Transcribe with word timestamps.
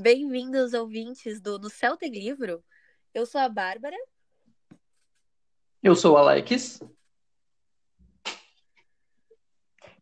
Bem-vindos, 0.00 0.74
ouvintes 0.74 1.40
do 1.40 1.58
No 1.58 1.68
Céu 1.68 1.96
Tem 1.96 2.08
Livro. 2.08 2.64
Eu 3.12 3.26
sou 3.26 3.40
a 3.40 3.48
Bárbara. 3.48 3.96
Eu 5.82 5.96
sou 5.96 6.14
o 6.14 6.16
Alex. 6.16 6.80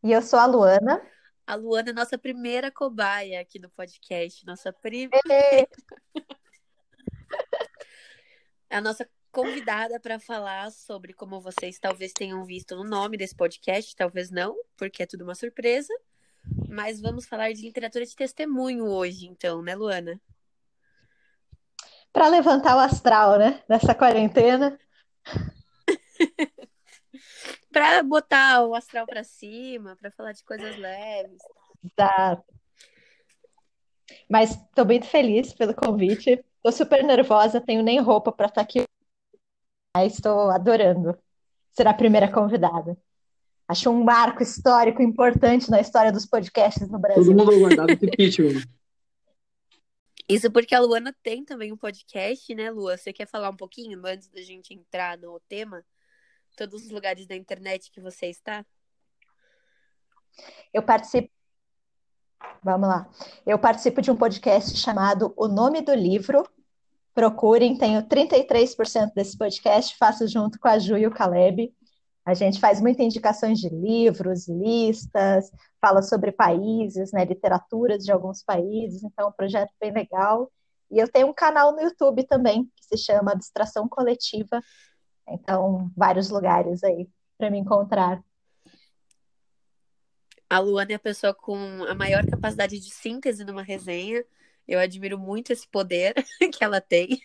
E 0.05 0.13
eu 0.13 0.21
sou 0.21 0.39
a 0.39 0.45
Luana. 0.45 1.03
A 1.47 1.55
Luana 1.55 1.91
é 1.91 1.93
nossa 1.95 2.19
primeira 2.19 2.71
cobaia 2.71 3.41
aqui 3.41 3.59
no 3.59 3.71
podcast. 3.71 4.45
Nossa 4.45 4.71
primeira. 4.71 5.19
É 5.33 5.67
a 8.69 8.83
nossa 8.83 9.09
convidada 9.33 9.99
para 9.99 10.21
falar 10.21 10.71
sobre 10.73 11.15
como 11.15 11.41
vocês 11.41 11.79
talvez 11.79 12.13
tenham 12.13 12.45
visto 12.45 12.77
no 12.77 12.85
nome 12.85 13.17
desse 13.17 13.35
podcast, 13.35 13.97
talvez 13.97 14.31
não, 14.31 14.55
porque 14.77 15.05
é 15.05 15.07
tudo 15.07 15.25
uma 15.25 15.35
surpresa. 15.35 15.95
Mas 16.69 17.01
vamos 17.01 17.27
falar 17.27 17.53
de 17.53 17.63
literatura 17.63 18.05
de 18.05 18.15
testemunho 18.15 18.87
hoje, 18.87 19.27
então, 19.27 19.63
né, 19.63 19.75
Luana? 19.75 20.21
Para 22.13 22.29
levantar 22.29 22.77
o 22.77 22.81
astral, 22.81 23.39
né? 23.39 23.63
Nessa 23.69 23.95
quarentena. 23.95 24.79
para 27.71 28.03
botar 28.03 28.65
o 28.65 28.75
astral 28.75 29.07
para 29.07 29.23
cima, 29.23 29.97
para 29.97 30.11
falar 30.11 30.33
de 30.33 30.43
coisas 30.45 30.77
leves. 30.79 31.43
Exato. 31.85 32.45
Mas 34.29 34.51
estou 34.53 34.87
muito 34.87 35.07
feliz 35.07 35.53
pelo 35.53 35.75
convite. 35.75 36.45
Estou 36.57 36.73
super 36.73 37.05
nervosa, 37.05 37.61
tenho 37.61 37.83
nem 37.83 38.01
roupa 38.01 38.33
para 38.33 38.47
estar 38.47 38.63
tá 38.63 38.63
aqui. 38.63 38.85
Mas 39.97 40.15
estou 40.15 40.51
adorando 40.51 41.17
ser 41.71 41.87
a 41.87 41.95
primeira 41.95 42.31
convidada. 42.31 42.97
Acho 43.69 43.91
um 43.91 44.05
marco 44.05 44.43
histórico 44.43 45.03
importante 45.03 45.71
na 45.71 45.81
história 45.81 46.13
dos 46.13 46.25
podcasts 46.25 46.89
no 46.89 46.99
Brasil. 46.99 47.25
Todo 47.25 47.37
mundo 47.37 47.53
aguardava 47.53 47.93
esse 47.93 48.07
pitch, 48.07 48.39
Isso 50.29 50.51
porque 50.51 50.75
a 50.75 50.81
Luana 50.81 51.15
tem 51.23 51.45
também 51.45 51.73
um 51.73 51.77
podcast, 51.77 52.53
né, 52.53 52.69
Lua? 52.71 52.97
Você 52.97 53.13
quer 53.13 53.27
falar 53.27 53.49
um 53.49 53.57
pouquinho 53.57 54.01
antes 54.05 54.29
da 54.29 54.41
gente 54.41 54.75
entrar 54.75 55.17
no 55.17 55.39
tema? 55.49 55.85
Todos 56.57 56.85
os 56.85 56.91
lugares 56.91 57.27
da 57.27 57.37
internet 57.37 57.93
que 57.93 58.01
você 58.01 58.27
está? 58.27 58.67
Eu 60.73 60.83
participo. 60.83 61.31
Vamos 62.63 62.89
lá. 62.89 63.09
Eu 63.47 63.59
participo 63.59 64.03
de 64.03 64.11
um 64.11 64.17
podcast 64.17 64.77
chamado 64.77 65.33
O 65.37 65.47
Nome 65.47 65.81
do 65.81 65.95
Livro. 65.95 66.45
Procurem, 67.15 67.79
tenho 67.79 68.03
33% 68.03 69.13
desse 69.15 69.39
podcast, 69.39 69.97
faço 69.97 70.27
junto 70.27 70.59
com 70.59 70.69
a 70.69 70.79
Ju 70.79 70.99
e 70.99 71.07
o 71.07 71.11
Caleb. 71.11 71.73
A 72.27 72.35
gente 72.35 72.59
faz 72.59 72.81
muitas 72.81 73.07
indicações 73.07 73.61
de 73.61 73.69
livros, 73.69 74.49
listas, 74.49 75.49
fala 75.81 76.03
sobre 76.03 76.33
países, 76.33 77.13
né, 77.13 77.25
literaturas 77.25 78.03
de 78.03 78.11
alguns 78.11 78.43
países, 78.43 79.05
então 79.05 79.27
é 79.27 79.29
um 79.29 79.33
projeto 79.33 79.71
bem 79.81 79.93
legal. 79.93 80.51
E 80.91 80.99
eu 80.99 81.07
tenho 81.07 81.29
um 81.29 81.33
canal 81.33 81.71
no 81.71 81.81
YouTube 81.81 82.25
também, 82.25 82.65
que 82.75 82.85
se 82.85 82.97
chama 82.97 83.31
Abstração 83.31 83.89
Coletiva. 83.89 84.61
Então, 85.29 85.89
vários 85.97 86.29
lugares 86.29 86.83
aí 86.83 87.09
para 87.39 87.49
me 87.49 87.59
encontrar. 87.59 88.21
A 90.51 90.59
Luana 90.59 90.93
é 90.93 90.95
a 90.97 91.01
pessoa 91.01 91.33
com 91.33 91.85
a 91.85 91.95
maior 91.95 92.27
capacidade 92.27 92.81
de 92.81 92.91
síntese 92.91 93.45
numa 93.45 93.63
resenha. 93.63 94.25
Eu 94.67 94.81
admiro 94.81 95.17
muito 95.17 95.53
esse 95.53 95.69
poder 95.69 96.13
que 96.53 96.65
ela 96.65 96.81
tem. 96.81 97.21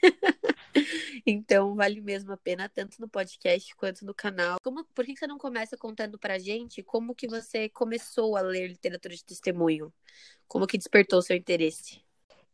então, 1.25 1.75
vale 1.75 2.01
mesmo 2.01 2.31
a 2.31 2.37
pena, 2.37 2.69
tanto 2.69 2.99
no 2.99 3.07
podcast 3.07 3.75
quanto 3.75 4.05
no 4.05 4.13
canal. 4.13 4.57
Como, 4.63 4.83
por 4.93 5.05
que 5.05 5.15
você 5.15 5.27
não 5.27 5.37
começa 5.37 5.77
contando 5.77 6.17
pra 6.17 6.39
gente 6.39 6.83
como 6.83 7.15
que 7.15 7.27
você 7.27 7.69
começou 7.69 8.35
a 8.35 8.41
ler 8.41 8.67
literatura 8.67 9.15
de 9.15 9.23
testemunho? 9.23 9.93
Como 10.47 10.67
que 10.67 10.77
despertou 10.77 11.21
seu 11.21 11.35
interesse? 11.35 12.01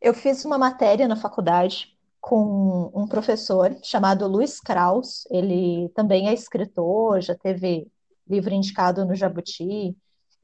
Eu 0.01 0.13
fiz 0.13 0.45
uma 0.45 0.57
matéria 0.57 1.07
na 1.07 1.15
faculdade 1.15 1.97
com 2.21 2.91
um 2.93 3.07
professor 3.07 3.75
chamado 3.83 4.27
Luiz 4.27 4.59
Kraus. 4.59 5.25
Ele 5.31 5.89
também 5.95 6.27
é 6.27 6.33
escritor, 6.33 7.21
já 7.21 7.35
teve 7.35 7.87
livro 8.27 8.53
indicado 8.53 9.05
no 9.05 9.15
Jabuti. 9.15 9.95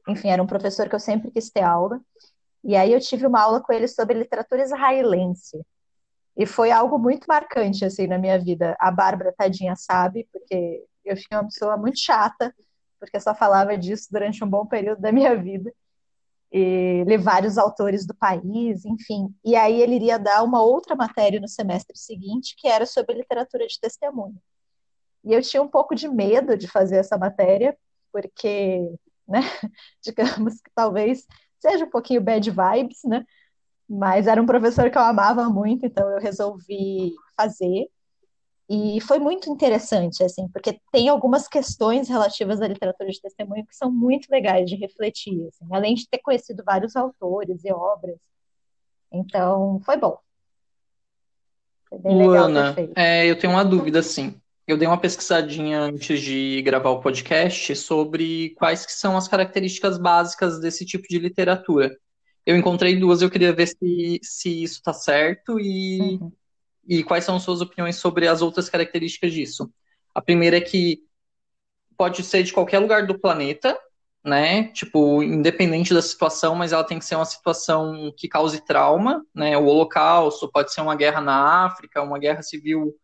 Enfim, 0.08 0.28
era 0.28 0.42
um 0.42 0.46
professor 0.46 0.88
que 0.88 0.94
eu 0.94 1.00
sempre 1.00 1.30
quis 1.30 1.50
ter 1.50 1.62
aula. 1.62 2.00
E 2.62 2.74
aí 2.74 2.92
eu 2.92 3.00
tive 3.00 3.26
uma 3.26 3.42
aula 3.42 3.60
com 3.60 3.72
ele 3.72 3.86
sobre 3.86 4.18
literatura 4.18 4.62
israelense. 4.62 5.60
E 6.36 6.46
foi 6.46 6.70
algo 6.70 6.98
muito 6.98 7.26
marcante, 7.26 7.84
assim, 7.84 8.06
na 8.06 8.18
minha 8.18 8.38
vida. 8.38 8.76
A 8.80 8.90
Bárbara, 8.90 9.34
tadinha, 9.36 9.76
sabe, 9.76 10.28
porque 10.32 10.84
eu 11.04 11.16
fiquei 11.16 11.36
uma 11.36 11.44
pessoa 11.44 11.76
muito 11.76 11.98
chata, 11.98 12.54
porque 12.98 13.20
só 13.20 13.34
falava 13.34 13.76
disso 13.78 14.08
durante 14.10 14.42
um 14.42 14.48
bom 14.48 14.66
período 14.66 15.00
da 15.00 15.12
minha 15.12 15.36
vida. 15.36 15.72
E 16.52 17.04
li 17.06 17.16
vários 17.16 17.58
autores 17.58 18.06
do 18.06 18.14
país, 18.14 18.84
enfim. 18.84 19.34
E 19.44 19.56
aí 19.56 19.80
ele 19.82 19.96
iria 19.96 20.18
dar 20.18 20.42
uma 20.42 20.62
outra 20.62 20.94
matéria 20.94 21.40
no 21.40 21.48
semestre 21.48 21.96
seguinte, 21.98 22.54
que 22.56 22.68
era 22.68 22.86
sobre 22.86 23.16
literatura 23.16 23.66
de 23.66 23.78
testemunho. 23.80 24.40
E 25.24 25.32
eu 25.32 25.42
tinha 25.42 25.62
um 25.62 25.68
pouco 25.68 25.94
de 25.94 26.08
medo 26.08 26.56
de 26.56 26.68
fazer 26.68 26.96
essa 26.96 27.18
matéria, 27.18 27.76
porque, 28.12 28.88
né, 29.26 29.40
digamos 30.02 30.60
que 30.60 30.70
talvez 30.74 31.26
seja 31.58 31.84
um 31.84 31.90
pouquinho 31.90 32.20
bad 32.20 32.48
vibes, 32.50 33.00
né? 33.04 33.24
Mas 33.88 34.26
era 34.26 34.40
um 34.40 34.46
professor 34.46 34.90
que 34.90 34.96
eu 34.96 35.02
amava 35.02 35.48
muito, 35.48 35.84
então 35.84 36.08
eu 36.10 36.20
resolvi 36.20 37.12
fazer. 37.36 37.88
E 38.68 38.98
foi 39.02 39.18
muito 39.18 39.50
interessante, 39.50 40.24
assim, 40.24 40.48
porque 40.48 40.80
tem 40.90 41.08
algumas 41.08 41.46
questões 41.46 42.08
relativas 42.08 42.62
à 42.62 42.66
literatura 42.66 43.10
de 43.10 43.20
testemunho 43.20 43.66
que 43.66 43.76
são 43.76 43.92
muito 43.92 44.28
legais 44.30 44.70
de 44.70 44.76
refletir, 44.76 45.48
assim, 45.48 45.66
além 45.70 45.94
de 45.94 46.08
ter 46.08 46.18
conhecido 46.18 46.62
vários 46.64 46.96
autores 46.96 47.62
e 47.62 47.70
obras. 47.70 48.16
Então, 49.12 49.80
foi 49.84 49.98
bom. 49.98 50.18
Foi 51.88 51.98
bem 51.98 52.26
Luana, 52.26 52.70
legal 52.70 52.94
é, 52.96 53.26
eu 53.26 53.38
tenho 53.38 53.52
uma 53.52 53.64
dúvida, 53.64 53.98
assim. 53.98 54.34
Eu 54.66 54.78
dei 54.78 54.88
uma 54.88 54.98
pesquisadinha 54.98 55.78
antes 55.78 56.20
de 56.20 56.62
gravar 56.62 56.88
o 56.88 57.00
podcast 57.00 57.76
sobre 57.76 58.54
quais 58.56 58.86
que 58.86 58.92
são 58.92 59.14
as 59.14 59.28
características 59.28 59.98
básicas 59.98 60.58
desse 60.58 60.86
tipo 60.86 61.06
de 61.06 61.18
literatura. 61.18 61.94
Eu 62.46 62.56
encontrei 62.56 62.96
duas, 62.96 63.22
eu 63.22 63.30
queria 63.30 63.52
ver 63.52 63.68
se, 63.68 64.20
se 64.22 64.62
isso 64.62 64.74
está 64.74 64.92
certo 64.92 65.58
e, 65.58 66.18
uhum. 66.20 66.32
e 66.86 67.02
quais 67.02 67.24
são 67.24 67.40
suas 67.40 67.60
opiniões 67.60 67.96
sobre 67.96 68.28
as 68.28 68.42
outras 68.42 68.68
características 68.68 69.32
disso. 69.32 69.72
A 70.14 70.20
primeira 70.20 70.58
é 70.58 70.60
que 70.60 71.02
pode 71.96 72.22
ser 72.22 72.42
de 72.42 72.52
qualquer 72.52 72.80
lugar 72.80 73.06
do 73.06 73.18
planeta, 73.18 73.78
né? 74.22 74.64
Tipo, 74.68 75.22
independente 75.22 75.94
da 75.94 76.02
situação, 76.02 76.54
mas 76.54 76.72
ela 76.72 76.84
tem 76.84 76.98
que 76.98 77.04
ser 77.04 77.16
uma 77.16 77.24
situação 77.24 78.12
que 78.16 78.28
cause 78.28 78.64
trauma, 78.64 79.24
né? 79.34 79.56
O 79.56 79.64
Holocausto 79.64 80.50
pode 80.50 80.72
ser 80.72 80.82
uma 80.82 80.96
guerra 80.96 81.20
na 81.20 81.64
África, 81.64 82.02
uma 82.02 82.18
guerra 82.18 82.42
civil 82.42 82.94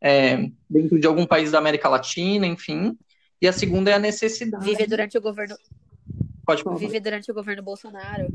é, 0.00 0.50
dentro 0.68 1.00
de 1.00 1.06
algum 1.06 1.26
país 1.26 1.50
da 1.50 1.58
América 1.58 1.88
Latina, 1.88 2.46
enfim. 2.46 2.98
E 3.40 3.48
a 3.48 3.52
segunda 3.52 3.90
é 3.90 3.94
a 3.94 3.98
necessidade. 3.98 4.64
Viver 4.64 4.86
durante 4.86 5.16
o 5.16 5.20
governo 5.20 5.56
Pode 6.48 6.62
falar. 6.62 6.76
Viver 6.78 7.00
durante 7.00 7.30
o 7.30 7.34
governo 7.34 7.62
Bolsonaro. 7.62 8.26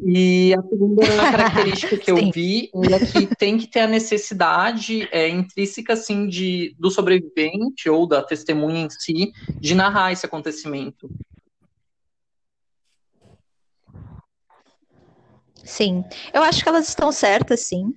E 0.00 0.54
a 0.54 0.62
segunda 0.62 1.02
característica 1.30 1.96
que 1.96 2.10
eu 2.10 2.30
vi 2.30 2.70
é 2.92 3.06
que 3.06 3.34
tem 3.36 3.58
que 3.58 3.66
ter 3.66 3.80
a 3.80 3.86
necessidade 3.88 5.08
é, 5.10 5.28
intrínseca, 5.28 5.94
assim, 5.94 6.28
de, 6.28 6.76
do 6.78 6.90
sobrevivente 6.90 7.88
ou 7.88 8.06
da 8.06 8.22
testemunha 8.22 8.86
em 8.86 8.90
si, 8.90 9.32
de 9.58 9.74
narrar 9.74 10.12
esse 10.12 10.24
acontecimento. 10.24 11.10
Sim, 15.64 16.04
eu 16.32 16.42
acho 16.42 16.62
que 16.62 16.68
elas 16.68 16.88
estão 16.88 17.10
certas, 17.10 17.60
sim 17.60 17.94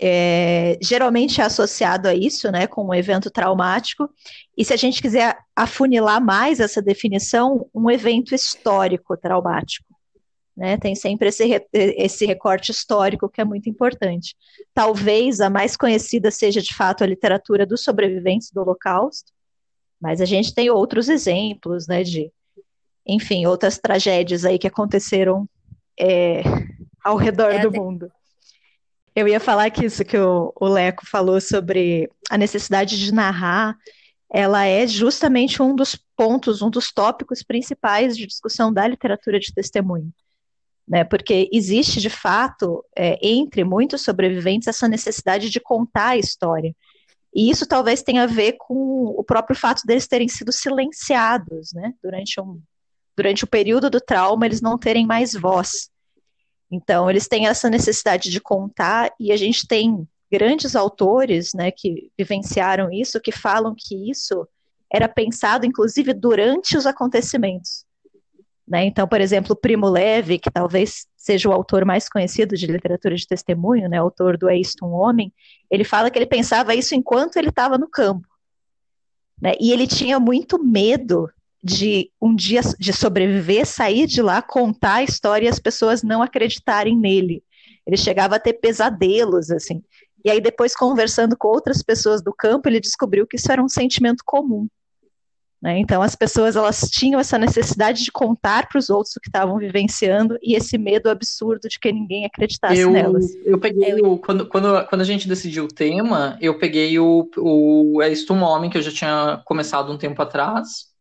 é, 0.00 0.78
geralmente 0.80 1.40
é 1.40 1.44
associado 1.44 2.08
a 2.08 2.14
isso, 2.14 2.50
né, 2.50 2.66
com 2.66 2.84
um 2.86 2.94
evento 2.94 3.30
traumático. 3.30 4.08
E 4.56 4.64
se 4.64 4.72
a 4.72 4.76
gente 4.76 5.02
quiser 5.02 5.36
afunilar 5.54 6.22
mais 6.22 6.60
essa 6.60 6.80
definição, 6.80 7.68
um 7.74 7.90
evento 7.90 8.34
histórico 8.34 9.16
traumático. 9.16 9.92
Né, 10.54 10.76
tem 10.76 10.94
sempre 10.94 11.28
esse, 11.28 11.66
esse 11.72 12.26
recorte 12.26 12.70
histórico 12.70 13.26
que 13.26 13.40
é 13.40 13.44
muito 13.44 13.70
importante. 13.70 14.36
Talvez 14.74 15.40
a 15.40 15.48
mais 15.48 15.78
conhecida 15.78 16.30
seja 16.30 16.60
de 16.60 16.74
fato 16.74 17.02
a 17.02 17.06
literatura 17.06 17.64
dos 17.64 17.82
sobreviventes 17.82 18.50
do 18.50 18.60
Holocausto, 18.60 19.32
mas 19.98 20.20
a 20.20 20.26
gente 20.26 20.52
tem 20.52 20.68
outros 20.68 21.08
exemplos, 21.08 21.86
né, 21.86 22.02
de, 22.02 22.30
enfim, 23.06 23.46
outras 23.46 23.78
tragédias 23.78 24.44
aí 24.44 24.58
que 24.58 24.66
aconteceram 24.66 25.48
é, 25.98 26.42
ao 27.02 27.16
redor 27.16 27.52
é, 27.52 27.60
do 27.60 27.72
mundo. 27.72 28.12
Eu 29.14 29.28
ia 29.28 29.38
falar 29.38 29.70
que 29.70 29.84
isso 29.84 30.04
que 30.04 30.16
o, 30.16 30.52
Leco 30.60 31.06
falou 31.06 31.40
sobre 31.40 32.10
a 32.30 32.38
necessidade 32.38 32.98
de 32.98 33.12
narrar, 33.12 33.76
ela 34.32 34.64
é 34.64 34.86
justamente 34.86 35.62
um 35.62 35.76
dos 35.76 35.94
pontos, 36.16 36.62
um 36.62 36.70
dos 36.70 36.90
tópicos 36.90 37.42
principais 37.42 38.16
de 38.16 38.26
discussão 38.26 38.72
da 38.72 38.86
literatura 38.86 39.38
de 39.38 39.52
testemunho. 39.52 40.10
Né, 40.88 41.04
porque 41.04 41.48
existe, 41.52 42.00
de 42.00 42.10
fato, 42.10 42.84
é, 42.96 43.16
entre 43.22 43.62
muitos 43.62 44.02
sobreviventes, 44.02 44.66
essa 44.66 44.88
necessidade 44.88 45.48
de 45.48 45.60
contar 45.60 46.08
a 46.08 46.18
história. 46.18 46.74
E 47.34 47.48
isso 47.48 47.66
talvez 47.66 48.02
tenha 48.02 48.24
a 48.24 48.26
ver 48.26 48.56
com 48.58 49.04
o 49.06 49.22
próprio 49.22 49.56
fato 49.56 49.82
deles 49.86 50.08
terem 50.08 50.28
sido 50.28 50.50
silenciados, 50.50 51.72
né, 51.72 51.94
durante, 52.02 52.40
um, 52.40 52.60
durante 53.16 53.44
o 53.44 53.46
período 53.46 53.88
do 53.88 54.00
trauma, 54.00 54.44
eles 54.44 54.60
não 54.60 54.76
terem 54.76 55.06
mais 55.06 55.34
voz. 55.34 55.88
Então, 56.72 57.10
eles 57.10 57.28
têm 57.28 57.46
essa 57.46 57.68
necessidade 57.68 58.30
de 58.30 58.40
contar, 58.40 59.12
e 59.20 59.30
a 59.30 59.36
gente 59.36 59.66
tem 59.68 60.08
grandes 60.30 60.74
autores 60.74 61.52
né, 61.52 61.70
que 61.70 62.10
vivenciaram 62.18 62.90
isso, 62.90 63.20
que 63.20 63.30
falam 63.30 63.74
que 63.76 64.10
isso 64.10 64.48
era 64.90 65.06
pensado, 65.06 65.66
inclusive, 65.66 66.14
durante 66.14 66.74
os 66.76 66.86
acontecimentos. 66.86 67.84
Né? 68.66 68.86
Então, 68.86 69.06
por 69.06 69.20
exemplo, 69.20 69.54
Primo 69.54 69.86
Levi, 69.86 70.38
que 70.38 70.50
talvez 70.50 71.06
seja 71.14 71.46
o 71.46 71.52
autor 71.52 71.84
mais 71.84 72.08
conhecido 72.08 72.56
de 72.56 72.66
literatura 72.66 73.14
de 73.14 73.26
testemunho, 73.26 73.86
né, 73.88 73.98
autor 73.98 74.38
do 74.38 74.48
É 74.48 74.56
Isto 74.56 74.86
um 74.86 74.92
Homem, 74.92 75.30
ele 75.70 75.84
fala 75.84 76.10
que 76.10 76.18
ele 76.18 76.26
pensava 76.26 76.74
isso 76.74 76.94
enquanto 76.94 77.36
ele 77.36 77.50
estava 77.50 77.76
no 77.76 77.88
campo. 77.88 78.26
Né? 79.40 79.52
E 79.60 79.72
ele 79.72 79.86
tinha 79.86 80.18
muito 80.18 80.62
medo 80.62 81.28
de 81.62 82.10
um 82.20 82.34
dia 82.34 82.60
de 82.78 82.92
sobreviver, 82.92 83.66
sair 83.66 84.06
de 84.06 84.20
lá, 84.20 84.42
contar 84.42 84.96
a 84.96 85.02
história 85.04 85.46
e 85.46 85.48
as 85.48 85.58
pessoas 85.58 86.02
não 86.02 86.22
acreditarem 86.22 86.96
nele. 86.96 87.42
Ele 87.86 87.96
chegava 87.96 88.36
a 88.36 88.40
ter 88.40 88.54
pesadelos, 88.54 89.50
assim. 89.50 89.82
E 90.24 90.30
aí, 90.30 90.40
depois, 90.40 90.74
conversando 90.74 91.36
com 91.36 91.48
outras 91.48 91.82
pessoas 91.82 92.22
do 92.22 92.32
campo, 92.32 92.68
ele 92.68 92.80
descobriu 92.80 93.26
que 93.26 93.36
isso 93.36 93.50
era 93.50 93.62
um 93.62 93.68
sentimento 93.68 94.22
comum. 94.24 94.68
Né? 95.62 95.78
Então, 95.78 96.02
as 96.02 96.16
pessoas 96.16 96.56
elas 96.56 96.80
tinham 96.90 97.20
essa 97.20 97.38
necessidade 97.38 98.02
de 98.02 98.10
contar 98.10 98.68
para 98.68 98.80
os 98.80 98.90
outros 98.90 99.14
o 99.14 99.20
que 99.20 99.28
estavam 99.28 99.58
vivenciando 99.58 100.36
e 100.42 100.56
esse 100.56 100.76
medo 100.76 101.08
absurdo 101.08 101.68
de 101.68 101.78
que 101.78 101.92
ninguém 101.92 102.24
acreditasse 102.24 102.80
eu, 102.80 102.90
nelas. 102.90 103.32
Eu 103.44 103.60
peguei 103.60 103.94
o, 104.02 104.18
quando, 104.18 104.46
quando, 104.48 104.84
quando 104.88 105.00
a 105.00 105.04
gente 105.04 105.28
decidiu 105.28 105.64
o 105.64 105.68
tema, 105.68 106.36
eu 106.40 106.58
peguei 106.58 106.98
o, 106.98 107.30
o 107.36 108.02
É 108.02 108.10
Isto 108.10 108.34
um 108.34 108.42
Homem, 108.42 108.70
que 108.70 108.76
eu 108.76 108.82
já 108.82 108.90
tinha 108.90 109.40
começado 109.44 109.92
um 109.92 109.96
tempo 109.96 110.20
atrás, 110.20 110.91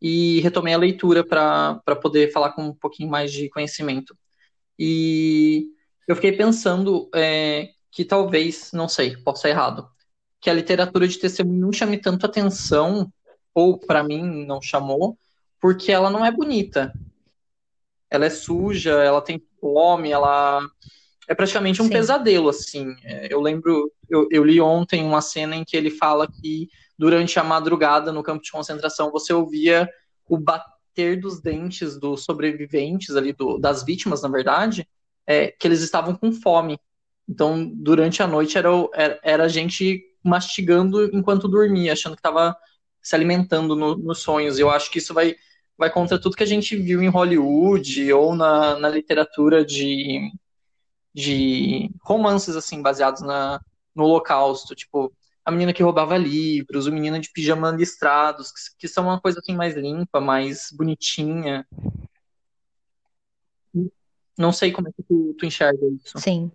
e 0.00 0.40
retomei 0.40 0.72
a 0.72 0.78
leitura 0.78 1.24
para 1.24 1.96
poder 2.00 2.32
falar 2.32 2.52
com 2.52 2.62
um 2.62 2.74
pouquinho 2.74 3.10
mais 3.10 3.32
de 3.32 3.48
conhecimento. 3.50 4.16
E 4.78 5.68
eu 6.08 6.16
fiquei 6.16 6.32
pensando 6.32 7.10
é, 7.14 7.70
que 7.90 8.04
talvez, 8.04 8.70
não 8.72 8.88
sei, 8.88 9.16
posso 9.16 9.38
estar 9.38 9.50
errado, 9.50 9.88
que 10.40 10.48
a 10.48 10.54
literatura 10.54 11.06
de 11.06 11.18
testemunho 11.18 11.60
não 11.60 11.72
chame 11.72 11.98
tanto 11.98 12.24
atenção 12.24 13.12
ou 13.54 13.78
para 13.78 14.02
mim 14.02 14.46
não 14.46 14.62
chamou, 14.62 15.18
porque 15.60 15.92
ela 15.92 16.10
não 16.10 16.24
é 16.24 16.32
bonita. 16.32 16.92
Ela 18.10 18.26
é 18.26 18.30
suja, 18.30 18.92
ela 19.02 19.20
tem 19.20 19.42
fome, 19.60 20.10
ela 20.10 20.66
é 21.28 21.34
praticamente 21.34 21.80
um 21.80 21.84
Sim. 21.84 21.92
pesadelo, 21.92 22.48
assim. 22.48 22.96
É, 23.04 23.32
eu 23.32 23.40
lembro, 23.40 23.92
eu, 24.08 24.26
eu, 24.30 24.42
li 24.44 24.60
ontem 24.60 25.04
uma 25.04 25.20
cena 25.20 25.54
em 25.54 25.64
que 25.64 25.76
ele 25.76 25.90
fala 25.90 26.26
que 26.26 26.68
durante 27.00 27.38
a 27.38 27.42
madrugada 27.42 28.12
no 28.12 28.22
campo 28.22 28.44
de 28.44 28.50
concentração 28.50 29.10
você 29.10 29.32
ouvia 29.32 29.88
o 30.28 30.36
bater 30.36 31.18
dos 31.18 31.40
dentes 31.40 31.98
dos 31.98 32.24
sobreviventes 32.24 33.16
ali, 33.16 33.32
do, 33.32 33.58
das 33.58 33.82
vítimas, 33.82 34.20
na 34.20 34.28
verdade, 34.28 34.86
é, 35.26 35.50
que 35.50 35.66
eles 35.66 35.80
estavam 35.80 36.14
com 36.14 36.30
fome. 36.30 36.78
Então, 37.26 37.66
durante 37.74 38.22
a 38.22 38.26
noite 38.26 38.58
era, 38.58 38.68
era, 38.92 39.20
era 39.22 39.44
a 39.44 39.48
gente 39.48 40.04
mastigando 40.22 41.04
enquanto 41.16 41.48
dormia, 41.48 41.94
achando 41.94 42.12
que 42.12 42.18
estava 42.20 42.54
se 43.00 43.14
alimentando 43.14 43.74
no, 43.74 43.96
nos 43.96 44.18
sonhos. 44.18 44.58
Eu 44.58 44.68
acho 44.68 44.90
que 44.90 44.98
isso 44.98 45.14
vai, 45.14 45.34
vai 45.78 45.90
contra 45.90 46.20
tudo 46.20 46.36
que 46.36 46.42
a 46.42 46.46
gente 46.46 46.76
viu 46.76 47.02
em 47.02 47.08
Hollywood 47.08 48.12
ou 48.12 48.36
na, 48.36 48.78
na 48.78 48.90
literatura 48.90 49.64
de, 49.64 50.30
de 51.14 51.90
romances, 52.02 52.56
assim, 52.56 52.82
baseados 52.82 53.22
na, 53.22 53.58
no 53.94 54.04
holocausto. 54.04 54.74
Tipo, 54.74 55.10
a 55.44 55.50
menina 55.50 55.72
que 55.72 55.82
roubava 55.82 56.16
livros, 56.16 56.86
o 56.86 56.92
menino 56.92 57.18
de 57.18 57.30
pijama 57.32 57.70
listrados, 57.70 58.50
que, 58.52 58.60
que 58.80 58.88
são 58.88 59.04
uma 59.04 59.20
coisa 59.20 59.40
assim 59.40 59.54
mais 59.54 59.74
limpa, 59.74 60.20
mais 60.20 60.68
bonitinha. 60.72 61.66
Não 64.36 64.52
sei 64.52 64.72
como 64.72 64.88
é 64.88 64.92
que 64.92 65.02
tu, 65.02 65.34
tu 65.38 65.46
enxerga 65.46 65.86
isso. 65.86 66.18
Sim. 66.18 66.50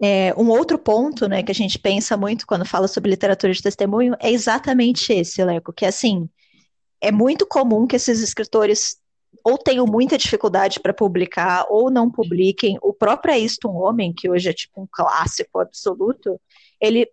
É, 0.00 0.32
um 0.36 0.48
outro 0.48 0.78
ponto, 0.78 1.26
né, 1.28 1.42
que 1.42 1.50
a 1.50 1.54
gente 1.54 1.78
pensa 1.78 2.16
muito 2.16 2.46
quando 2.46 2.64
fala 2.64 2.86
sobre 2.86 3.10
literatura 3.10 3.52
de 3.52 3.62
testemunho 3.62 4.14
é 4.20 4.30
exatamente 4.30 5.12
esse, 5.12 5.42
Leco, 5.44 5.72
que 5.72 5.84
assim, 5.84 6.28
é 7.00 7.10
muito 7.10 7.46
comum 7.46 7.86
que 7.86 7.96
esses 7.96 8.20
escritores 8.20 8.96
ou 9.44 9.58
tenham 9.58 9.86
muita 9.86 10.18
dificuldade 10.18 10.80
para 10.80 10.92
publicar 10.92 11.66
ou 11.68 11.90
não 11.90 12.10
publiquem. 12.10 12.78
O 12.82 12.92
próprio 12.92 13.34
um 13.66 13.76
Homem, 13.76 14.12
que 14.12 14.28
hoje 14.28 14.48
é 14.48 14.52
tipo 14.52 14.82
um 14.82 14.86
clássico 14.90 15.58
absoluto, 15.60 16.40
ele 16.80 17.10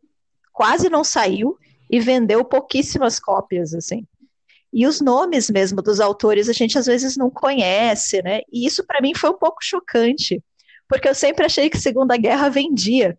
quase 0.55 0.89
não 0.89 1.03
saiu 1.03 1.57
e 1.89 1.99
vendeu 1.99 2.43
pouquíssimas 2.43 3.19
cópias, 3.19 3.73
assim. 3.73 4.07
E 4.73 4.87
os 4.87 4.99
nomes 5.01 5.49
mesmo 5.49 5.81
dos 5.81 5.99
autores 5.99 6.49
a 6.49 6.53
gente 6.53 6.77
às 6.79 6.85
vezes 6.85 7.15
não 7.15 7.29
conhece, 7.29 8.21
né? 8.23 8.41
E 8.51 8.65
isso 8.65 8.83
para 8.85 9.01
mim 9.01 9.13
foi 9.13 9.29
um 9.29 9.37
pouco 9.37 9.57
chocante 9.61 10.41
porque 10.87 11.07
eu 11.07 11.15
sempre 11.15 11.45
achei 11.45 11.69
que 11.69 11.77
Segunda 11.77 12.15
Guerra 12.17 12.49
vendia. 12.49 13.17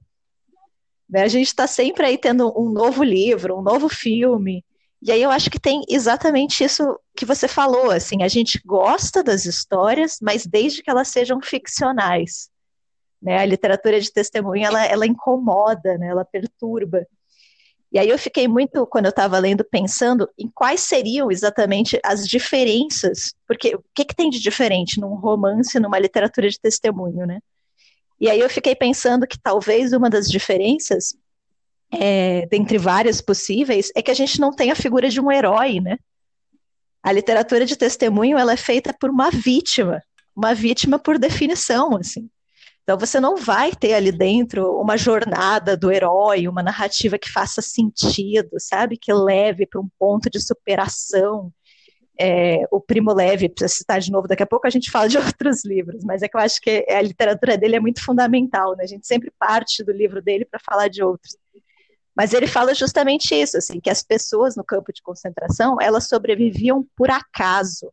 Né? 1.08 1.22
A 1.22 1.28
gente 1.28 1.48
está 1.48 1.66
sempre 1.66 2.06
aí 2.06 2.18
tendo 2.18 2.52
um 2.58 2.70
novo 2.70 3.02
livro, 3.02 3.58
um 3.58 3.62
novo 3.62 3.88
filme. 3.88 4.64
E 5.02 5.12
aí 5.12 5.22
eu 5.22 5.30
acho 5.30 5.50
que 5.50 5.60
tem 5.60 5.82
exatamente 5.88 6.64
isso 6.64 6.98
que 7.16 7.24
você 7.24 7.46
falou, 7.46 7.90
assim, 7.90 8.22
a 8.22 8.28
gente 8.28 8.60
gosta 8.64 9.22
das 9.22 9.44
histórias, 9.44 10.18
mas 10.20 10.46
desde 10.46 10.82
que 10.82 10.90
elas 10.90 11.08
sejam 11.08 11.40
ficcionais. 11.42 12.48
Né? 13.20 13.38
A 13.38 13.44
literatura 13.44 14.00
de 14.00 14.12
testemunho, 14.12 14.64
ela, 14.64 14.84
ela 14.84 15.06
incomoda, 15.06 15.98
né? 15.98 16.08
ela 16.08 16.24
perturba. 16.24 17.06
E 17.92 17.98
aí 17.98 18.08
eu 18.08 18.18
fiquei 18.18 18.48
muito, 18.48 18.86
quando 18.86 19.06
eu 19.06 19.10
estava 19.10 19.38
lendo, 19.38 19.64
pensando 19.64 20.28
em 20.36 20.48
quais 20.48 20.80
seriam 20.80 21.30
exatamente 21.30 21.98
as 22.04 22.26
diferenças, 22.26 23.32
porque 23.46 23.74
o 23.76 23.84
que, 23.94 24.04
que 24.04 24.14
tem 24.14 24.28
de 24.28 24.40
diferente 24.40 25.00
num 25.00 25.14
romance, 25.14 25.78
numa 25.78 25.98
literatura 25.98 26.48
de 26.48 26.60
testemunho, 26.60 27.26
né? 27.26 27.38
E 28.20 28.28
aí 28.28 28.40
eu 28.40 28.48
fiquei 28.50 28.74
pensando 28.74 29.26
que 29.26 29.38
talvez 29.38 29.92
uma 29.92 30.10
das 30.10 30.28
diferenças, 30.28 31.14
é, 31.92 32.46
dentre 32.46 32.78
várias 32.78 33.20
possíveis, 33.20 33.92
é 33.94 34.02
que 34.02 34.10
a 34.10 34.14
gente 34.14 34.40
não 34.40 34.52
tem 34.52 34.70
a 34.70 34.76
figura 34.76 35.08
de 35.08 35.20
um 35.20 35.30
herói, 35.30 35.80
né? 35.80 35.98
A 37.02 37.12
literatura 37.12 37.64
de 37.64 37.76
testemunho 37.76 38.36
ela 38.36 38.54
é 38.54 38.56
feita 38.56 38.92
por 38.98 39.10
uma 39.10 39.30
vítima, 39.30 40.02
uma 40.34 40.54
vítima 40.54 40.98
por 40.98 41.18
definição, 41.18 41.96
assim. 41.96 42.28
Então 42.86 42.96
você 42.96 43.18
não 43.18 43.36
vai 43.36 43.72
ter 43.72 43.94
ali 43.94 44.12
dentro 44.12 44.78
uma 44.80 44.96
jornada 44.96 45.76
do 45.76 45.90
herói, 45.90 46.46
uma 46.46 46.62
narrativa 46.62 47.18
que 47.18 47.28
faça 47.28 47.60
sentido, 47.60 48.50
sabe? 48.60 48.96
Que 48.96 49.12
leve 49.12 49.66
para 49.66 49.80
um 49.80 49.88
ponto 49.98 50.30
de 50.30 50.40
superação, 50.40 51.52
é, 52.16 52.62
o 52.70 52.80
Primo 52.80 53.12
Levi, 53.12 53.48
para 53.48 53.66
citar 53.66 53.98
de 53.98 54.12
novo, 54.12 54.28
daqui 54.28 54.44
a 54.44 54.46
pouco 54.46 54.68
a 54.68 54.70
gente 54.70 54.88
fala 54.88 55.08
de 55.08 55.18
outros 55.18 55.64
livros, 55.64 56.04
mas 56.04 56.22
é 56.22 56.28
que 56.28 56.36
eu 56.36 56.40
acho 56.40 56.60
que 56.60 56.86
a 56.88 57.02
literatura 57.02 57.58
dele 57.58 57.74
é 57.74 57.80
muito 57.80 58.00
fundamental, 58.04 58.76
né? 58.76 58.84
A 58.84 58.86
gente 58.86 59.04
sempre 59.04 59.32
parte 59.36 59.82
do 59.82 59.90
livro 59.90 60.22
dele 60.22 60.44
para 60.44 60.60
falar 60.60 60.86
de 60.86 61.02
outros. 61.02 61.36
Mas 62.16 62.32
ele 62.32 62.46
fala 62.46 62.72
justamente 62.72 63.34
isso, 63.34 63.58
assim, 63.58 63.80
que 63.80 63.90
as 63.90 64.04
pessoas 64.04 64.54
no 64.54 64.62
campo 64.62 64.92
de 64.92 65.02
concentração, 65.02 65.76
elas 65.80 66.06
sobreviviam 66.06 66.86
por 66.96 67.10
acaso. 67.10 67.92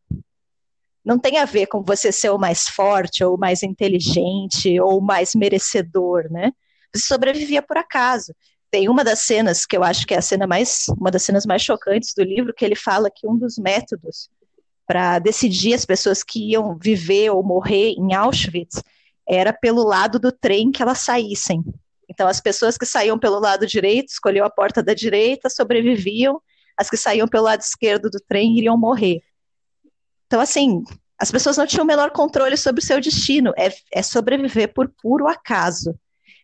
Não 1.03 1.19
tem 1.19 1.37
a 1.37 1.45
ver 1.45 1.67
com 1.67 1.83
você 1.83 2.11
ser 2.11 2.29
o 2.29 2.37
mais 2.37 2.67
forte, 2.67 3.23
ou 3.23 3.35
o 3.35 3.39
mais 3.39 3.61
inteligente, 3.63 4.79
ou 4.79 4.99
o 4.99 5.01
mais 5.01 5.35
merecedor, 5.35 6.31
né? 6.31 6.51
Você 6.93 7.05
sobrevivia 7.05 7.61
por 7.61 7.77
acaso. 7.77 8.33
Tem 8.71 8.87
uma 8.87 9.03
das 9.03 9.19
cenas 9.19 9.65
que 9.65 9.75
eu 9.75 9.83
acho 9.83 10.07
que 10.07 10.13
é 10.13 10.17
a 10.17 10.21
cena 10.21 10.47
mais, 10.47 10.85
uma 10.97 11.11
das 11.11 11.23
cenas 11.23 11.45
mais 11.45 11.61
chocantes 11.61 12.13
do 12.15 12.23
livro, 12.23 12.53
que 12.53 12.63
ele 12.63 12.75
fala 12.75 13.11
que 13.13 13.27
um 13.27 13.37
dos 13.37 13.57
métodos 13.57 14.29
para 14.87 15.19
decidir 15.19 15.73
as 15.73 15.85
pessoas 15.85 16.23
que 16.23 16.51
iam 16.51 16.77
viver 16.77 17.29
ou 17.29 17.43
morrer 17.43 17.91
em 17.91 18.13
Auschwitz 18.13 18.81
era 19.27 19.53
pelo 19.53 19.83
lado 19.83 20.19
do 20.19 20.31
trem 20.31 20.71
que 20.71 20.81
elas 20.81 20.99
saíssem. 20.99 21.63
Então, 22.09 22.27
as 22.27 22.41
pessoas 22.41 22.77
que 22.77 22.85
saíam 22.85 23.17
pelo 23.17 23.39
lado 23.39 23.65
direito, 23.65 24.09
escolhiam 24.09 24.45
a 24.45 24.49
porta 24.49 24.83
da 24.83 24.93
direita, 24.93 25.49
sobreviviam, 25.49 26.41
as 26.77 26.89
que 26.89 26.97
saíam 26.97 27.27
pelo 27.27 27.45
lado 27.45 27.61
esquerdo 27.61 28.09
do 28.09 28.19
trem 28.19 28.57
iriam 28.57 28.77
morrer. 28.77 29.21
Então, 30.33 30.41
assim, 30.41 30.81
as 31.19 31.29
pessoas 31.29 31.57
não 31.57 31.67
tinham 31.67 31.83
o 31.83 31.87
menor 31.87 32.09
controle 32.09 32.57
sobre 32.57 32.81
o 32.81 32.83
seu 32.83 32.99
destino, 32.99 33.53
é, 33.55 33.69
é 33.93 34.01
sobreviver 34.01 34.73
por 34.73 34.89
puro 34.99 35.27
acaso. 35.27 35.95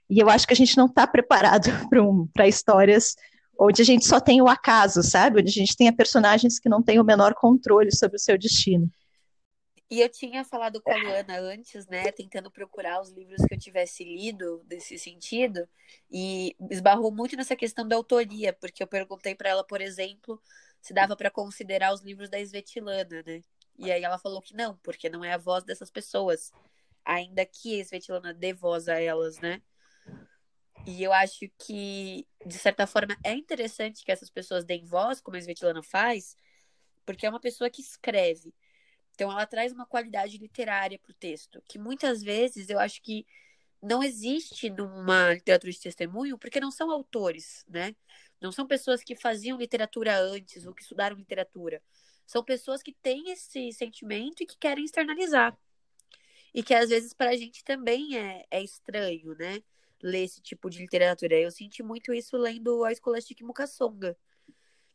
E 0.08 0.20
eu 0.20 0.30
acho 0.30 0.46
que 0.46 0.54
a 0.54 0.56
gente 0.56 0.78
não 0.78 0.86
está 0.86 1.08
preparado 1.08 1.64
para 1.90 2.00
um, 2.04 2.30
histórias 2.46 3.16
onde 3.60 3.82
a 3.82 3.86
gente 3.86 4.06
só 4.06 4.20
tem 4.20 4.44
o 4.44 4.48
acaso, 4.48 5.02
sabe? 5.02 5.42
Onde 5.42 5.50
a 5.50 5.52
gente 5.52 5.76
tenha 5.76 5.92
personagens 5.92 6.60
que 6.60 6.70
não 6.70 6.84
têm 6.84 7.00
o 7.00 7.04
menor 7.04 7.34
controle 7.34 7.92
sobre 7.92 8.18
o 8.18 8.20
seu 8.20 8.38
destino. 8.38 8.88
E 9.90 10.02
eu 10.02 10.08
tinha 10.08 10.46
falado 10.46 10.80
com 10.84 10.92
a 10.92 10.96
Luana 10.96 11.40
antes, 11.40 11.88
né, 11.88 12.12
tentando 12.12 12.52
procurar 12.52 13.02
os 13.02 13.10
livros 13.10 13.44
que 13.44 13.56
eu 13.56 13.60
tivesse 13.60 14.04
lido 14.04 14.62
desse 14.68 15.00
sentido, 15.00 15.68
e 16.12 16.56
esbarrou 16.70 17.12
muito 17.12 17.36
nessa 17.36 17.56
questão 17.56 17.88
da 17.88 17.96
autoria, 17.96 18.54
porque 18.54 18.84
eu 18.84 18.88
perguntei 18.88 19.34
para 19.34 19.50
ela, 19.50 19.64
por 19.64 19.82
exemplo, 19.82 20.40
se 20.80 20.94
dava 20.94 21.16
para 21.16 21.32
considerar 21.32 21.92
os 21.92 22.02
livros 22.02 22.30
da 22.30 22.40
Svetlana, 22.40 23.24
né? 23.26 23.42
E 23.80 23.92
aí 23.92 24.04
ela 24.04 24.20
falou 24.20 24.42
que 24.42 24.54
não, 24.54 24.76
porque 24.78 25.10
não 25.10 25.24
é 25.24 25.34
a 25.34 25.38
voz 25.38 25.64
dessas 25.64 25.90
pessoas, 25.90 26.52
ainda 27.06 27.46
que 27.46 27.80
a 27.80 27.84
Svetlana 27.86 28.34
dê 28.34 28.54
voz 28.54 28.90
a 28.90 29.00
elas, 29.00 29.40
né? 29.40 29.62
E 30.86 31.02
eu 31.02 31.14
acho 31.14 31.50
que, 31.58 32.28
de 32.46 32.58
certa 32.58 32.86
forma, 32.86 33.18
é 33.24 33.34
interessante 33.34 34.04
que 34.04 34.12
essas 34.12 34.30
pessoas 34.30 34.66
deem 34.66 34.86
voz, 34.86 35.22
como 35.22 35.38
a 35.38 35.40
Svetlana 35.40 35.82
faz, 35.82 36.36
porque 37.06 37.26
é 37.26 37.30
uma 37.30 37.40
pessoa 37.40 37.70
que 37.70 37.82
escreve. 37.82 38.54
Então 39.14 39.32
ela 39.32 39.46
traz 39.46 39.72
uma 39.72 39.86
qualidade 39.86 40.38
literária 40.38 41.00
para 41.00 41.12
o 41.12 41.16
texto, 41.16 41.62
que 41.68 41.80
muitas 41.80 42.22
vezes 42.22 42.70
eu 42.70 42.80
acho 42.80 43.02
que 43.02 43.26
não 43.82 44.04
existe 44.04 44.70
numa 44.70 45.34
literatura 45.34 45.72
de 45.72 45.80
testemunho, 45.80 46.38
porque 46.38 46.60
não 46.60 46.72
são 46.72 46.92
autores, 46.92 47.66
né? 47.68 47.96
Não 48.42 48.52
são 48.52 48.68
pessoas 48.68 49.04
que 49.04 49.16
faziam 49.16 49.58
literatura 49.58 50.18
antes 50.18 50.66
ou 50.66 50.74
que 50.74 50.82
estudaram 50.82 51.16
literatura. 51.16 51.82
São 52.30 52.44
pessoas 52.44 52.84
que 52.84 52.94
têm 52.94 53.32
esse 53.32 53.74
sentimento 53.74 54.44
e 54.44 54.46
que 54.46 54.56
querem 54.56 54.86
externalizar. 54.86 55.58
E 56.54 56.62
que 56.62 56.76
às 56.76 56.90
vezes 56.90 57.12
para 57.12 57.32
a 57.32 57.36
gente 57.36 57.64
também 57.64 58.16
é, 58.20 58.46
é 58.52 58.62
estranho, 58.62 59.34
né? 59.34 59.64
Ler 60.00 60.26
esse 60.26 60.40
tipo 60.40 60.70
de 60.70 60.78
literatura. 60.78 61.34
Eu 61.34 61.50
senti 61.50 61.82
muito 61.82 62.14
isso 62.14 62.38
lendo 62.38 62.86
a 62.86 62.94
Scholastic 62.94 63.42
Mukasonga. 63.42 64.16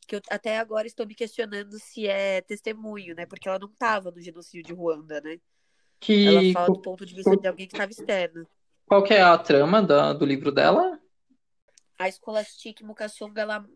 Que 0.07 0.15
eu 0.15 0.21
até 0.29 0.57
agora 0.57 0.87
estou 0.87 1.05
me 1.05 1.13
questionando 1.13 1.77
se 1.77 2.07
é 2.07 2.39
testemunho, 2.39 3.13
né? 3.13 3.25
Porque 3.25 3.49
ela 3.49 3.59
não 3.59 3.67
estava 3.67 4.11
no 4.11 4.21
genocídio 4.21 4.63
de 4.63 4.73
Ruanda, 4.73 5.19
né? 5.19 5.37
Que... 5.99 6.27
Ela 6.27 6.53
fala 6.53 6.67
do 6.67 6.81
ponto 6.81 7.05
de 7.05 7.13
vista 7.13 7.35
de 7.35 7.47
alguém 7.49 7.67
que 7.67 7.75
estava 7.75 7.91
externo. 7.91 8.47
Qual 8.85 9.03
que 9.03 9.13
é 9.13 9.21
a 9.21 9.37
trama 9.37 9.83
da, 9.83 10.13
do 10.13 10.25
livro 10.25 10.53
dela? 10.53 10.97
A 11.99 12.09
Scholastique 12.09 12.85
Mukasonga, 12.85 13.41
ela 13.41 13.69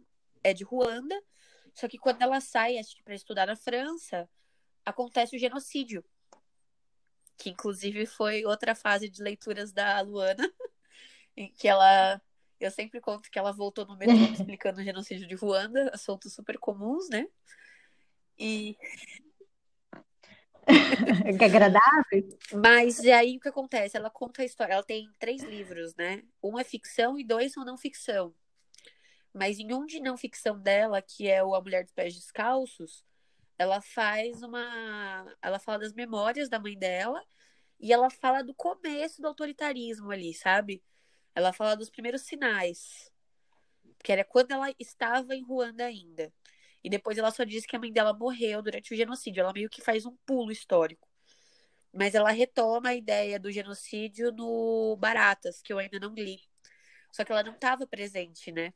é 0.46 0.54
de 0.54 0.64
Ruanda, 0.64 1.22
só 1.80 1.88
que 1.88 1.98
quando 1.98 2.22
ela 2.22 2.42
sai, 2.42 2.78
acho 2.78 2.94
que 2.94 3.04
para 3.04 3.16
estudar 3.16 3.48
na 3.48 3.56
França, 3.56 4.30
acontece 4.86 5.36
o 5.36 5.40
genocídio. 5.40 6.04
Que 7.38 7.50
inclusive 7.50 8.06
foi 8.06 8.44
outra 8.44 8.76
fase 8.76 9.08
de 9.08 9.24
leituras 9.24 9.72
da 9.72 10.02
Luana, 10.02 10.44
em 11.38 11.50
que 11.54 11.70
ela 11.70 12.22
eu 12.60 12.70
sempre 12.70 13.00
conto 13.00 13.32
que 13.32 13.40
ela 13.40 13.54
voltou 13.54 13.86
no 13.86 13.96
metrô 13.96 14.14
explicando 14.34 14.82
o 14.82 14.84
genocídio 14.84 15.26
de 15.26 15.36
Ruanda, 15.36 15.90
assuntos 15.94 16.34
super 16.34 16.58
comuns, 16.58 17.08
né? 17.08 17.26
E 18.38 18.78
que 21.40 21.46
agradável. 21.46 22.38
Mas 22.62 23.00
aí 23.06 23.38
o 23.38 23.40
que 23.40 23.48
acontece? 23.48 23.96
Ela 23.96 24.10
conta 24.10 24.42
a 24.42 24.46
história. 24.46 24.74
Ela 24.74 24.84
tem 24.84 25.10
três 25.18 25.42
livros, 25.44 25.96
né? 25.96 26.24
Um 26.44 26.60
é 26.60 26.64
ficção 26.66 27.18
e 27.18 27.24
dois 27.24 27.54
são 27.54 27.64
não 27.64 27.78
ficção. 27.78 28.36
Mas 29.34 29.60
em 29.60 29.74
um 29.74 29.86
de 29.86 30.00
não 30.00 30.18
ficção 30.18 30.60
dela, 30.60 31.02
que 31.02 31.28
é 31.28 31.44
o 31.44 31.54
A 31.56 31.62
Mulher 31.62 31.84
dos 31.84 31.94
Pés 31.94 32.16
Descalços, 32.16 33.06
ela 33.58 33.82
faz 33.82 34.42
uma. 34.42 35.36
Ela 35.42 35.60
fala 35.60 35.80
das 35.80 35.94
memórias 35.94 36.50
da 36.50 36.60
mãe 36.60 36.78
dela 36.78 37.24
e 37.80 37.94
ela 37.94 38.10
fala 38.10 38.44
do 38.44 38.54
começo 38.54 39.22
do 39.22 39.28
autoritarismo 39.28 40.12
ali, 40.12 40.34
sabe? 40.34 40.84
Ela 41.36 41.54
fala 41.54 41.76
dos 41.76 41.90
primeiros 41.90 42.22
sinais. 42.24 43.12
Que 44.04 44.12
era 44.12 44.24
quando 44.24 44.52
ela 44.52 44.74
estava 44.80 45.36
em 45.36 45.44
Ruanda 45.44 45.86
ainda. 45.86 46.34
E 46.84 46.90
depois 46.90 47.18
ela 47.18 47.32
só 47.32 47.44
diz 47.44 47.66
que 47.66 47.76
a 47.76 47.80
mãe 47.80 47.92
dela 47.92 48.14
morreu 48.14 48.62
durante 48.62 48.94
o 48.94 48.98
genocídio. 48.98 49.42
Ela 49.42 49.54
meio 49.54 49.70
que 49.70 49.82
faz 49.82 50.06
um 50.06 50.16
pulo 50.26 50.52
histórico. 50.52 51.08
Mas 51.94 52.16
ela 52.16 52.32
retoma 52.32 52.90
a 52.90 52.96
ideia 52.96 53.40
do 53.40 53.52
genocídio 53.52 54.32
no 54.32 54.96
Baratas, 54.98 55.62
que 55.62 55.74
eu 55.74 55.80
ainda 55.80 56.00
não 56.00 56.14
li. 56.14 56.40
Só 57.12 57.26
que 57.26 57.32
ela 57.32 57.44
não 57.44 57.54
estava 57.54 57.88
presente, 57.88 58.52
né? 58.52 58.74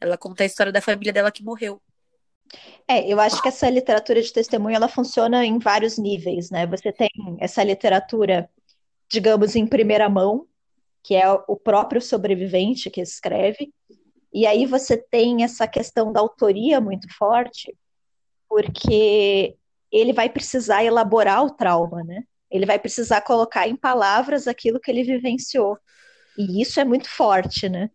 Ela 0.00 0.16
conta 0.16 0.42
a 0.42 0.46
história 0.46 0.72
da 0.72 0.80
família 0.80 1.12
dela 1.12 1.32
que 1.32 1.42
morreu. 1.42 1.80
É, 2.88 3.10
eu 3.10 3.18
acho 3.18 3.42
que 3.42 3.48
essa 3.48 3.68
literatura 3.68 4.22
de 4.22 4.32
testemunho 4.32 4.76
ela 4.76 4.88
funciona 4.88 5.44
em 5.44 5.58
vários 5.58 5.98
níveis, 5.98 6.50
né? 6.50 6.66
Você 6.66 6.92
tem 6.92 7.10
essa 7.40 7.62
literatura, 7.62 8.48
digamos, 9.10 9.56
em 9.56 9.66
primeira 9.66 10.08
mão, 10.08 10.46
que 11.02 11.14
é 11.14 11.30
o 11.30 11.56
próprio 11.56 12.00
sobrevivente 12.00 12.90
que 12.90 13.00
escreve, 13.00 13.72
e 14.32 14.46
aí 14.46 14.66
você 14.66 14.96
tem 14.96 15.44
essa 15.44 15.66
questão 15.66 16.12
da 16.12 16.20
autoria 16.20 16.80
muito 16.80 17.08
forte, 17.16 17.74
porque 18.48 19.56
ele 19.90 20.12
vai 20.12 20.28
precisar 20.28 20.84
elaborar 20.84 21.44
o 21.44 21.50
trauma, 21.50 22.04
né? 22.04 22.22
Ele 22.50 22.66
vai 22.66 22.78
precisar 22.78 23.22
colocar 23.22 23.66
em 23.66 23.74
palavras 23.74 24.46
aquilo 24.46 24.78
que 24.78 24.90
ele 24.90 25.02
vivenciou. 25.02 25.78
E 26.36 26.60
isso 26.60 26.78
é 26.78 26.84
muito 26.84 27.08
forte, 27.08 27.68
né? 27.68 27.90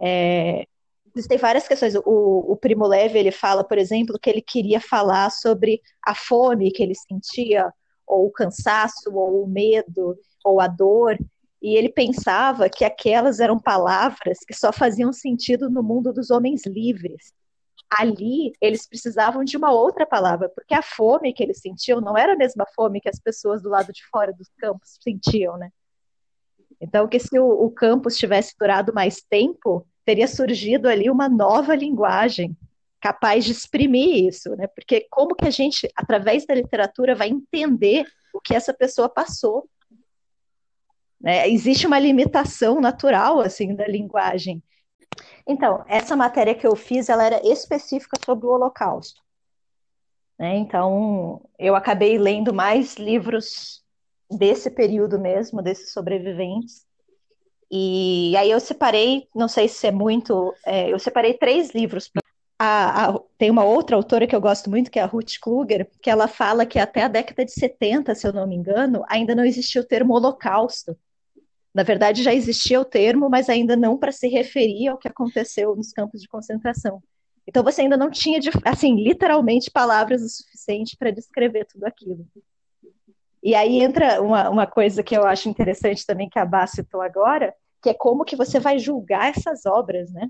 É, 0.00 0.66
existem 1.18 1.38
várias 1.38 1.66
questões. 1.66 1.94
O, 1.96 2.52
o 2.52 2.56
Primo 2.56 2.86
Leve, 2.86 3.18
ele 3.18 3.30
fala, 3.30 3.64
por 3.64 3.78
exemplo, 3.78 4.18
que 4.18 4.30
ele 4.30 4.40
queria 4.40 4.80
falar 4.80 5.30
sobre 5.30 5.82
a 6.04 6.14
fome 6.14 6.70
que 6.70 6.82
ele 6.82 6.94
sentia, 6.94 7.72
ou 8.06 8.26
o 8.26 8.30
cansaço, 8.30 9.10
ou 9.12 9.44
o 9.44 9.48
medo, 9.48 10.16
ou 10.44 10.60
a 10.60 10.66
dor, 10.66 11.18
e 11.60 11.76
ele 11.76 11.88
pensava 11.88 12.68
que 12.70 12.84
aquelas 12.84 13.40
eram 13.40 13.58
palavras 13.58 14.38
que 14.46 14.54
só 14.54 14.72
faziam 14.72 15.12
sentido 15.12 15.68
no 15.68 15.82
mundo 15.82 16.12
dos 16.12 16.30
homens 16.30 16.64
livres. 16.64 17.32
Ali, 17.90 18.52
eles 18.60 18.86
precisavam 18.86 19.42
de 19.42 19.56
uma 19.56 19.72
outra 19.72 20.06
palavra, 20.06 20.48
porque 20.50 20.74
a 20.74 20.82
fome 20.82 21.32
que 21.32 21.42
eles 21.42 21.60
sentiam 21.60 22.00
não 22.00 22.16
era 22.16 22.34
a 22.34 22.36
mesma 22.36 22.66
fome 22.76 23.00
que 23.00 23.08
as 23.08 23.18
pessoas 23.18 23.62
do 23.62 23.68
lado 23.68 23.92
de 23.92 24.04
fora 24.06 24.32
dos 24.32 24.48
campos 24.58 24.98
sentiam, 25.02 25.56
né? 25.56 25.70
Então, 26.80 27.08
que 27.08 27.18
se 27.18 27.36
o, 27.38 27.48
o 27.48 27.70
campus 27.70 28.16
tivesse 28.16 28.54
durado 28.58 28.92
mais 28.94 29.20
tempo, 29.22 29.86
teria 30.08 30.26
surgido 30.26 30.88
ali 30.88 31.10
uma 31.10 31.28
nova 31.28 31.74
linguagem 31.74 32.56
capaz 32.98 33.44
de 33.44 33.52
exprimir 33.52 34.24
isso, 34.26 34.56
né? 34.56 34.66
Porque 34.66 35.06
como 35.10 35.34
que 35.34 35.46
a 35.46 35.50
gente, 35.50 35.86
através 35.94 36.46
da 36.46 36.54
literatura, 36.54 37.14
vai 37.14 37.28
entender 37.28 38.06
o 38.32 38.40
que 38.40 38.54
essa 38.54 38.72
pessoa 38.72 39.06
passou? 39.06 39.68
Né? 41.20 41.46
Existe 41.50 41.86
uma 41.86 41.98
limitação 41.98 42.80
natural 42.80 43.40
assim 43.40 43.74
da 43.74 43.86
linguagem. 43.86 44.62
Então, 45.46 45.84
essa 45.86 46.16
matéria 46.16 46.54
que 46.54 46.66
eu 46.66 46.74
fiz, 46.74 47.10
ela 47.10 47.26
era 47.26 47.46
específica 47.46 48.16
sobre 48.24 48.46
o 48.46 48.50
Holocausto. 48.50 49.20
Né? 50.38 50.56
Então, 50.56 51.42
eu 51.58 51.76
acabei 51.76 52.16
lendo 52.16 52.54
mais 52.54 52.94
livros 52.94 53.84
desse 54.30 54.70
período 54.70 55.18
mesmo, 55.20 55.60
desses 55.60 55.92
sobreviventes. 55.92 56.87
E 57.70 58.34
aí 58.36 58.50
eu 58.50 58.60
separei, 58.60 59.28
não 59.34 59.46
sei 59.46 59.68
se 59.68 59.86
é 59.86 59.90
muito, 59.90 60.54
é, 60.64 60.92
eu 60.92 60.98
separei 60.98 61.34
três 61.34 61.70
livros. 61.74 62.10
A, 62.58 63.10
a, 63.10 63.20
tem 63.36 63.50
uma 63.50 63.64
outra 63.64 63.94
autora 63.94 64.26
que 64.26 64.34
eu 64.34 64.40
gosto 64.40 64.70
muito, 64.70 64.90
que 64.90 64.98
é 64.98 65.02
a 65.02 65.06
Ruth 65.06 65.38
Kluger, 65.40 65.88
que 66.02 66.10
ela 66.10 66.26
fala 66.26 66.66
que 66.66 66.78
até 66.78 67.02
a 67.02 67.08
década 67.08 67.44
de 67.44 67.52
70, 67.52 68.14
se 68.14 68.26
eu 68.26 68.32
não 68.32 68.46
me 68.46 68.56
engano, 68.56 69.04
ainda 69.08 69.34
não 69.34 69.44
existia 69.44 69.80
o 69.80 69.86
termo 69.86 70.14
holocausto. 70.14 70.96
Na 71.74 71.82
verdade, 71.82 72.22
já 72.22 72.34
existia 72.34 72.80
o 72.80 72.84
termo, 72.84 73.28
mas 73.28 73.48
ainda 73.48 73.76
não 73.76 73.98
para 73.98 74.10
se 74.10 74.28
referir 74.28 74.88
ao 74.88 74.98
que 74.98 75.06
aconteceu 75.06 75.76
nos 75.76 75.92
campos 75.92 76.20
de 76.20 76.28
concentração. 76.28 77.02
Então, 77.46 77.62
você 77.62 77.82
ainda 77.82 77.96
não 77.96 78.10
tinha, 78.10 78.40
assim, 78.64 78.96
literalmente 78.96 79.70
palavras 79.70 80.22
o 80.22 80.28
suficiente 80.28 80.96
para 80.98 81.10
descrever 81.10 81.66
tudo 81.66 81.84
aquilo. 81.84 82.26
E 83.42 83.54
aí 83.54 83.80
entra 83.80 84.20
uma, 84.20 84.48
uma 84.48 84.66
coisa 84.66 85.02
que 85.02 85.16
eu 85.16 85.24
acho 85.26 85.48
interessante 85.48 86.04
também, 86.04 86.28
que 86.28 86.38
a 86.38 86.44
Bá 86.44 86.66
citou 86.66 87.00
agora, 87.00 87.54
que 87.82 87.88
é 87.88 87.94
como 87.94 88.24
que 88.24 88.36
você 88.36 88.58
vai 88.58 88.78
julgar 88.78 89.30
essas 89.30 89.64
obras, 89.66 90.10
né? 90.12 90.28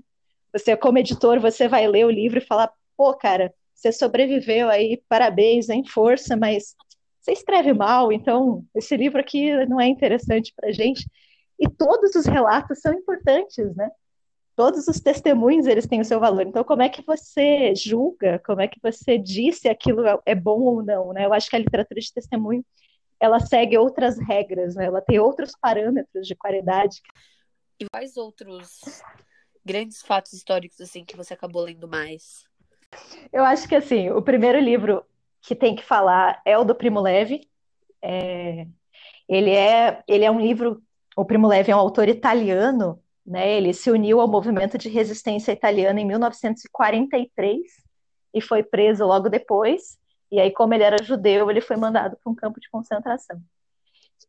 Você, 0.53 0.75
como 0.75 0.97
editor, 0.97 1.39
você 1.39 1.67
vai 1.67 1.87
ler 1.87 2.05
o 2.05 2.11
livro 2.11 2.39
e 2.39 2.45
falar, 2.45 2.71
pô, 2.97 3.13
cara, 3.13 3.53
você 3.73 3.91
sobreviveu 3.91 4.69
aí, 4.69 5.01
parabéns, 5.07 5.69
em 5.69 5.85
força, 5.85 6.35
mas 6.35 6.75
você 7.19 7.31
escreve 7.31 7.73
mal, 7.73 8.11
então 8.11 8.63
esse 8.75 8.95
livro 8.97 9.19
aqui 9.19 9.53
não 9.67 9.79
é 9.79 9.87
interessante 9.87 10.53
para 10.55 10.71
gente. 10.71 11.09
E 11.59 11.69
todos 11.69 12.15
os 12.15 12.25
relatos 12.25 12.79
são 12.79 12.93
importantes, 12.93 13.75
né? 13.75 13.89
Todos 14.55 14.87
os 14.87 14.99
testemunhos, 14.99 15.67
eles 15.67 15.87
têm 15.87 16.01
o 16.01 16.05
seu 16.05 16.19
valor. 16.19 16.41
Então, 16.41 16.63
como 16.63 16.81
é 16.81 16.89
que 16.89 17.01
você 17.05 17.73
julga? 17.75 18.41
Como 18.45 18.59
é 18.61 18.67
que 18.67 18.79
você 18.81 19.17
diz 19.17 19.59
se 19.59 19.69
aquilo 19.69 20.03
é 20.25 20.35
bom 20.35 20.59
ou 20.61 20.83
não, 20.83 21.13
né? 21.13 21.25
Eu 21.25 21.33
acho 21.33 21.49
que 21.49 21.55
a 21.55 21.59
literatura 21.59 21.99
de 21.99 22.13
testemunho, 22.13 22.65
ela 23.19 23.39
segue 23.39 23.77
outras 23.77 24.17
regras, 24.17 24.75
né? 24.75 24.85
Ela 24.85 25.01
tem 25.01 25.19
outros 25.19 25.51
parâmetros 25.59 26.27
de 26.27 26.35
qualidade. 26.35 27.01
E 27.79 27.85
quais 27.89 28.17
outros 28.17 29.01
grandes 29.65 30.01
fatos 30.01 30.33
históricos, 30.33 30.79
assim, 30.81 31.03
que 31.03 31.15
você 31.15 31.33
acabou 31.33 31.63
lendo 31.63 31.87
mais? 31.87 32.45
Eu 33.31 33.43
acho 33.43 33.67
que, 33.67 33.75
assim, 33.75 34.09
o 34.09 34.21
primeiro 34.21 34.59
livro 34.59 35.05
que 35.41 35.55
tem 35.55 35.75
que 35.75 35.83
falar 35.83 36.41
é 36.45 36.57
o 36.57 36.63
do 36.63 36.75
Primo 36.75 36.99
Levi. 36.99 37.47
É... 38.01 38.65
Ele, 39.27 39.51
é, 39.51 40.03
ele 40.07 40.25
é 40.25 40.31
um 40.31 40.39
livro 40.39 40.81
o 41.19 41.25
Primo 41.25 41.47
Levi 41.47 41.69
é 41.69 41.75
um 41.75 41.79
autor 41.79 42.07
italiano, 42.07 42.97
né? 43.25 43.51
Ele 43.51 43.73
se 43.73 43.91
uniu 43.91 44.21
ao 44.21 44.27
movimento 44.27 44.77
de 44.77 44.87
resistência 44.87 45.51
italiana 45.51 45.99
em 45.99 46.05
1943 46.05 47.59
e 48.33 48.39
foi 48.39 48.63
preso 48.63 49.05
logo 49.05 49.27
depois. 49.27 49.97
E 50.31 50.39
aí, 50.39 50.51
como 50.51 50.73
ele 50.73 50.83
era 50.83 51.03
judeu, 51.03 51.49
ele 51.49 51.61
foi 51.61 51.75
mandado 51.75 52.17
para 52.17 52.31
um 52.31 52.35
campo 52.35 52.59
de 52.59 52.69
concentração. 52.69 53.41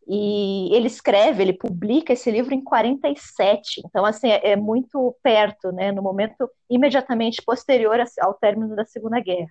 E 0.07 0.75
ele 0.75 0.87
escreve, 0.87 1.43
ele 1.43 1.53
publica 1.53 2.13
esse 2.13 2.31
livro 2.31 2.55
em 2.55 2.63
47. 2.63 3.83
Então, 3.85 4.05
assim, 4.05 4.29
é, 4.29 4.53
é 4.53 4.57
muito 4.57 5.15
perto, 5.23 5.71
né? 5.73 5.93
No 5.93 6.03
momento 6.03 6.51
imediatamente 6.69 7.43
posterior 7.43 8.03
ao 8.21 8.35
término 8.35 8.75
da 8.75 8.85
Segunda 8.85 9.21
Guerra. 9.21 9.51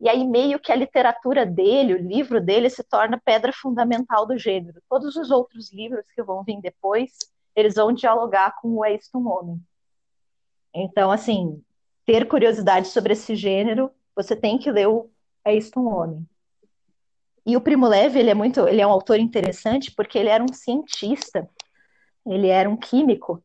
E 0.00 0.08
aí, 0.08 0.26
meio 0.26 0.58
que 0.58 0.70
a 0.70 0.76
literatura 0.76 1.46
dele, 1.46 1.94
o 1.94 1.98
livro 1.98 2.40
dele, 2.40 2.68
se 2.68 2.82
torna 2.84 3.20
pedra 3.24 3.52
fundamental 3.52 4.26
do 4.26 4.36
gênero. 4.36 4.82
Todos 4.88 5.16
os 5.16 5.30
outros 5.30 5.72
livros 5.72 6.04
que 6.14 6.22
vão 6.22 6.44
vir 6.44 6.60
depois, 6.60 7.12
eles 7.56 7.74
vão 7.76 7.92
dialogar 7.92 8.54
com 8.60 8.68
o 8.76 8.84
É 8.84 8.94
Isto 8.94 9.18
um 9.18 9.28
Homem. 9.28 9.60
Então, 10.74 11.10
assim, 11.10 11.62
ter 12.04 12.28
curiosidade 12.28 12.88
sobre 12.88 13.12
esse 13.12 13.34
gênero, 13.34 13.90
você 14.14 14.36
tem 14.36 14.58
que 14.58 14.70
ler 14.70 14.88
o 14.88 15.10
É 15.44 15.54
Isto 15.54 15.80
um 15.80 15.94
Homem. 15.94 16.26
E 17.46 17.56
o 17.56 17.60
Primo 17.60 17.86
Levi, 17.86 18.18
ele 18.18 18.30
é 18.30 18.34
muito, 18.34 18.66
ele 18.66 18.80
é 18.80 18.86
um 18.86 18.90
autor 18.90 19.18
interessante 19.18 19.92
porque 19.94 20.18
ele 20.18 20.30
era 20.30 20.42
um 20.42 20.52
cientista, 20.52 21.48
ele 22.26 22.48
era 22.48 22.68
um 22.68 22.76
químico, 22.76 23.44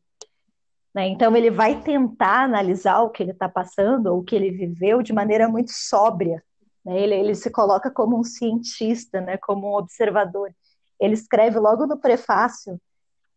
né? 0.94 1.06
Então 1.08 1.36
ele 1.36 1.50
vai 1.50 1.82
tentar 1.82 2.44
analisar 2.44 3.00
o 3.02 3.10
que 3.10 3.22
ele 3.22 3.32
está 3.32 3.48
passando, 3.48 4.06
ou 4.06 4.20
o 4.20 4.24
que 4.24 4.34
ele 4.34 4.50
viveu, 4.50 5.02
de 5.02 5.12
maneira 5.12 5.48
muito 5.48 5.70
sóbria. 5.72 6.42
Né? 6.84 7.00
Ele, 7.00 7.14
ele 7.14 7.34
se 7.34 7.50
coloca 7.50 7.90
como 7.90 8.18
um 8.18 8.24
cientista, 8.24 9.20
né? 9.20 9.36
Como 9.36 9.68
um 9.68 9.74
observador. 9.74 10.50
Ele 10.98 11.14
escreve 11.14 11.58
logo 11.58 11.86
no 11.86 11.98
prefácio 11.98 12.80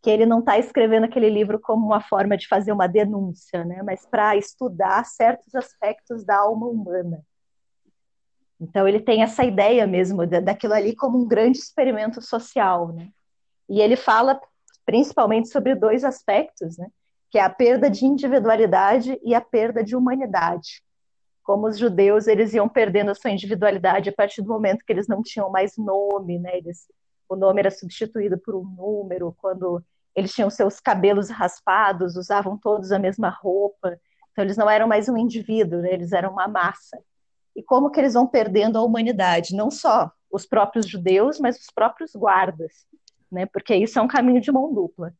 que 0.02 0.10
ele 0.10 0.26
não 0.26 0.40
está 0.40 0.58
escrevendo 0.58 1.06
aquele 1.06 1.30
livro 1.30 1.60
como 1.60 1.86
uma 1.86 2.02
forma 2.02 2.38
de 2.38 2.48
fazer 2.48 2.74
uma 2.74 2.88
denúncia, 2.88 3.64
né? 3.64 3.82
Mas 3.84 4.06
para 4.06 4.36
estudar 4.36 5.06
certos 5.06 5.54
aspectos 5.56 6.26
da 6.26 6.38
alma 6.40 6.68
humana. 6.68 7.24
Então 8.64 8.88
ele 8.88 9.02
tem 9.02 9.22
essa 9.22 9.44
ideia 9.44 9.86
mesmo 9.86 10.26
daquilo 10.26 10.74
ali 10.74 10.96
como 10.96 11.22
um 11.22 11.28
grande 11.28 11.58
experimento 11.58 12.22
social, 12.22 12.94
né? 12.94 13.10
E 13.70 13.82
ele 13.82 13.98
fala 13.98 14.40
principalmente 14.86 15.50
sobre 15.50 15.76
dois 15.76 16.06
aspectos, 16.06 16.78
né? 16.78 16.88
Que 17.30 17.38
é 17.38 17.42
a 17.42 17.50
perda 17.50 17.90
de 17.90 18.06
individualidade 18.06 19.20
e 19.22 19.36
a 19.36 19.42
perda 19.42 19.84
de 19.84 19.98
humanidade. 19.98 20.82
Como 21.44 21.68
os 21.68 21.78
judeus 21.78 22.26
eles 22.26 22.54
iam 22.54 22.70
perdendo 22.70 23.12
a 23.12 23.16
sua 23.16 23.32
individualidade 23.32 24.10
a 24.10 24.14
partir 24.14 24.42
do 24.42 24.48
momento 24.48 24.86
que 24.86 24.94
eles 24.94 25.10
não 25.10 25.22
tinham 25.22 25.50
mais 25.50 25.74
nome, 25.78 26.40
né? 26.40 26.58
Eles, 26.58 26.88
o 27.28 27.36
nome 27.36 27.60
era 27.60 27.72
substituído 27.72 28.38
por 28.38 28.56
um 28.56 28.64
número, 28.64 29.36
quando 29.40 29.84
eles 30.16 30.34
tinham 30.34 30.50
seus 30.50 30.80
cabelos 30.80 31.30
raspados, 31.30 32.16
usavam 32.16 32.58
todos 32.58 32.94
a 32.94 33.00
mesma 33.00 33.30
roupa, 33.30 34.00
então 34.32 34.46
eles 34.46 34.56
não 34.56 34.70
eram 34.70 34.88
mais 34.88 35.10
um 35.10 35.18
indivíduo, 35.18 35.82
né? 35.82 35.92
eles 35.92 36.14
eram 36.14 36.32
uma 36.32 36.48
massa 36.48 36.98
e 37.56 37.62
como 37.64 37.90
que 37.90 38.00
eles 38.00 38.14
vão 38.14 38.28
perdendo 38.28 38.78
a 38.78 38.84
humanidade, 38.84 39.56
não 39.56 39.70
só 39.70 40.12
os 40.32 40.46
próprios 40.46 40.88
judeus, 40.88 41.40
mas 41.40 41.60
os 41.60 41.68
próprios 41.74 42.16
guardas, 42.16 42.86
né? 43.32 43.46
Porque 43.46 43.76
isso 43.76 44.00
é 44.00 44.02
um 44.02 44.08
caminho 44.08 44.42
de 44.42 44.52
mão 44.52 44.74
dupla. 44.74 45.14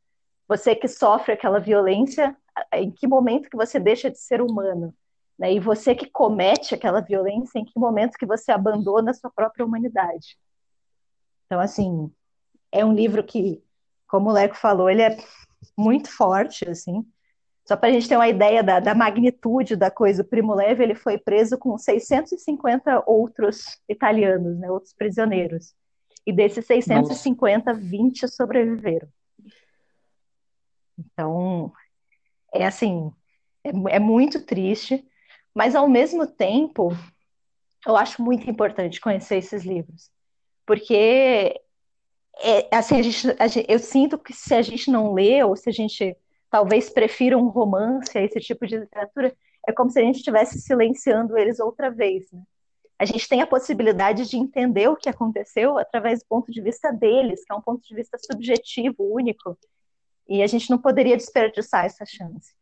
Você 0.48 0.76
que 0.76 0.88
sofre 0.88 1.34
aquela 1.34 1.60
violência, 1.60 2.36
em 2.74 2.92
que 2.92 3.08
momento 3.08 3.50
que 3.50 3.58
você 3.58 3.80
deixa 3.80 4.10
de 4.10 4.18
ser 4.18 4.42
humano? 4.42 4.94
Né? 5.38 5.54
E 5.54 5.60
você 5.60 5.96
que 5.96 6.10
comete 6.10 6.76
aquela 6.76 7.02
violência, 7.02 7.60
em 7.60 7.66
que 7.66 7.80
momento 7.80 8.18
que 8.18 8.26
você 8.26 8.52
abandona 8.52 9.12
a 9.12 9.14
sua 9.14 9.32
própria 9.32 9.66
humanidade? 9.66 10.38
Então, 11.46 11.60
assim, 11.60 12.12
é 12.72 12.84
um 12.84 12.94
livro 12.94 13.24
que, 13.24 13.64
como 14.08 14.30
o 14.30 14.34
Leco 14.34 14.56
falou, 14.56 14.90
ele 14.90 15.02
é 15.02 15.18
muito 15.78 16.10
forte, 16.10 16.68
assim, 16.68 17.06
só 17.66 17.78
para 17.78 17.90
a 17.90 17.92
gente 17.92 18.10
ter 18.10 18.18
uma 18.18 18.28
ideia 18.28 18.62
da, 18.62 18.80
da, 18.80 18.94
magnitude 18.94 19.76
da 19.76 19.90
coisa, 19.90 20.22
o 20.22 20.26
Primo 20.26 20.54
Levi 20.54 20.84
ele 20.84 20.96
foi 20.96 21.18
preso 21.18 21.58
com 21.58 21.78
650 21.78 23.04
outros 23.08 23.80
italianos, 23.88 24.60
né, 24.60 24.70
outros 24.70 24.94
prisioneiros. 24.94 25.74
E 26.26 26.34
desses 26.34 26.66
650, 26.66 27.74
Nossa. 27.74 27.86
20 27.86 28.28
sobreviveram. 28.28 29.08
Então, 30.98 31.72
é 32.54 32.66
assim, 32.66 33.12
é, 33.64 33.96
é 33.96 34.00
muito 34.00 34.46
triste, 34.46 35.06
mas 35.54 35.76
ao 35.76 35.88
mesmo 35.88 36.28
tempo, 36.28 36.90
eu 37.88 37.96
acho 37.96 38.22
muito 38.22 38.50
importante 38.50 39.00
conhecer 39.00 39.38
esses 39.38 39.64
livros, 39.64 40.12
porque 40.66 41.62
é, 42.42 42.76
assim, 42.76 43.00
a 43.00 43.02
gente, 43.02 43.36
a 43.40 43.48
gente, 43.48 43.72
eu 43.72 43.80
sinto 43.80 44.18
que 44.18 44.34
se 44.34 44.54
a 44.54 44.62
gente 44.62 44.90
não 44.92 45.14
lê, 45.14 45.44
ou 45.44 45.56
se 45.56 45.70
a 45.70 45.74
gente 45.74 46.16
talvez 46.54 46.88
prefiram 46.88 47.40
um 47.42 47.48
romance 47.48 48.16
a 48.16 48.22
esse 48.22 48.40
tipo 48.40 48.68
de 48.68 48.78
literatura, 48.78 49.36
é 49.68 49.72
como 49.74 49.90
se 49.90 50.00
a 50.00 50.04
gente 50.04 50.18
estivesse 50.18 50.62
silenciando 50.62 51.36
eles 51.36 51.60
outra 51.60 51.90
vez. 51.90 52.32
Né? 52.32 52.44
A 53.00 53.06
gente 53.06 53.28
tem 53.28 53.42
a 53.42 53.48
possibilidade 53.48 54.30
de 54.30 54.38
entender 54.38 54.88
o 54.88 54.96
que 54.96 55.10
aconteceu 55.10 55.80
através 55.80 56.20
do 56.20 56.28
ponto 56.28 56.52
de 56.52 56.62
vista 56.62 56.92
deles, 56.92 57.44
que 57.44 57.52
é 57.52 57.56
um 57.56 57.62
ponto 57.62 57.82
de 57.82 57.96
vista 57.96 58.20
subjetivo, 58.20 58.98
único, 59.00 59.58
e 60.30 60.44
a 60.44 60.48
gente 60.48 60.70
não 60.70 60.78
poderia 60.78 61.18
desperdiçar 61.18 61.86
essa 61.86 62.06
chance. 62.06 62.54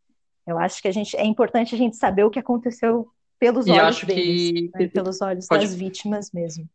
Eu 0.48 0.58
acho 0.58 0.82
que 0.82 0.88
a 0.88 0.94
gente 0.94 1.18
é 1.18 1.26
importante 1.26 1.76
a 1.76 1.78
gente 1.78 1.98
saber 1.98 2.24
o 2.24 2.32
que 2.32 2.40
aconteceu 2.40 3.10
pelos 3.38 3.68
e 3.68 3.72
olhos 3.72 4.04
deles, 4.06 4.52
que... 4.52 4.72
né? 4.74 4.88
pelos 4.88 5.20
olhos 5.22 5.48
Pode... 5.48 5.66
das 5.66 5.76
vítimas 5.76 6.32
mesmo. 6.32 6.66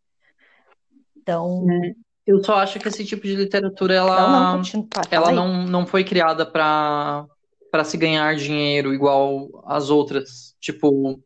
Então, 1.16 1.66
é. 1.83 1.94
Eu 2.26 2.42
só 2.42 2.56
acho 2.56 2.80
que 2.80 2.88
esse 2.88 3.04
tipo 3.04 3.22
de 3.22 3.36
literatura 3.36 3.94
ela 3.94 4.28
não, 4.28 4.60
não, 4.60 4.88
ela 5.10 5.30
não, 5.30 5.62
não 5.64 5.86
foi 5.86 6.02
criada 6.02 6.44
para 6.44 7.24
para 7.70 7.84
se 7.84 7.96
ganhar 7.96 8.34
dinheiro 8.36 8.94
igual 8.94 9.62
as 9.66 9.90
outras, 9.90 10.56
tipo 10.58 11.20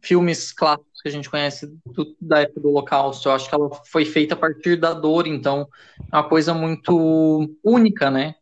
filmes 0.00 0.50
clássicos 0.52 1.02
que 1.02 1.08
a 1.08 1.12
gente 1.12 1.28
conhece 1.28 1.66
do, 1.86 2.16
da 2.20 2.40
época 2.40 2.60
do 2.60 2.70
Holocausto. 2.70 3.28
Eu 3.28 3.32
acho 3.32 3.48
que 3.48 3.54
ela 3.54 3.70
foi 3.86 4.04
feita 4.04 4.34
a 4.34 4.36
partir 4.36 4.76
da 4.76 4.94
dor, 4.94 5.26
então 5.26 5.68
é 6.10 6.16
uma 6.16 6.28
coisa 6.28 6.54
muito 6.54 7.54
única, 7.62 8.10
né? 8.10 8.34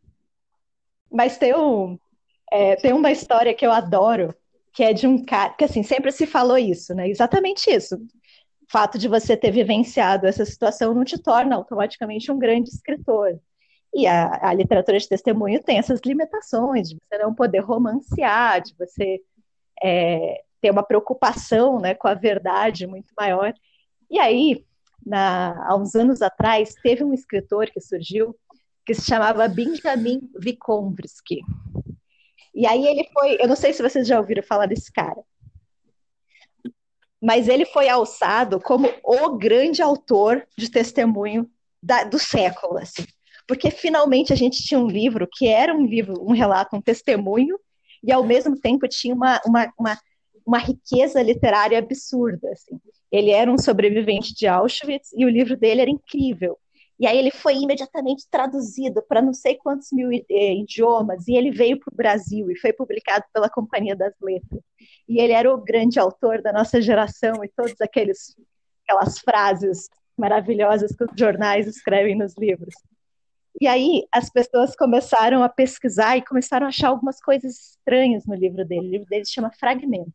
Mas 1.10 1.38
tem, 1.38 1.54
um, 1.54 1.98
é, 2.52 2.76
tem 2.76 2.92
uma 2.92 3.10
história 3.10 3.52
que 3.52 3.66
eu 3.66 3.72
adoro, 3.72 4.32
que 4.72 4.84
é 4.84 4.92
de 4.92 5.06
um 5.06 5.24
cara, 5.24 5.52
que 5.54 5.64
assim, 5.64 5.82
sempre 5.82 6.12
se 6.12 6.26
falou 6.26 6.56
isso, 6.56 6.94
né? 6.94 7.10
Exatamente 7.10 7.68
isso 7.68 7.98
fato 8.70 8.96
de 8.98 9.08
você 9.08 9.36
ter 9.36 9.50
vivenciado 9.50 10.26
essa 10.26 10.44
situação 10.44 10.94
não 10.94 11.04
te 11.04 11.18
torna 11.18 11.56
automaticamente 11.56 12.30
um 12.30 12.38
grande 12.38 12.70
escritor. 12.70 13.38
E 13.92 14.06
a, 14.06 14.48
a, 14.48 14.54
literatura 14.54 14.98
de 14.98 15.08
testemunho 15.08 15.60
tem 15.62 15.78
essas 15.78 16.00
limitações, 16.04 16.88
de 16.88 16.96
você 16.96 17.18
não 17.18 17.34
poder 17.34 17.58
romancear, 17.58 18.62
de 18.62 18.72
você 18.78 19.20
é, 19.82 20.44
ter 20.60 20.70
uma 20.70 20.84
preocupação 20.84 21.80
né, 21.80 21.94
com 21.94 22.06
a 22.06 22.14
verdade 22.14 22.86
muito 22.86 23.12
maior. 23.18 23.52
E 24.08 24.20
aí, 24.20 24.64
na, 25.04 25.66
há 25.66 25.76
uns 25.76 25.96
anos 25.96 26.22
atrás, 26.22 26.74
teve 26.80 27.02
um 27.02 27.12
escritor 27.12 27.66
que 27.66 27.80
surgiu 27.80 28.36
que 28.86 28.94
se 28.94 29.02
chamava 29.02 29.48
Benjamin 29.48 30.20
Vygotsky. 30.38 31.40
E 32.54 32.66
aí 32.66 32.86
ele 32.86 33.08
foi, 33.12 33.36
eu 33.40 33.48
não 33.48 33.56
sei 33.56 33.72
se 33.72 33.82
vocês 33.82 34.06
já 34.06 34.18
ouviram 34.18 34.42
falar 34.42 34.66
desse 34.66 34.92
cara, 34.92 35.20
mas 37.20 37.48
ele 37.48 37.66
foi 37.66 37.88
alçado 37.88 38.60
como 38.60 38.88
o 39.04 39.36
grande 39.36 39.82
autor 39.82 40.46
de 40.56 40.70
testemunho 40.70 41.48
da, 41.82 42.04
do 42.04 42.18
século, 42.18 42.78
assim. 42.78 43.04
Porque 43.46 43.70
finalmente 43.70 44.32
a 44.32 44.36
gente 44.36 44.62
tinha 44.62 44.78
um 44.78 44.86
livro 44.86 45.28
que 45.30 45.48
era 45.48 45.74
um 45.74 45.84
livro, 45.84 46.14
um 46.22 46.32
relato, 46.32 46.76
um 46.76 46.80
testemunho, 46.80 47.58
e 48.02 48.12
ao 48.12 48.24
mesmo 48.24 48.58
tempo 48.58 48.88
tinha 48.88 49.14
uma, 49.14 49.40
uma, 49.44 49.72
uma, 49.78 49.98
uma 50.46 50.58
riqueza 50.58 51.20
literária 51.20 51.78
absurda. 51.78 52.48
Assim. 52.50 52.78
Ele 53.10 53.30
era 53.30 53.50
um 53.52 53.58
sobrevivente 53.58 54.34
de 54.34 54.46
Auschwitz 54.46 55.12
e 55.14 55.24
o 55.24 55.28
livro 55.28 55.56
dele 55.56 55.82
era 55.82 55.90
incrível. 55.90 56.56
E 57.00 57.06
aí 57.06 57.16
ele 57.16 57.30
foi 57.30 57.54
imediatamente 57.54 58.28
traduzido 58.30 59.02
para 59.08 59.22
não 59.22 59.32
sei 59.32 59.56
quantos 59.56 59.90
mil 59.90 60.12
eh, 60.12 60.54
idiomas, 60.54 61.26
e 61.26 61.32
ele 61.32 61.50
veio 61.50 61.80
para 61.80 61.90
o 61.90 61.96
Brasil 61.96 62.50
e 62.50 62.58
foi 62.58 62.74
publicado 62.74 63.24
pela 63.32 63.48
Companhia 63.48 63.96
das 63.96 64.12
Letras. 64.20 64.60
E 65.08 65.18
ele 65.18 65.32
era 65.32 65.50
o 65.50 65.56
grande 65.56 65.98
autor 65.98 66.42
da 66.42 66.52
nossa 66.52 66.78
geração 66.82 67.42
e 67.42 67.48
todas 67.48 67.80
aqueles, 67.80 68.36
aquelas 68.84 69.18
frases 69.18 69.88
maravilhosas 70.14 70.94
que 70.94 71.04
os 71.04 71.10
jornais 71.16 71.66
escrevem 71.66 72.14
nos 72.14 72.36
livros. 72.36 72.74
E 73.58 73.66
aí 73.66 74.06
as 74.12 74.28
pessoas 74.28 74.76
começaram 74.76 75.42
a 75.42 75.48
pesquisar 75.48 76.18
e 76.18 76.24
começaram 76.24 76.66
a 76.66 76.68
achar 76.68 76.88
algumas 76.88 77.18
coisas 77.18 77.70
estranhas 77.70 78.26
no 78.26 78.34
livro 78.34 78.62
dele. 78.62 78.88
O 78.88 78.90
livro 78.90 79.08
dele 79.08 79.24
se 79.24 79.32
chama 79.32 79.50
Fragmento. 79.58 80.12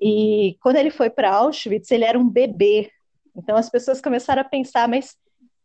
E 0.00 0.56
quando 0.62 0.76
ele 0.76 0.90
foi 0.90 1.10
para 1.10 1.34
Auschwitz, 1.34 1.90
ele 1.90 2.04
era 2.04 2.18
um 2.18 2.28
bebê. 2.28 2.92
Então 3.36 3.56
as 3.56 3.68
pessoas 3.68 4.00
começaram 4.00 4.40
a 4.40 4.44
pensar, 4.44 4.86
mas 4.88 5.16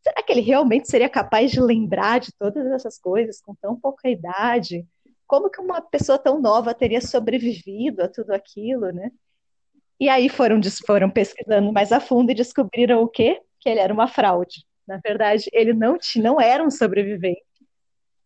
será 0.02 0.24
que 0.24 0.32
ele 0.32 0.42
realmente 0.42 0.90
seria 0.90 1.10
capaz 1.10 1.52
de 1.52 1.60
lembrar 1.60 2.20
de 2.20 2.32
todas 2.38 2.66
essas 2.68 2.98
coisas 2.98 3.42
com 3.42 3.56
tão 3.56 3.80
pouca 3.80 4.10
idade? 4.10 4.86
Como 5.28 5.50
que 5.50 5.62
uma 5.62 5.82
pessoa 5.82 6.18
tão 6.18 6.42
nova 6.42 6.74
teria 6.74 7.02
sobrevivido 7.02 8.04
a 8.04 8.08
tudo 8.08 8.32
aquilo, 8.32 8.92
né? 8.92 9.12
E 10.00 10.08
aí 10.08 10.30
foram, 10.30 10.60
foram 10.86 11.10
pesquisando 11.10 11.72
mais 11.74 11.92
a 11.92 12.00
fundo 12.00 12.32
e 12.32 12.36
descobriram 12.36 13.04
o 13.04 13.08
quê? 13.08 13.42
Que 13.60 13.70
ele 13.70 13.82
era 13.82 13.94
uma 13.94 14.08
fraude. 14.08 14.66
Na 14.88 14.98
verdade, 14.98 15.50
ele 15.52 15.74
não, 15.74 15.98
não 16.16 16.42
era 16.42 16.64
um 16.64 16.72
sobrevivente. 16.72 17.44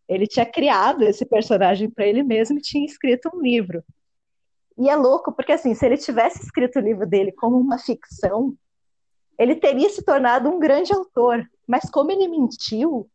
Ele 0.08 0.28
tinha 0.28 0.46
criado 0.46 1.04
esse 1.04 1.26
personagem 1.26 1.90
para 1.90 2.06
ele 2.06 2.22
mesmo 2.24 2.58
e 2.58 2.62
tinha 2.62 2.86
escrito 2.86 3.30
um 3.34 3.42
livro. 3.42 3.84
E 4.78 4.90
é 4.90 4.96
louco, 4.96 5.32
porque 5.32 5.52
assim, 5.52 5.74
se 5.74 5.86
ele 5.86 5.98
tivesse 5.98 6.44
escrito 6.44 6.78
o 6.78 6.82
livro 6.82 7.08
dele 7.08 7.32
como 7.32 7.58
uma 7.58 7.78
ficção, 7.78 8.56
ele 9.38 9.56
teria 9.56 9.90
se 9.90 10.04
tornado 10.04 10.50
um 10.50 10.60
grande 10.60 10.94
autor. 10.94 11.48
Mas 11.68 11.90
como 11.90 12.12
ele 12.12 12.28
mentiu, 12.28 13.10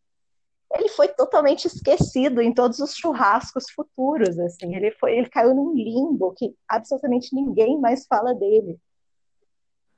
ele 0.75 0.89
foi 0.89 1.09
totalmente 1.09 1.67
esquecido 1.67 2.43
em 2.43 2.53
todos 2.53 2.79
os 2.79 2.95
churrascos 2.95 3.71
futuros, 3.71 4.39
assim. 4.39 4.75
Ele 4.75 4.91
foi, 4.93 5.17
ele 5.17 5.29
caiu 5.29 5.55
num 5.55 5.75
limbo 5.75 6.33
que 6.35 6.55
absolutamente 6.69 7.35
ninguém 7.35 7.79
mais 7.79 8.07
fala 8.07 8.35
dele. 8.35 8.79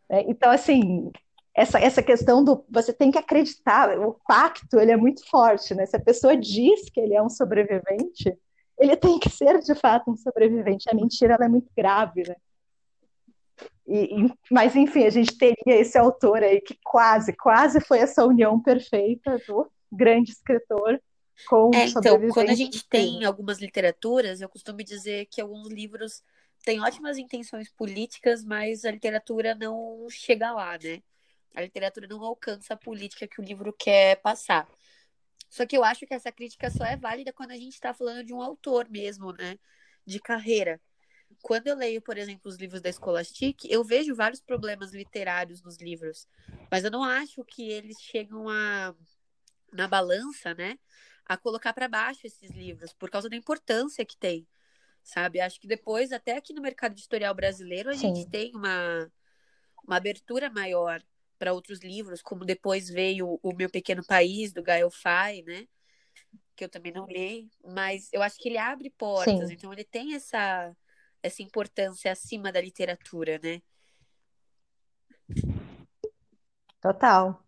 É, 0.08 0.22
então, 0.30 0.50
assim, 0.50 1.10
essa, 1.54 1.78
essa 1.78 2.02
questão 2.02 2.42
do 2.44 2.64
você 2.68 2.92
tem 2.92 3.10
que 3.10 3.18
acreditar, 3.18 3.98
o 3.98 4.16
pacto 4.26 4.78
ele 4.78 4.92
é 4.92 4.96
muito 4.96 5.28
forte, 5.28 5.74
né? 5.74 5.86
Se 5.86 5.96
a 5.96 6.00
pessoa 6.00 6.36
diz 6.36 6.88
que 6.90 7.00
ele 7.00 7.14
é 7.14 7.22
um 7.22 7.28
sobrevivente, 7.28 8.36
ele 8.78 8.96
tem 8.96 9.18
que 9.18 9.28
ser 9.28 9.60
de 9.60 9.74
fato 9.74 10.10
um 10.10 10.16
sobrevivente. 10.16 10.88
A 10.88 10.94
mentira 10.94 11.34
ela 11.34 11.44
é 11.44 11.48
muito 11.48 11.70
grave, 11.76 12.22
né? 12.28 12.36
E, 13.86 14.24
e, 14.24 14.32
mas, 14.50 14.76
enfim, 14.76 15.04
a 15.04 15.10
gente 15.10 15.36
teria 15.36 15.80
esse 15.80 15.98
autor 15.98 16.42
aí 16.42 16.60
que 16.60 16.78
quase, 16.84 17.32
quase 17.36 17.80
foi 17.80 17.98
essa 17.98 18.24
união 18.24 18.60
perfeita 18.60 19.40
do 19.46 19.70
grande 19.90 20.30
escritor 20.30 21.00
com 21.48 21.70
é, 21.74 21.86
então, 21.86 22.20
quando 22.30 22.50
a 22.50 22.54
gente 22.54 22.86
tem 22.86 23.24
algumas 23.24 23.58
literaturas, 23.58 24.40
eu 24.40 24.48
costumo 24.48 24.82
dizer 24.84 25.26
que 25.26 25.40
alguns 25.40 25.68
livros 25.68 26.22
têm 26.64 26.80
ótimas 26.80 27.18
intenções 27.18 27.70
políticas, 27.70 28.44
mas 28.44 28.84
a 28.84 28.90
literatura 28.90 29.54
não 29.54 30.06
chega 30.10 30.52
lá, 30.52 30.78
né? 30.82 31.02
A 31.54 31.62
literatura 31.62 32.06
não 32.06 32.22
alcança 32.22 32.74
a 32.74 32.76
política 32.76 33.26
que 33.26 33.40
o 33.40 33.44
livro 33.44 33.72
quer 33.72 34.16
passar. 34.20 34.68
Só 35.48 35.66
que 35.66 35.76
eu 35.76 35.82
acho 35.82 36.06
que 36.06 36.14
essa 36.14 36.30
crítica 36.30 36.70
só 36.70 36.84
é 36.84 36.96
válida 36.96 37.32
quando 37.32 37.50
a 37.50 37.56
gente 37.56 37.72
está 37.72 37.92
falando 37.92 38.24
de 38.24 38.32
um 38.32 38.40
autor 38.40 38.88
mesmo, 38.88 39.32
né? 39.32 39.58
De 40.06 40.20
carreira. 40.20 40.80
Quando 41.42 41.68
eu 41.68 41.76
leio, 41.76 42.02
por 42.02 42.18
exemplo, 42.18 42.50
os 42.50 42.56
livros 42.56 42.80
da 42.80 42.92
Scholastic, 42.92 43.64
eu 43.64 43.84
vejo 43.84 44.14
vários 44.14 44.40
problemas 44.40 44.92
literários 44.92 45.62
nos 45.62 45.78
livros, 45.78 46.26
mas 46.70 46.84
eu 46.84 46.90
não 46.90 47.04
acho 47.04 47.44
que 47.44 47.70
eles 47.70 48.00
chegam 48.00 48.48
a 48.48 48.94
na 49.72 49.86
balança, 49.86 50.52
né? 50.54 50.76
a 51.30 51.36
colocar 51.36 51.72
para 51.72 51.86
baixo 51.86 52.26
esses 52.26 52.50
livros, 52.50 52.92
por 52.92 53.08
causa 53.08 53.28
da 53.28 53.36
importância 53.36 54.04
que 54.04 54.16
tem, 54.16 54.44
sabe? 55.00 55.40
Acho 55.40 55.60
que 55.60 55.68
depois, 55.68 56.10
até 56.10 56.36
aqui 56.36 56.52
no 56.52 56.60
mercado 56.60 56.90
editorial 56.90 57.32
brasileiro, 57.32 57.88
a 57.88 57.92
Sim. 57.92 58.00
gente 58.16 58.28
tem 58.28 58.52
uma, 58.52 59.08
uma 59.86 59.96
abertura 59.96 60.50
maior 60.50 61.00
para 61.38 61.52
outros 61.52 61.78
livros, 61.78 62.20
como 62.20 62.44
depois 62.44 62.88
veio 62.88 63.38
O 63.44 63.54
Meu 63.54 63.70
Pequeno 63.70 64.04
País, 64.04 64.52
do 64.52 64.60
Gael 64.60 64.90
Fay, 64.90 65.44
né? 65.44 65.68
Que 66.56 66.64
eu 66.64 66.68
também 66.68 66.90
não 66.90 67.06
li, 67.06 67.48
mas 67.64 68.12
eu 68.12 68.22
acho 68.22 68.36
que 68.36 68.48
ele 68.48 68.58
abre 68.58 68.90
portas, 68.90 69.48
Sim. 69.48 69.54
então 69.54 69.72
ele 69.72 69.84
tem 69.84 70.16
essa, 70.16 70.76
essa 71.22 71.42
importância 71.42 72.12
acima 72.12 72.50
da 72.52 72.60
literatura, 72.60 73.40
né? 73.42 73.60
Total. 76.80 77.42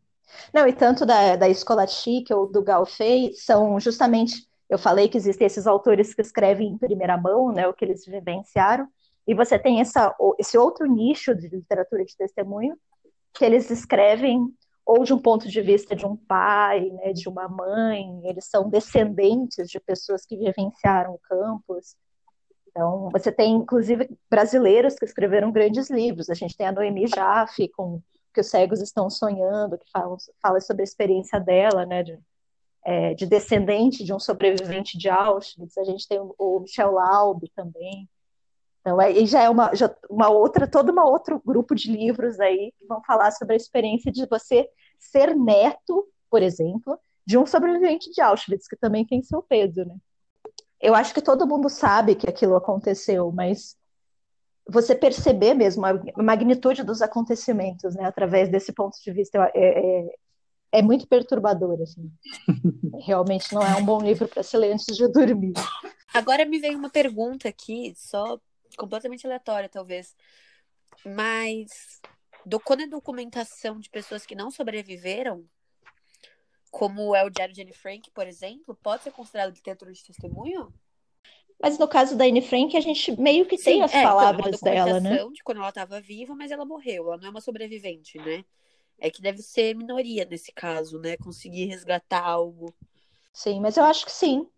Não, 0.53 0.67
e 0.67 0.73
tanto 0.73 1.05
da, 1.05 1.37
da 1.37 1.49
Escola 1.49 1.87
Chique 1.87 2.33
ou 2.33 2.51
do 2.51 2.63
Galfei 2.63 3.33
são 3.35 3.79
justamente, 3.81 4.47
eu 4.69 4.79
falei 4.79 5.09
que 5.09 5.17
existem 5.17 5.47
esses 5.47 5.67
autores 5.67 6.15
que 6.15 6.23
escrevem 6.23 6.69
em 6.69 6.79
primeira 6.79 7.17
mão, 7.17 7.53
né, 7.53 7.67
o 7.67 7.75
que 7.75 7.85
eles 7.85 8.05
vivenciaram, 8.07 8.89
e 9.27 9.35
você 9.35 9.59
tem 9.59 9.81
essa, 9.81 10.15
esse 10.39 10.59
outro 10.59 10.87
nicho 10.87 11.35
de 11.35 11.49
literatura 11.49 12.05
de 12.05 12.17
testemunho, 12.17 12.77
que 13.35 13.45
eles 13.45 13.71
escrevem 13.71 14.47
ou 14.85 15.05
de 15.05 15.15
um 15.15 15.19
ponto 15.19 15.49
de 15.49 15.61
vista 15.63 15.95
de 15.95 16.05
um 16.05 16.17
pai, 16.17 16.91
né, 16.91 17.13
de 17.13 17.29
uma 17.29 17.49
mãe, 17.49 18.21
eles 18.25 18.47
são 18.47 18.69
descendentes 18.69 19.69
de 19.69 19.79
pessoas 19.79 20.27
que 20.27 20.37
vivenciaram 20.37 21.15
o 21.15 21.21
campus. 21.21 21.95
Então, 22.73 23.11
você 23.11 23.31
tem, 23.31 23.55
inclusive, 23.55 24.09
brasileiros 24.31 24.95
que 24.95 25.05
escreveram 25.05 25.53
grandes 25.53 25.91
livros. 25.91 26.31
A 26.31 26.35
gente 26.35 26.57
tem 26.57 26.67
a 26.67 26.73
Noemi 26.73 27.07
Jaffe 27.07 27.69
com 27.69 28.01
que 28.33 28.41
os 28.41 28.49
cegos 28.49 28.81
estão 28.81 29.11
sonhando, 29.11 29.77
que 29.77 29.91
fala, 29.91 30.17
fala 30.41 30.61
sobre 30.61 30.83
a 30.83 30.85
experiência 30.85 31.39
dela, 31.39 31.85
né, 31.85 32.03
de, 32.03 32.19
é, 32.83 33.13
de, 33.13 33.27
descendente 33.27 34.03
de 34.03 34.15
um 34.15 34.19
sobrevivente 34.19 34.97
de 34.97 35.11
Auschwitz. 35.11 35.77
A 35.77 35.85
gente 35.85 36.09
tem 36.09 36.19
o, 36.19 36.61
Michel 36.61 36.93
Laube 36.93 37.51
também. 37.55 38.09
Então, 38.81 38.99
aí 38.99 39.27
já 39.27 39.43
é 39.43 39.51
uma, 39.51 39.75
já 39.75 39.95
uma 40.09 40.31
outra, 40.31 40.67
todo 40.67 40.91
um 40.93 41.01
outro 41.01 41.41
grupo 41.45 41.75
de 41.75 41.93
livros 41.93 42.41
aí 42.41 42.73
que 42.79 42.87
vão 42.87 43.03
falar 43.05 43.31
sobre 43.33 43.53
a 43.53 43.57
experiência 43.57 44.11
de 44.11 44.27
você 44.27 44.67
ser 44.99 45.37
neto, 45.37 46.09
por 46.31 46.43
exemplo, 46.43 46.99
de 47.25 47.37
um 47.37 47.45
sobrevivente 47.45 48.11
de 48.11 48.21
Auschwitz, 48.23 48.67
que 48.67 48.77
também 48.77 49.05
tem 49.05 49.23
seu 49.23 49.43
peso, 49.43 49.85
né? 49.85 49.95
Eu 50.83 50.97
acho 50.97 51.15
que 51.15 51.23
todo 51.23 51.47
mundo 51.47 51.69
sabe 51.69 52.17
que 52.17 52.29
aquilo 52.29 52.57
aconteceu, 52.57 53.31
mas 53.31 53.77
você 54.69 54.97
perceber 54.97 55.55
mesmo 55.55 55.87
a 55.87 55.95
magnitude 56.23 56.83
dos 56.83 57.01
acontecimentos, 57.01 57.95
né, 57.95 58.05
através 58.05 58.49
desse 58.49 58.73
ponto 58.73 58.97
de 59.01 59.13
vista, 59.13 59.51
é, 59.55 60.01
é, 60.01 60.15
é 60.73 60.83
muito 60.83 61.07
perturbador, 61.07 61.81
assim. 61.81 62.11
Realmente 63.07 63.55
não 63.55 63.63
é 63.63 63.77
um 63.77 63.85
bom 63.85 64.01
livro 64.01 64.27
para 64.27 64.43
se 64.43 64.57
ler 64.57 64.73
antes 64.73 64.97
de 64.97 65.07
dormir. 65.07 65.55
Agora 66.13 66.45
me 66.45 66.59
vem 66.59 66.75
uma 66.75 66.91
pergunta 66.91 67.49
aqui, 67.49 67.93
só 67.97 68.39
completamente 68.77 69.25
aleatória, 69.25 69.69
talvez, 69.69 70.17
mas 71.05 72.01
do, 72.45 72.59
quando 72.59 72.83
é 72.83 72.87
documentação 72.87 73.79
de 73.79 73.89
pessoas 73.89 74.27
que 74.27 74.35
não 74.35 74.51
sobreviveram, 74.51 75.45
como 76.73 77.15
é 77.15 77.23
o 77.23 77.29
Diário 77.29 77.55
de 77.55 77.61
Anne 77.61 77.75
Frank, 77.75 78.11
por 78.11 78.27
exemplo, 78.27 78.75
pode 78.83 79.03
ser 79.03 79.13
considerado 79.13 79.55
literatura 79.55 79.93
de 79.93 80.03
testemunho? 80.03 80.73
Mas 81.61 81.79
no 81.79 81.87
caso 81.87 82.17
da 82.17 82.25
Anne 82.25 82.41
Frank, 82.41 82.75
a 82.75 82.81
gente 82.81 83.13
meio 83.21 83.45
que 83.45 83.59
Sim, 83.59 83.65
tem 83.65 83.83
as 83.83 83.95
é, 83.95 84.03
palavras 84.03 84.57
então, 84.57 84.73
dela, 84.73 84.99
né? 84.99 85.19
de 85.31 85.45
quando 85.45 85.59
ela 85.59 85.69
estava 85.69 86.01
viva, 86.01 86.35
mas 86.35 86.51
ela 86.51 86.65
morreu. 86.65 87.09
Ela 87.09 87.19
não 87.19 87.27
é 87.27 87.31
uma 87.31 87.41
sobrevivente, 87.43 88.19
né? 88.19 88.43
É 88.99 89.11
que 89.11 89.21
deve 89.21 89.43
ser 89.43 89.77
minoria 89.77 90.25
nesse 90.25 90.51
caso, 90.51 90.99
né? 90.99 91.17
Conseguir 91.19 91.67
resgatar 91.67 92.25
algo. 92.25 92.75
Sim, 93.35 93.61
mas 93.61 93.77
eu 93.77 93.85
acho 93.85 94.07
que 94.07 94.13
sim. 94.13 94.49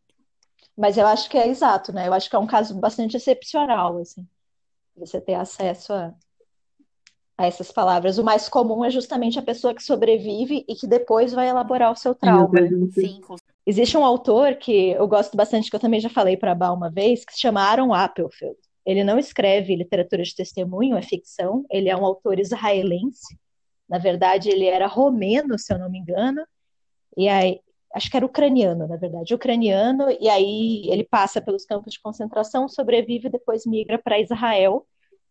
Mas 0.77 0.97
eu 0.97 1.07
acho 1.07 1.29
que 1.29 1.37
é 1.37 1.49
exato, 1.49 1.93
né? 1.93 2.07
Eu 2.07 2.15
acho 2.15 2.31
que 2.31 2.37
é 2.37 2.39
um 2.39 2.47
caso 2.47 2.79
bastante 2.79 3.17
excepcional, 3.17 3.99
assim. 3.99 4.27
Você 4.97 5.21
ter 5.21 5.35
acesso 5.35 5.93
a, 5.93 6.15
a 7.37 7.47
essas 7.47 7.71
palavras. 7.73 8.19
O 8.19 8.25
mais 8.25 8.49
comum 8.49 8.85
é 8.85 8.91
justamente 8.91 9.39
a 9.39 9.43
pessoa 9.43 9.75
que 9.75 9.83
sobrevive 9.83 10.65
e 10.69 10.75
que 10.75 10.87
depois 10.87 11.33
vai 11.33 11.49
elaborar 11.49 11.93
o 11.93 11.97
seu 11.97 12.15
trauma. 12.15 12.51
Sim, 12.93 13.21
com 13.27 13.37
Existe 13.67 13.97
um 13.97 14.05
autor 14.05 14.57
que 14.57 14.91
eu 14.91 15.09
gosto 15.09 15.37
bastante, 15.37 15.71
que 15.71 15.77
eu 15.77 15.81
também 15.81 15.99
já 15.99 16.11
falei 16.11 16.37
para 16.37 16.53
a 16.53 16.55
Bá 16.55 16.71
uma 16.71 16.91
vez, 16.91 17.25
que 17.25 17.33
se 17.33 17.41
chama 17.41 17.63
Aaron 17.63 17.95
Appelfeld. 17.95 18.59
Ele 18.85 19.03
não 19.03 19.19
escreve 19.19 19.75
literatura 19.75 20.23
de 20.23 20.35
testemunho, 20.35 20.97
é 20.97 21.03
ficção. 21.03 21.65
Ele 21.71 21.89
é 21.89 21.97
um 21.97 22.05
autor 22.05 22.39
israelense. 22.39 23.39
Na 23.89 23.97
verdade, 23.97 24.51
ele 24.51 24.67
era 24.67 24.87
romeno, 24.87 25.59
se 25.59 25.73
eu 25.73 25.79
não 25.79 25.91
me 25.91 25.99
engano. 25.99 26.45
E 27.17 27.27
aí, 27.27 27.61
acho 27.95 28.11
que 28.11 28.17
era 28.19 28.27
ucraniano, 28.27 28.87
na 28.87 28.97
verdade, 28.97 29.35
ucraniano. 29.35 30.11
E 30.21 30.29
aí 30.29 30.87
ele 30.91 31.05
passa 31.05 31.41
pelos 31.41 31.65
campos 31.65 31.95
de 31.95 32.01
concentração, 32.01 32.69
sobrevive 32.69 33.29
e 33.29 33.31
depois 33.31 33.65
migra 33.65 33.99
para 33.99 34.21
Israel 34.21 34.87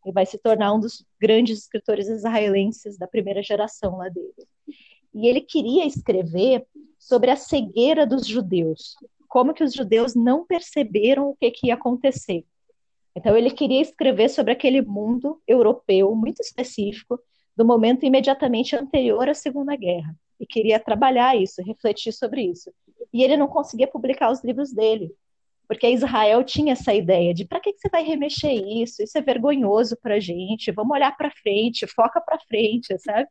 e 0.06 0.12
vai 0.12 0.26
se 0.26 0.38
tornar 0.38 0.74
um 0.74 0.80
dos 0.80 1.06
grandes 1.20 1.60
escritores 1.60 2.08
israelenses 2.08 2.98
da 2.98 3.08
primeira 3.08 3.42
geração 3.42 3.98
lá 3.98 4.10
dele. 4.10 4.34
E 5.14 5.28
ele 5.28 5.42
queria 5.42 5.86
escrever 5.86 6.66
sobre 6.98 7.30
a 7.30 7.36
cegueira 7.36 8.06
dos 8.06 8.26
judeus, 8.26 8.96
como 9.28 9.54
que 9.54 9.64
os 9.64 9.74
judeus 9.74 10.16
não 10.16 10.46
perceberam 10.46 11.30
o 11.30 11.36
que, 11.36 11.52
que 11.52 11.68
ia 11.68 11.76
acontecer. 11.76 12.46
Então 13.16 13.38
ele 13.38 13.52
queria 13.52 13.82
escrever 13.82 14.30
sobre 14.30 14.54
aquele 14.54 14.82
mundo 14.82 15.42
europeu 15.48 16.16
muito 16.16 16.42
específico 16.42 17.20
do 17.56 17.64
momento 17.64 18.06
imediatamente 18.06 18.76
anterior 18.76 19.30
à 19.30 19.34
Segunda 19.34 19.76
Guerra 19.76 20.16
e 20.40 20.46
queria 20.46 20.80
trabalhar 20.80 21.36
isso, 21.36 21.62
refletir 21.62 22.12
sobre 22.12 22.42
isso. 22.42 22.74
E 23.14 23.24
ele 23.24 23.38
não 23.38 23.48
conseguia 23.48 23.88
publicar 23.88 24.32
os 24.32 24.44
livros 24.44 24.74
dele, 24.74 25.14
porque 25.68 25.90
Israel 25.90 26.44
tinha 26.44 26.74
essa 26.74 26.94
ideia 26.94 27.34
de 27.34 27.46
para 27.46 27.60
que, 27.60 27.74
que 27.74 27.80
você 27.80 27.90
vai 27.90 28.04
remexer 28.04 28.54
isso? 28.54 29.02
Isso 29.02 29.18
é 29.18 29.22
vergonhoso 29.22 29.98
para 30.02 30.16
a 30.16 30.20
gente. 30.20 30.72
Vamos 30.72 30.96
olhar 30.96 31.16
para 31.16 31.32
frente, 31.32 31.88
foca 31.88 32.22
para 32.22 32.40
frente, 32.40 32.98
sabe? 33.00 33.28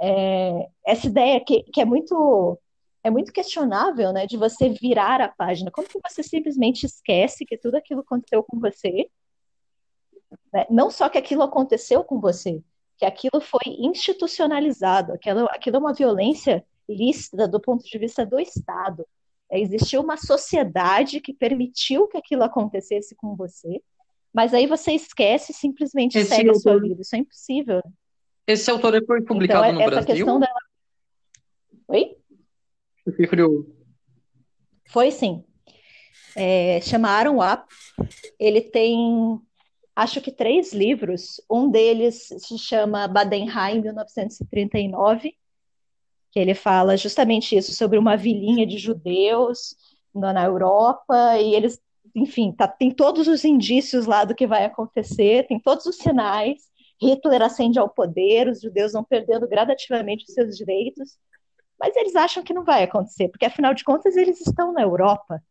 É, 0.00 0.68
essa 0.86 1.06
ideia 1.06 1.40
que, 1.44 1.62
que 1.64 1.80
é 1.80 1.84
muito 1.84 2.58
é 3.02 3.10
muito 3.10 3.32
questionável, 3.32 4.12
né, 4.12 4.26
de 4.26 4.36
você 4.36 4.68
virar 4.68 5.20
a 5.22 5.28
página. 5.28 5.70
Como 5.70 5.88
que 5.88 5.98
você 6.06 6.22
simplesmente 6.22 6.84
esquece 6.84 7.46
que 7.46 7.56
tudo 7.56 7.76
aquilo 7.76 8.00
aconteceu 8.00 8.42
com 8.42 8.60
você? 8.60 9.08
Né? 10.52 10.66
Não 10.70 10.90
só 10.90 11.08
que 11.08 11.18
aquilo 11.18 11.42
aconteceu 11.42 12.04
com 12.04 12.20
você, 12.20 12.62
que 12.98 13.06
aquilo 13.06 13.40
foi 13.40 13.62
institucionalizado, 13.78 15.12
aquilo, 15.14 15.46
aquilo 15.46 15.76
é 15.76 15.78
uma 15.78 15.94
violência 15.94 16.64
lícita 16.88 17.48
do 17.48 17.60
ponto 17.60 17.84
de 17.84 17.98
vista 17.98 18.26
do 18.26 18.38
Estado. 18.38 19.06
É, 19.50 19.60
existiu 19.60 20.00
uma 20.00 20.16
sociedade 20.16 21.20
que 21.20 21.34
permitiu 21.34 22.06
que 22.06 22.16
aquilo 22.16 22.44
acontecesse 22.44 23.14
com 23.16 23.34
você, 23.34 23.82
mas 24.32 24.54
aí 24.54 24.66
você 24.66 24.92
esquece 24.92 25.50
e 25.50 25.54
simplesmente 25.54 26.16
Esse 26.16 26.30
segue 26.30 26.48
autor... 26.48 26.58
a 26.58 26.62
sua 26.62 26.80
vida. 26.80 27.02
Isso 27.02 27.16
é 27.16 27.18
impossível. 27.18 27.82
Esse 28.46 28.70
autor 28.70 29.04
foi 29.04 29.22
publicado 29.22 29.66
então, 29.66 29.74
no 29.74 29.80
essa 29.80 29.90
Brasil? 29.90 30.14
Questão 30.14 30.40
dela... 30.40 30.60
Oi? 31.88 32.16
Fiquei 33.04 33.26
curioso. 33.26 33.74
Foi 34.88 35.10
sim. 35.10 35.44
É, 36.36 36.80
chamaram 36.80 37.38
Up. 37.38 37.64
Ele 38.38 38.60
tem, 38.60 39.40
acho 39.96 40.20
que 40.20 40.30
três 40.30 40.72
livros. 40.72 41.40
Um 41.50 41.68
deles 41.68 42.28
se 42.38 42.58
chama 42.58 43.08
Badenheim, 43.08 43.80
1939, 43.80 45.34
que 46.30 46.38
ele 46.38 46.54
fala 46.54 46.96
justamente 46.96 47.56
isso, 47.56 47.72
sobre 47.72 47.98
uma 47.98 48.16
vilinha 48.16 48.66
de 48.66 48.78
judeus 48.78 49.74
na 50.14 50.44
Europa, 50.44 51.38
e 51.38 51.54
eles, 51.54 51.80
enfim, 52.14 52.52
tá, 52.52 52.66
tem 52.68 52.90
todos 52.90 53.28
os 53.28 53.44
indícios 53.44 54.06
lá 54.06 54.24
do 54.24 54.34
que 54.34 54.46
vai 54.46 54.64
acontecer, 54.64 55.46
tem 55.46 55.58
todos 55.58 55.86
os 55.86 55.96
sinais. 55.96 56.68
Hitler 57.00 57.42
ascende 57.42 57.78
ao 57.78 57.88
poder, 57.88 58.48
os 58.48 58.60
judeus 58.60 58.92
vão 58.92 59.02
perdendo 59.04 59.48
gradativamente 59.48 60.24
os 60.28 60.34
seus 60.34 60.56
direitos, 60.56 61.16
mas 61.78 61.96
eles 61.96 62.14
acham 62.14 62.42
que 62.42 62.52
não 62.52 62.64
vai 62.64 62.82
acontecer, 62.82 63.28
porque 63.28 63.46
afinal 63.46 63.72
de 63.72 63.84
contas 63.84 64.16
eles 64.16 64.40
estão 64.40 64.72
na 64.72 64.82
Europa. 64.82 65.42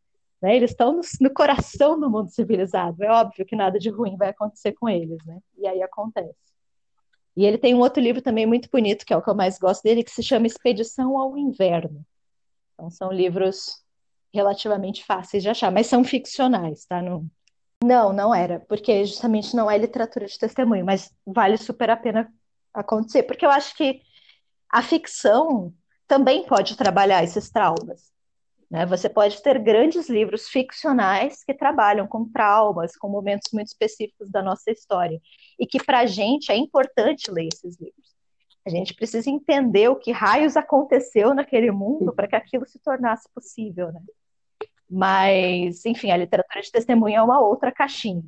Né? 0.42 0.56
Eles 0.56 0.72
estão 0.72 0.94
no, 0.94 1.02
no, 1.22 1.34
coração 1.34 2.00
do 2.00 2.10
mundo 2.10 2.30
civilizado. 2.30 3.04
É 3.04 3.12
óbvio 3.12 3.46
que 3.46 3.56
nada 3.56 3.78
de 3.80 3.90
ruim 3.90 4.16
vai 4.16 4.30
acontecer 4.30 4.74
com 4.74 4.88
eles, 4.88 5.18
né? 5.26 5.40
E 5.58 5.68
aí 5.68 5.82
acontece. 5.82 6.49
E 7.40 7.46
ele 7.46 7.58
tem 7.58 7.74
um 7.74 7.80
outro 7.80 8.04
livro 8.04 8.22
também 8.22 8.46
muito 8.46 8.68
bonito, 8.70 9.06
que 9.06 9.14
é 9.14 9.16
o 9.16 9.22
que 9.22 9.30
eu 9.30 9.34
mais 9.34 9.58
gosto 9.58 9.82
dele, 9.82 10.04
que 10.04 10.12
se 10.12 10.22
chama 10.22 10.46
Expedição 10.46 11.18
ao 11.18 11.38
Inverno. 11.38 12.06
Então 12.74 12.90
são 12.90 13.14
livros 13.14 13.82
relativamente 14.34 15.06
fáceis 15.06 15.42
de 15.42 15.48
achar, 15.48 15.72
mas 15.72 15.88
são 15.88 16.04
ficcionais, 16.04 16.84
tá? 16.84 17.02
Não, 17.02 17.26
não, 17.82 18.12
não 18.12 18.36
era, 18.36 18.60
porque 18.68 19.06
justamente 19.06 19.56
não 19.56 19.72
é 19.72 19.78
literatura 19.78 20.26
de 20.26 20.38
testemunho, 20.38 20.86
mas 20.86 21.14
vale 21.26 21.56
super 21.56 21.90
a 21.90 21.96
pena 21.96 22.30
acontecer, 22.74 23.24
porque 23.24 23.46
eu 23.46 23.52
acho 23.52 23.74
que 23.74 24.02
a 24.70 24.84
ficção 24.84 25.74
também 26.06 26.46
pode 26.46 26.76
trabalhar 26.76 27.24
esses 27.24 27.50
traumas. 27.50 28.12
Né? 28.70 28.86
Você 28.86 29.10
pode 29.10 29.42
ter 29.42 29.58
grandes 29.60 30.10
livros 30.10 30.48
ficcionais 30.48 31.44
que 31.44 31.54
trabalham 31.54 32.08
com 32.08 32.30
traumas, 32.30 32.96
com 32.96 33.10
momentos 33.10 33.52
muito 33.52 33.68
específicos 33.68 34.30
da 34.30 34.44
nossa 34.44 34.70
história, 34.72 35.20
e 35.58 35.66
que 35.66 35.84
para 35.84 36.00
a 36.00 36.06
gente 36.06 36.52
é 36.52 36.56
importante 36.56 37.32
ler 37.32 37.48
esses 37.52 37.80
livros. 37.80 38.16
A 38.66 38.70
gente 38.70 38.94
precisa 38.94 39.30
entender 39.30 39.90
o 39.90 39.96
que 39.96 40.12
raios 40.12 40.56
aconteceu 40.56 41.34
naquele 41.34 41.72
mundo 41.72 42.14
para 42.14 42.28
que 42.28 42.36
aquilo 42.36 42.68
se 42.68 42.78
tornasse 42.80 43.28
possível. 43.34 43.92
Né? 43.92 44.02
Mas, 44.88 45.86
enfim, 45.86 46.12
a 46.12 46.18
literatura 46.18 46.62
de 46.62 46.72
testemunho 46.72 47.16
é 47.16 47.22
uma 47.24 47.40
outra 47.42 47.72
caixinha. 47.72 48.24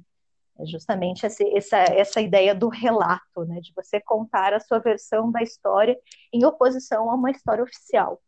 É 0.60 0.66
justamente 0.66 1.26
essa, 1.26 1.44
essa, 1.56 1.78
essa 1.78 2.22
ideia 2.22 2.56
do 2.56 2.70
relato, 2.70 3.46
né? 3.46 3.60
de 3.62 3.72
você 3.76 4.00
contar 4.00 4.54
a 4.54 4.60
sua 4.60 4.80
versão 4.80 5.32
da 5.32 5.44
história 5.44 5.98
em 6.34 6.44
oposição 6.46 7.12
a 7.12 7.16
uma 7.16 7.30
história 7.30 7.64
oficial. 7.64 8.20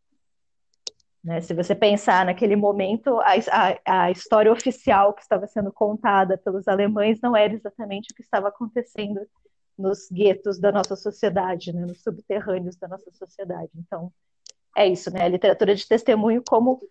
Né? 1.24 1.40
Se 1.40 1.54
você 1.54 1.74
pensar 1.74 2.26
naquele 2.26 2.56
momento, 2.56 3.20
a, 3.22 3.34
a, 3.52 4.06
a, 4.06 4.12
história 4.12 4.52
oficial 4.52 5.14
que 5.14 5.22
estava 5.22 5.48
sendo 5.48 5.72
contada 5.72 6.38
pelos 6.38 6.68
alemães 6.68 7.22
não 7.22 7.36
era 7.36 7.54
exatamente 7.54 8.12
o 8.12 8.16
que 8.16 8.22
estava 8.22 8.50
acontecendo 8.50 9.22
nos 9.78 10.10
guetos 10.12 10.60
da 10.60 10.72
nossa 10.72 10.96
sociedade, 10.96 11.72
né? 11.72 11.86
nos 11.86 12.04
subterrâneos 12.04 12.76
da 12.76 12.88
nossa 12.88 13.10
sociedade. 13.12 13.72
Então, 13.76 14.12
é 14.76 14.88
isso, 14.88 15.12
né? 15.12 15.24
A 15.24 15.30
literatura 15.30 15.74
de 15.74 15.88
testemunho 15.88 16.44
como 16.46 16.82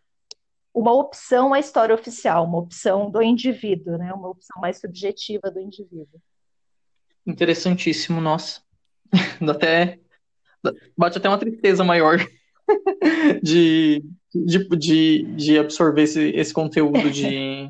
uma 0.75 0.95
opção 0.95 1.53
à 1.53 1.61
história 1.61 1.95
oficial, 1.95 2.45
uma 2.45 2.59
opção 2.59 3.11
do 3.11 3.21
indivíduo, 3.21 3.99
né? 3.99 4.12
Uma 4.14 4.31
opção 4.31 4.61
mais 4.61 4.81
subjetiva 4.81 5.51
do 5.51 5.61
indivíduo. 5.61 6.21
Interessantíssimo, 7.27 8.21
nossa. 8.21 8.62
até 9.49 10.01
bate 10.97 11.18
até 11.18 11.29
uma 11.29 11.38
tristeza 11.38 11.85
maior 11.85 12.18
de, 13.42 14.03
de, 14.35 14.68
de, 14.77 15.23
de 15.35 15.59
absorver 15.59 16.03
esse, 16.03 16.31
esse 16.31 16.53
conteúdo 16.53 17.11
de, 17.11 17.68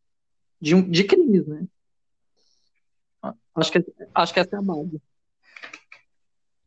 de, 0.60 0.82
de 0.82 1.04
crimes, 1.04 1.46
né? 1.46 1.66
Acho 3.54 3.70
que, 3.70 3.84
acho 4.14 4.32
que 4.32 4.40
essa 4.40 4.56
é 4.56 4.58
a 4.58 4.62
base. 4.62 5.00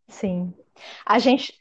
Sim. 0.08 0.54
A 1.06 1.18
gente, 1.20 1.54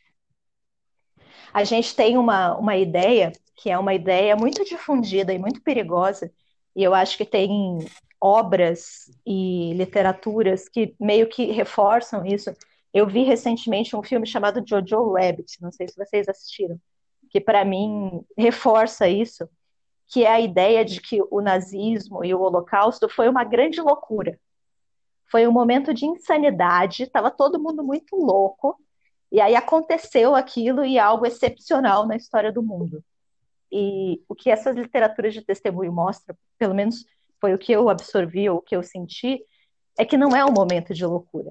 a 1.53 1.65
gente 1.65 1.95
tem 1.97 2.19
uma, 2.19 2.57
uma 2.57 2.77
ideia 2.77 3.33
que 3.57 3.71
é 3.71 3.79
uma 3.79 3.95
ideia 3.95 4.37
muito 4.37 4.65
difundida 4.65 5.33
e 5.33 5.39
muito 5.39 5.63
perigosa, 5.63 6.31
e 6.77 6.83
eu 6.83 6.93
acho 6.93 7.17
que 7.17 7.25
tem 7.25 7.79
obras 8.21 9.11
e 9.25 9.73
literaturas 9.75 10.69
que 10.69 10.95
meio 10.99 11.29
que 11.29 11.53
reforçam 11.53 12.25
isso. 12.27 12.51
Eu 12.93 13.07
vi 13.07 13.23
recentemente 13.25 13.95
um 13.95 14.03
filme 14.03 14.27
chamado 14.27 14.63
Jojo 14.67 15.13
Rabbit, 15.13 15.61
não 15.61 15.71
sei 15.71 15.89
se 15.89 15.97
vocês 15.97 16.29
assistiram, 16.29 16.79
que 17.35 17.41
para 17.41 17.65
mim 17.65 18.25
reforça 18.39 19.09
isso, 19.09 19.49
que 20.07 20.25
é 20.25 20.31
a 20.31 20.41
ideia 20.41 20.85
de 20.85 21.01
que 21.01 21.21
o 21.33 21.41
nazismo 21.41 22.25
e 22.25 22.33
o 22.33 22.41
holocausto 22.41 23.09
foi 23.09 23.29
uma 23.29 23.43
grande 23.43 23.81
loucura. 23.81 24.39
Foi 25.33 25.45
um 25.45 25.51
momento 25.51 25.93
de 25.93 26.07
insanidade, 26.07 27.03
estava 27.03 27.33
todo 27.33 27.61
mundo 27.61 27.83
muito 27.83 28.15
louco, 28.15 28.79
e 29.33 29.41
aí 29.41 29.57
aconteceu 29.57 30.37
aquilo 30.37 30.85
e 30.85 30.97
algo 30.97 31.27
excepcional 31.27 32.07
na 32.07 32.15
história 32.15 32.53
do 32.53 32.63
mundo. 32.63 33.03
E 33.73 34.23
o 34.29 34.35
que 34.37 34.49
essas 34.49 34.77
literaturas 34.77 35.35
de 35.35 35.43
testemunho 35.43 35.93
mostram, 35.93 36.37
pelo 36.57 36.73
menos 36.73 37.05
foi 37.41 37.53
o 37.53 37.59
que 37.59 37.73
eu 37.73 37.89
absorvi, 37.89 38.49
o 38.49 38.63
que 38.63 38.77
eu 38.77 38.83
senti, 38.85 39.45
é 39.99 40.05
que 40.05 40.17
não 40.17 40.37
é 40.37 40.45
um 40.45 40.53
momento 40.53 40.95
de 40.95 41.05
loucura. 41.05 41.51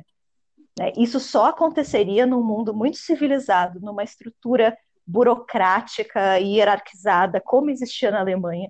Né? 0.80 0.94
Isso 0.96 1.20
só 1.20 1.48
aconteceria 1.48 2.26
num 2.26 2.42
mundo 2.42 2.74
muito 2.74 2.96
civilizado, 2.96 3.82
numa 3.82 4.06
estrutura 4.06 4.78
burocrática 5.06 6.40
e 6.40 6.56
hierarquizada, 6.56 7.42
como 7.42 7.70
existia 7.70 8.12
na 8.12 8.20
Alemanha. 8.20 8.70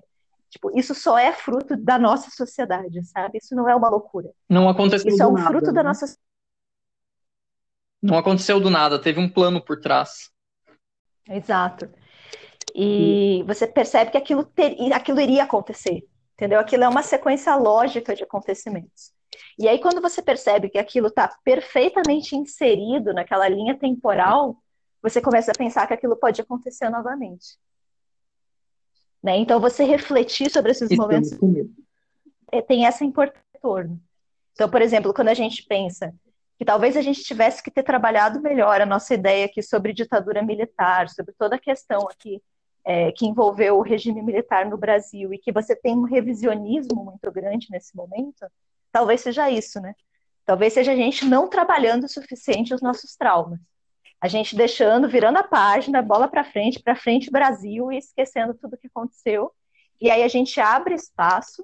Tipo, 0.50 0.70
isso 0.78 0.94
só 0.94 1.18
é 1.18 1.32
fruto 1.32 1.76
da 1.76 1.98
nossa 1.98 2.30
sociedade, 2.30 3.04
sabe? 3.06 3.38
Isso 3.38 3.56
não 3.56 3.68
é 3.68 3.74
uma 3.74 3.88
loucura. 3.88 4.30
Não 4.48 4.68
aconteceu 4.68 5.08
Isso 5.08 5.22
é 5.22 5.26
um 5.26 5.32
nada, 5.32 5.48
fruto 5.48 5.66
né? 5.66 5.72
da 5.72 5.82
nossa 5.82 6.16
Não 8.00 8.16
aconteceu 8.16 8.60
do 8.60 8.70
nada, 8.70 9.00
teve 9.00 9.18
um 9.18 9.28
plano 9.28 9.60
por 9.60 9.80
trás. 9.80 10.30
Exato. 11.28 11.90
E 12.74 13.42
você 13.46 13.66
percebe 13.66 14.10
que 14.12 14.18
aquilo, 14.18 14.44
ter, 14.44 14.76
aquilo 14.92 15.20
iria 15.20 15.44
acontecer, 15.44 16.04
entendeu? 16.34 16.60
Aquilo 16.60 16.84
é 16.84 16.88
uma 16.88 17.02
sequência 17.02 17.54
lógica 17.56 18.14
de 18.14 18.22
acontecimentos. 18.22 19.12
E 19.58 19.68
aí, 19.68 19.78
quando 19.80 20.00
você 20.00 20.22
percebe 20.22 20.68
que 20.68 20.78
aquilo 20.78 21.08
está 21.08 21.28
perfeitamente 21.44 22.36
inserido 22.36 23.12
naquela 23.12 23.48
linha 23.48 23.76
temporal, 23.76 24.56
você 25.04 25.20
começa 25.20 25.52
a 25.52 25.54
pensar 25.54 25.86
que 25.86 25.92
aquilo 25.92 26.16
pode 26.16 26.40
acontecer 26.40 26.88
novamente. 26.88 27.58
Né? 29.22 29.36
Então, 29.36 29.60
você 29.60 29.84
refletir 29.84 30.50
sobre 30.50 30.72
esses 30.72 30.88
momentos 30.96 31.30
é, 32.50 32.62
tem 32.62 32.86
essa 32.86 33.04
importância. 33.04 33.42
Então, 34.52 34.70
por 34.70 34.80
exemplo, 34.80 35.12
quando 35.12 35.28
a 35.28 35.34
gente 35.34 35.62
pensa 35.64 36.14
que 36.56 36.64
talvez 36.64 36.96
a 36.96 37.02
gente 37.02 37.22
tivesse 37.22 37.62
que 37.62 37.70
ter 37.70 37.82
trabalhado 37.82 38.40
melhor 38.40 38.80
a 38.80 38.86
nossa 38.86 39.12
ideia 39.12 39.44
aqui 39.44 39.62
sobre 39.62 39.92
ditadura 39.92 40.42
militar, 40.42 41.10
sobre 41.10 41.34
toda 41.34 41.56
a 41.56 41.60
questão 41.60 42.08
aqui 42.08 42.40
é, 42.82 43.12
que 43.12 43.26
envolveu 43.26 43.76
o 43.76 43.82
regime 43.82 44.22
militar 44.22 44.64
no 44.64 44.78
Brasil 44.78 45.34
e 45.34 45.38
que 45.38 45.52
você 45.52 45.76
tem 45.76 45.94
um 45.94 46.04
revisionismo 46.04 47.04
muito 47.04 47.30
grande 47.30 47.66
nesse 47.70 47.94
momento, 47.94 48.46
talvez 48.90 49.20
seja 49.20 49.50
isso, 49.50 49.80
né? 49.80 49.94
Talvez 50.46 50.72
seja 50.72 50.92
a 50.92 50.96
gente 50.96 51.26
não 51.26 51.46
trabalhando 51.48 52.04
o 52.04 52.08
suficiente 52.08 52.72
os 52.72 52.80
nossos 52.80 53.16
traumas. 53.16 53.60
A 54.24 54.26
gente 54.26 54.56
deixando, 54.56 55.06
virando 55.06 55.36
a 55.36 55.42
página, 55.42 56.00
bola 56.00 56.26
para 56.26 56.42
frente, 56.42 56.80
para 56.80 56.96
frente 56.96 57.30
Brasil 57.30 57.92
e 57.92 57.98
esquecendo 57.98 58.54
tudo 58.54 58.78
que 58.78 58.86
aconteceu. 58.86 59.52
E 60.00 60.10
aí 60.10 60.22
a 60.22 60.28
gente 60.28 60.58
abre 60.58 60.94
espaço 60.94 61.62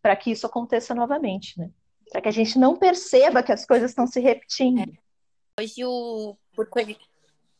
para 0.00 0.14
que 0.14 0.30
isso 0.30 0.46
aconteça 0.46 0.94
novamente, 0.94 1.58
né? 1.58 1.72
Para 2.12 2.20
que 2.20 2.28
a 2.28 2.30
gente 2.30 2.60
não 2.60 2.76
perceba 2.76 3.42
que 3.42 3.50
as 3.50 3.66
coisas 3.66 3.90
estão 3.90 4.06
se 4.06 4.20
repetindo. 4.20 4.88
É. 5.58 5.62
Hoje, 5.62 5.84
o, 5.84 6.36
por, 6.54 6.68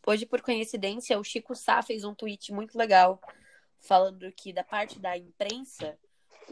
Hoje, 0.06 0.26
por 0.26 0.40
coincidência, 0.42 1.18
o 1.18 1.24
Chico 1.24 1.56
Sá 1.56 1.82
fez 1.82 2.04
um 2.04 2.14
tweet 2.14 2.52
muito 2.52 2.78
legal 2.78 3.20
falando 3.80 4.30
que 4.30 4.52
da 4.52 4.62
parte 4.62 5.00
da 5.00 5.18
imprensa, 5.18 5.98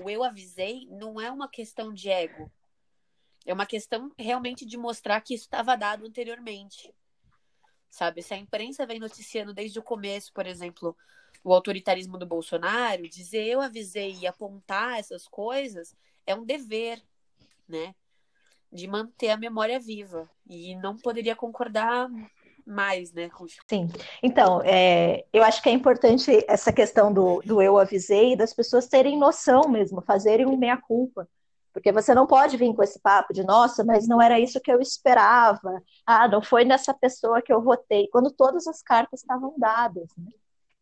o 0.01 0.11
eu 0.11 0.25
avisei 0.25 0.89
não 0.91 1.21
é 1.21 1.31
uma 1.31 1.49
questão 1.49 1.95
de 1.95 2.11
ego. 2.11 2.51
É 3.47 3.55
uma 3.55 3.67
questão 3.67 4.11
realmente 4.19 4.67
de 4.67 4.77
mostrar 4.77 5.21
que 5.21 5.33
isso 5.33 5.45
estava 5.45 5.77
dado 5.77 6.05
anteriormente. 6.05 6.93
Sabe? 7.93 8.23
Se 8.23 8.33
a 8.33 8.39
imprensa 8.39 8.87
vem 8.87 8.99
noticiando 8.99 9.53
desde 9.53 9.79
o 9.79 9.83
começo, 9.83 10.33
por 10.33 10.47
exemplo, 10.47 10.97
o 11.45 11.53
autoritarismo 11.53 12.17
do 12.17 12.25
Bolsonaro, 12.25 13.07
dizer 13.07 13.47
eu 13.47 13.61
avisei 13.61 14.17
e 14.19 14.27
apontar 14.27 14.99
essas 14.99 15.29
coisas 15.29 15.95
é 16.27 16.35
um 16.35 16.43
dever, 16.43 17.03
né? 17.69 17.95
De 18.73 18.89
manter 18.89 19.29
a 19.29 19.37
memória 19.37 19.79
viva. 19.79 20.27
E 20.49 20.75
não 20.77 20.97
poderia 20.97 21.37
concordar 21.37 22.09
mais, 22.67 23.13
né? 23.13 23.31
Sim. 23.69 23.91
Então, 24.23 24.63
é, 24.65 25.27
eu 25.31 25.43
acho 25.43 25.63
que 25.63 25.69
é 25.69 25.73
importante 25.73 26.47
essa 26.49 26.73
questão 26.73 27.13
do, 27.13 27.43
do 27.45 27.61
eu 27.61 27.77
avisei, 27.77 28.35
das 28.35 28.55
pessoas 28.55 28.89
terem 28.89 29.19
noção 29.19 29.69
mesmo, 29.69 30.01
fazerem 30.01 30.47
um 30.47 30.57
meia-culpa. 30.57 31.29
Porque 31.73 31.91
você 31.91 32.15
não 32.15 32.27
pode 32.27 32.57
vir 32.57 32.75
com 32.75 32.83
esse 32.83 33.01
papo 33.01 33.33
de, 33.33 33.43
nossa, 33.43 33.83
mas 33.83 34.07
não 34.07 34.21
era 34.21 34.39
isso 34.39 34.61
que 34.61 34.71
eu 34.71 34.81
esperava. 34.81 35.83
Ah, 36.07 36.29
não 36.29 36.43
foi 36.43 36.65
nessa 36.65 36.93
pessoa 36.93 37.41
que 37.41 37.53
eu 37.53 37.63
votei. 37.63 38.09
Quando 38.09 38.31
todas 38.31 38.67
as 38.67 38.83
cartas 38.83 39.21
estavam 39.21 39.55
dadas. 39.59 40.09
Né? 40.17 40.31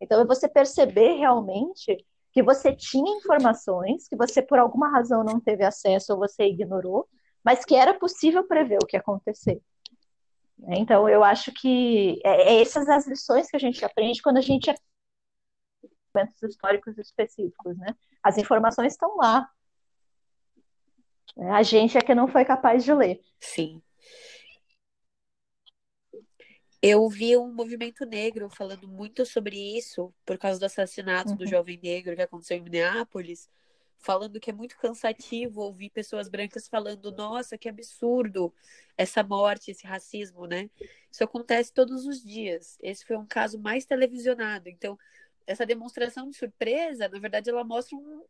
Então, 0.00 0.20
é 0.20 0.24
você 0.24 0.48
perceber 0.48 1.14
realmente 1.14 2.04
que 2.32 2.42
você 2.42 2.74
tinha 2.74 3.16
informações, 3.16 4.08
que 4.08 4.16
você 4.16 4.42
por 4.42 4.58
alguma 4.58 4.88
razão 4.88 5.22
não 5.22 5.40
teve 5.40 5.64
acesso 5.64 6.12
ou 6.12 6.18
você 6.18 6.44
ignorou, 6.44 7.08
mas 7.44 7.64
que 7.64 7.74
era 7.74 7.94
possível 7.94 8.44
prever 8.44 8.78
o 8.82 8.86
que 8.86 8.96
ia 8.96 9.00
acontecer. 9.00 9.60
Né? 10.58 10.76
Então, 10.78 11.08
eu 11.08 11.22
acho 11.22 11.52
que 11.52 12.20
é, 12.24 12.54
é 12.54 12.62
essas 12.62 12.88
as 12.88 13.06
lições 13.06 13.48
que 13.48 13.56
a 13.56 13.60
gente 13.60 13.84
aprende 13.84 14.22
quando 14.22 14.38
a 14.38 14.42
gente 14.42 14.70
é 14.70 14.74
momentos 16.14 16.42
históricos 16.42 16.98
específicos, 16.98 17.76
né? 17.78 17.94
As 18.22 18.36
informações 18.36 18.92
estão 18.92 19.16
lá. 19.16 19.48
A 21.36 21.62
gente 21.62 21.96
é 21.96 22.00
que 22.00 22.14
não 22.14 22.28
foi 22.28 22.44
capaz 22.44 22.84
de 22.84 22.92
ler. 22.92 23.20
Sim. 23.38 23.82
Eu 26.82 27.08
vi 27.10 27.36
um 27.36 27.52
movimento 27.52 28.06
negro 28.06 28.48
falando 28.48 28.88
muito 28.88 29.26
sobre 29.26 29.56
isso, 29.76 30.12
por 30.24 30.38
causa 30.38 30.58
do 30.58 30.64
assassinato 30.64 31.30
uhum. 31.30 31.36
do 31.36 31.46
jovem 31.46 31.78
negro 31.82 32.16
que 32.16 32.22
aconteceu 32.22 32.56
em 32.56 32.62
Minneapolis, 32.62 33.50
falando 33.98 34.40
que 34.40 34.48
é 34.48 34.52
muito 34.52 34.78
cansativo 34.78 35.60
ouvir 35.60 35.90
pessoas 35.90 36.28
brancas 36.28 36.66
falando: 36.66 37.12
nossa, 37.12 37.58
que 37.58 37.68
absurdo 37.68 38.52
essa 38.96 39.22
morte, 39.22 39.70
esse 39.70 39.86
racismo, 39.86 40.46
né? 40.46 40.70
Isso 41.12 41.22
acontece 41.22 41.70
todos 41.72 42.06
os 42.06 42.22
dias. 42.22 42.78
Esse 42.82 43.04
foi 43.04 43.16
um 43.18 43.26
caso 43.26 43.58
mais 43.58 43.84
televisionado. 43.84 44.70
Então, 44.70 44.98
essa 45.46 45.66
demonstração 45.66 46.28
de 46.28 46.36
surpresa, 46.36 47.08
na 47.08 47.18
verdade, 47.18 47.50
ela 47.50 47.64
mostra 47.64 47.96
um, 47.96 48.22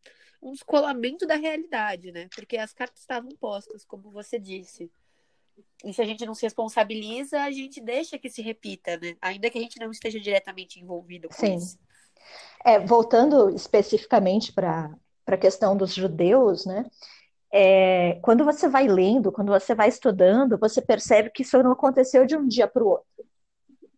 um 0.43 0.53
descolamento 0.53 1.27
da 1.27 1.37
realidade, 1.37 2.13
né? 2.13 2.29
Porque 2.35 2.57
as 2.57 2.73
cartas 2.73 3.01
estavam 3.01 3.31
postas, 3.33 3.85
como 3.85 4.11
você 4.11 4.39
disse. 4.39 4.91
E 5.85 5.93
se 5.93 6.01
a 6.01 6.05
gente 6.05 6.25
não 6.25 6.35
se 6.35 6.43
responsabiliza, 6.43 7.43
a 7.43 7.51
gente 7.51 7.81
deixa 7.81 8.19
que 8.19 8.31
se 8.31 8.43
repita, 8.43 8.97
né? 8.99 9.17
Ainda 9.21 9.51
que 9.51 9.59
a 9.59 9.61
gente 9.61 9.79
não 9.79 9.91
esteja 9.91 10.19
diretamente 10.19 10.81
envolvido 10.81 11.29
com 11.29 11.35
Sim. 11.35 11.57
isso. 11.57 11.79
É, 12.65 12.79
voltando 12.79 13.51
especificamente 13.51 14.53
para 14.53 14.95
a 15.27 15.37
questão 15.37 15.77
dos 15.77 15.95
judeus, 15.95 16.67
né? 16.67 16.85
É, 17.53 18.19
quando 18.23 18.45
você 18.45 18.69
vai 18.69 18.87
lendo, 18.87 19.33
quando 19.33 19.49
você 19.49 19.75
vai 19.75 19.89
estudando, 19.89 20.57
você 20.57 20.81
percebe 20.81 21.31
que 21.31 21.43
isso 21.43 21.61
não 21.63 21.73
aconteceu 21.73 22.25
de 22.25 22.37
um 22.37 22.47
dia 22.47 22.69
para 22.69 22.85
o 22.85 22.89
outro. 22.89 23.07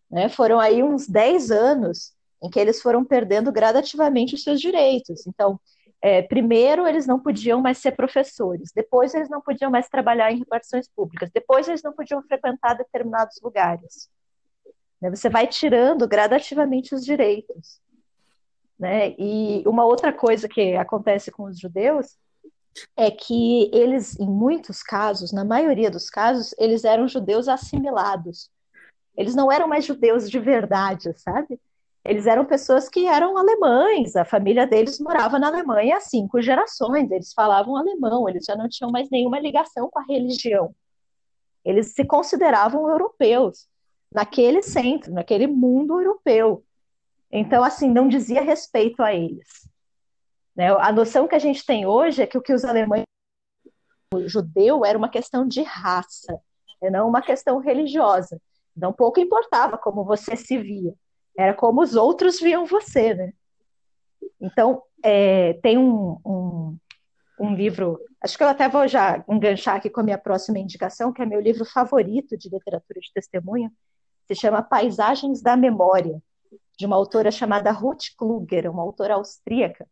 Né? 0.09 0.27
Foram 0.27 0.59
aí 0.59 0.81
uns 0.81 1.07
10 1.07 1.51
anos 1.51 2.13
em 2.43 2.49
que 2.49 2.59
eles 2.59 2.81
foram 2.81 3.05
perdendo 3.05 3.51
gradativamente 3.51 4.35
os 4.35 4.43
seus 4.43 4.59
direitos. 4.59 5.25
Então, 5.25 5.59
é, 6.01 6.21
primeiro, 6.21 6.85
eles 6.85 7.07
não 7.07 7.17
podiam 7.17 7.61
mais 7.61 7.77
ser 7.77 7.93
professores, 7.93 8.71
depois, 8.75 9.13
eles 9.15 9.29
não 9.29 9.39
podiam 9.39 9.71
mais 9.71 9.87
trabalhar 9.87 10.31
em 10.31 10.39
repartições 10.39 10.87
públicas, 10.89 11.31
depois, 11.33 11.67
eles 11.67 11.81
não 11.81 11.93
podiam 11.93 12.21
frequentar 12.23 12.73
determinados 12.73 13.39
lugares. 13.41 14.09
Né? 15.01 15.09
Você 15.09 15.29
vai 15.29 15.47
tirando 15.47 16.05
gradativamente 16.05 16.93
os 16.93 17.05
direitos. 17.05 17.81
Né? 18.77 19.15
E 19.17 19.63
uma 19.65 19.85
outra 19.85 20.11
coisa 20.11 20.49
que 20.49 20.75
acontece 20.75 21.31
com 21.31 21.43
os 21.43 21.57
judeus 21.57 22.17
é 22.97 23.09
que 23.09 23.69
eles, 23.73 24.19
em 24.19 24.27
muitos 24.27 24.83
casos, 24.83 25.31
na 25.31 25.45
maioria 25.45 25.89
dos 25.89 26.09
casos, 26.09 26.53
eles 26.57 26.83
eram 26.83 27.07
judeus 27.07 27.47
assimilados. 27.47 28.49
Eles 29.15 29.35
não 29.35 29.49
eram 29.49 29.67
mais 29.67 29.85
judeus 29.85 30.29
de 30.29 30.39
verdade, 30.39 31.13
sabe? 31.17 31.59
Eles 32.05 32.27
eram 32.27 32.43
pessoas 32.43 32.89
que 32.89 33.07
eram 33.07 33.37
alemães, 33.37 34.15
a 34.15 34.25
família 34.25 34.67
deles 34.67 34.99
morava 34.99 35.39
na 35.39 35.47
Alemanha 35.47 35.97
há 35.97 36.01
cinco 36.01 36.41
gerações, 36.41 37.09
eles 37.09 37.31
falavam 37.33 37.77
alemão, 37.77 38.27
eles 38.27 38.43
já 38.45 38.55
não 38.57 38.67
tinham 38.67 38.91
mais 38.91 39.09
nenhuma 39.09 39.39
ligação 39.39 39.89
com 39.89 39.99
a 39.99 40.03
religião. 40.03 40.75
Eles 41.63 41.93
se 41.93 42.03
consideravam 42.03 42.89
europeus, 42.89 43.69
naquele 44.11 44.61
centro, 44.61 45.13
naquele 45.13 45.47
mundo 45.47 45.99
europeu. 45.99 46.63
Então, 47.31 47.63
assim, 47.63 47.89
não 47.89 48.07
dizia 48.09 48.41
respeito 48.41 49.01
a 49.01 49.13
eles. 49.13 49.47
Né? 50.55 50.69
A 50.71 50.91
noção 50.91 51.27
que 51.27 51.35
a 51.35 51.39
gente 51.39 51.65
tem 51.65 51.85
hoje 51.85 52.21
é 52.21 52.27
que 52.27 52.37
o 52.37 52.41
que 52.41 52.53
os 52.53 52.65
alemães 52.65 53.03
o 54.13 54.27
judeu 54.27 54.85
era 54.85 54.97
uma 54.97 55.09
questão 55.09 55.47
de 55.47 55.63
raça, 55.63 56.39
e 56.81 56.89
não 56.89 57.07
uma 57.07 57.21
questão 57.21 57.57
religiosa. 57.59 58.39
Então, 58.77 58.93
pouco 58.93 59.19
importava 59.19 59.77
como 59.77 60.03
você 60.03 60.35
se 60.35 60.57
via. 60.57 60.93
Era 61.37 61.53
como 61.53 61.81
os 61.81 61.95
outros 61.95 62.39
viam 62.39 62.65
você, 62.65 63.13
né? 63.13 63.33
Então, 64.39 64.81
é, 65.03 65.53
tem 65.53 65.77
um, 65.77 66.17
um, 66.25 66.77
um, 67.39 67.55
livro, 67.55 67.99
acho 68.21 68.37
que 68.37 68.43
eu 68.43 68.47
até 68.47 68.69
vou 68.69 68.87
já 68.87 69.23
enganchar 69.27 69.75
aqui 69.75 69.89
com 69.89 70.01
a 70.01 70.03
minha 70.03 70.17
próxima 70.17 70.59
indicação, 70.59 71.11
que 71.11 71.21
é 71.21 71.25
meu 71.25 71.39
livro 71.39 71.65
favorito 71.65 72.37
de 72.37 72.49
literatura 72.49 72.99
de 72.99 73.11
testemunho, 73.13 73.71
se 74.27 74.35
chama 74.35 74.61
Paisagens 74.61 75.41
da 75.41 75.57
Memória, 75.57 76.21
de 76.77 76.85
uma 76.85 76.95
autora 76.95 77.31
chamada 77.31 77.71
Ruth 77.71 78.15
Kluger, 78.17 78.69
uma 78.69 78.83
autora 78.83 79.15
austríaca, 79.15 79.87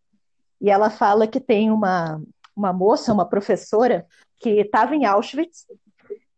e 0.60 0.70
ela 0.70 0.90
fala 0.90 1.28
que 1.28 1.40
tem 1.40 1.72
uma, 1.72 2.22
uma 2.56 2.72
moça, 2.72 3.14
uma 3.14 3.28
professora, 3.28 4.06
que 4.40 4.50
estava 4.62 4.96
em 4.96 5.06
Auschwitz 5.06 5.66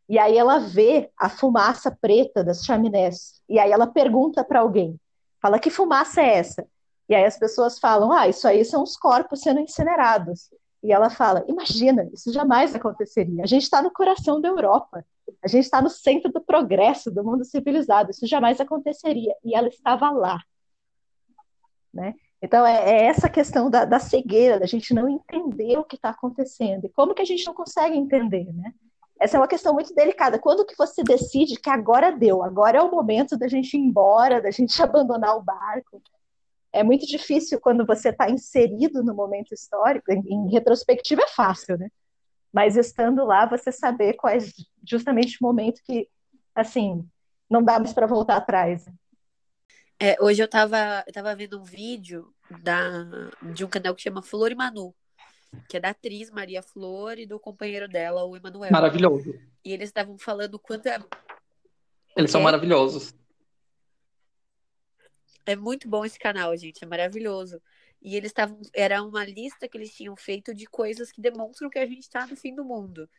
e 0.07 0.19
aí 0.19 0.37
ela 0.37 0.59
vê 0.59 1.09
a 1.17 1.29
fumaça 1.29 1.95
preta 1.99 2.43
das 2.43 2.63
chaminés. 2.63 3.41
E 3.47 3.57
aí 3.57 3.71
ela 3.71 3.87
pergunta 3.87 4.43
para 4.43 4.59
alguém, 4.59 4.99
fala, 5.41 5.59
que 5.59 5.69
fumaça 5.69 6.21
é 6.21 6.35
essa? 6.35 6.65
E 7.07 7.15
aí 7.15 7.25
as 7.25 7.37
pessoas 7.37 7.79
falam, 7.79 8.11
ah, 8.11 8.27
isso 8.27 8.47
aí 8.47 8.63
são 8.63 8.83
os 8.83 8.95
corpos 8.95 9.41
sendo 9.41 9.59
incinerados. 9.59 10.49
E 10.81 10.91
ela 10.91 11.09
fala, 11.09 11.45
imagina, 11.47 12.09
isso 12.13 12.31
jamais 12.33 12.75
aconteceria. 12.75 13.43
A 13.43 13.47
gente 13.47 13.63
está 13.63 13.81
no 13.81 13.91
coração 13.91 14.41
da 14.41 14.49
Europa. 14.49 15.05
A 15.41 15.47
gente 15.47 15.63
está 15.63 15.81
no 15.81 15.89
centro 15.89 16.31
do 16.31 16.41
progresso 16.41 17.09
do 17.09 17.23
mundo 17.23 17.45
civilizado. 17.45 18.11
Isso 18.11 18.27
jamais 18.27 18.59
aconteceria. 18.59 19.33
E 19.43 19.55
ela 19.55 19.69
estava 19.69 20.09
lá. 20.11 20.39
Né? 21.93 22.13
Então, 22.41 22.65
é, 22.65 22.89
é 22.89 23.05
essa 23.05 23.29
questão 23.29 23.69
da, 23.69 23.85
da, 23.85 23.99
cegueira, 23.99 24.59
da 24.59 24.65
gente 24.65 24.93
não 24.93 25.07
entender 25.07 25.77
o 25.77 25.85
que 25.85 25.95
está 25.95 26.09
acontecendo. 26.09 26.85
E 26.85 26.89
como 26.89 27.13
que 27.13 27.21
a 27.21 27.25
gente 27.25 27.45
não 27.45 27.53
consegue 27.53 27.95
entender, 27.95 28.51
né? 28.53 28.73
Essa 29.23 29.37
é 29.37 29.39
uma 29.39 29.47
questão 29.47 29.73
muito 29.73 29.95
delicada. 29.95 30.37
Quando 30.37 30.65
que 30.65 30.75
você 30.77 31.01
decide 31.01 31.55
que 31.55 31.69
agora 31.69 32.11
deu, 32.11 32.43
agora 32.43 32.79
é 32.79 32.81
o 32.81 32.91
momento 32.91 33.37
da 33.37 33.47
gente 33.47 33.73
ir 33.75 33.79
embora, 33.79 34.41
da 34.41 34.51
gente 34.51 34.75
abandonar 34.83 35.37
o 35.37 35.41
barco? 35.41 36.01
É 36.73 36.83
muito 36.83 37.05
difícil 37.05 37.61
quando 37.61 37.85
você 37.85 38.09
está 38.09 38.29
inserido 38.29 39.01
no 39.01 39.15
momento 39.15 39.53
histórico. 39.53 40.11
Em, 40.11 40.21
em, 40.27 40.51
retrospectiva 40.51 41.21
é 41.21 41.27
fácil, 41.27 41.77
né? 41.77 41.89
Mas 42.51 42.75
estando 42.75 43.23
lá, 43.23 43.45
você 43.45 43.71
saber 43.71 44.15
qual 44.15 44.33
é 44.33 44.39
justamente 44.85 45.37
o 45.39 45.45
momento 45.45 45.81
que, 45.85 46.09
assim, 46.53 47.07
não 47.49 47.63
dá 47.63 47.79
mais 47.79 47.93
para 47.93 48.05
voltar 48.05 48.35
atrás. 48.35 48.85
É, 49.97 50.21
hoje 50.21 50.41
eu 50.41 50.45
estava 50.45 51.01
eu 51.07 51.13
tava 51.13 51.33
vendo 51.33 51.61
um 51.61 51.63
vídeo 51.63 52.33
da, 52.61 53.05
de 53.53 53.63
um 53.63 53.69
canal 53.69 53.95
que 53.95 54.01
chama 54.01 54.21
Flor 54.21 54.51
e 54.51 54.55
Manu 54.55 54.93
que 55.67 55.77
é 55.77 55.79
da 55.79 55.89
atriz 55.89 56.29
Maria 56.29 56.61
Flor 56.61 57.17
e 57.17 57.25
do 57.25 57.39
companheiro 57.39 57.87
dela, 57.87 58.23
o 58.23 58.35
Emanuel. 58.35 58.71
Maravilhoso. 58.71 59.33
E 59.63 59.71
eles 59.71 59.89
estavam 59.89 60.17
falando 60.17 60.59
quanto 60.59 60.87
é. 60.87 60.99
Eles 62.15 62.31
são 62.31 62.41
maravilhosos. 62.41 63.13
É 65.45 65.55
muito 65.55 65.89
bom 65.89 66.05
esse 66.05 66.17
canal, 66.17 66.55
gente, 66.55 66.83
é 66.83 66.87
maravilhoso. 66.87 67.61
E 68.01 68.15
eles 68.15 68.31
estavam. 68.31 68.59
Era 68.73 69.01
uma 69.03 69.25
lista 69.25 69.67
que 69.67 69.77
eles 69.77 69.95
tinham 69.95 70.15
feito 70.15 70.53
de 70.53 70.65
coisas 70.65 71.11
que 71.11 71.21
demonstram 71.21 71.69
que 71.69 71.79
a 71.79 71.85
gente 71.85 72.01
está 72.01 72.25
no 72.27 72.35
fim 72.35 72.53
do 72.53 72.63
mundo. 72.63 73.09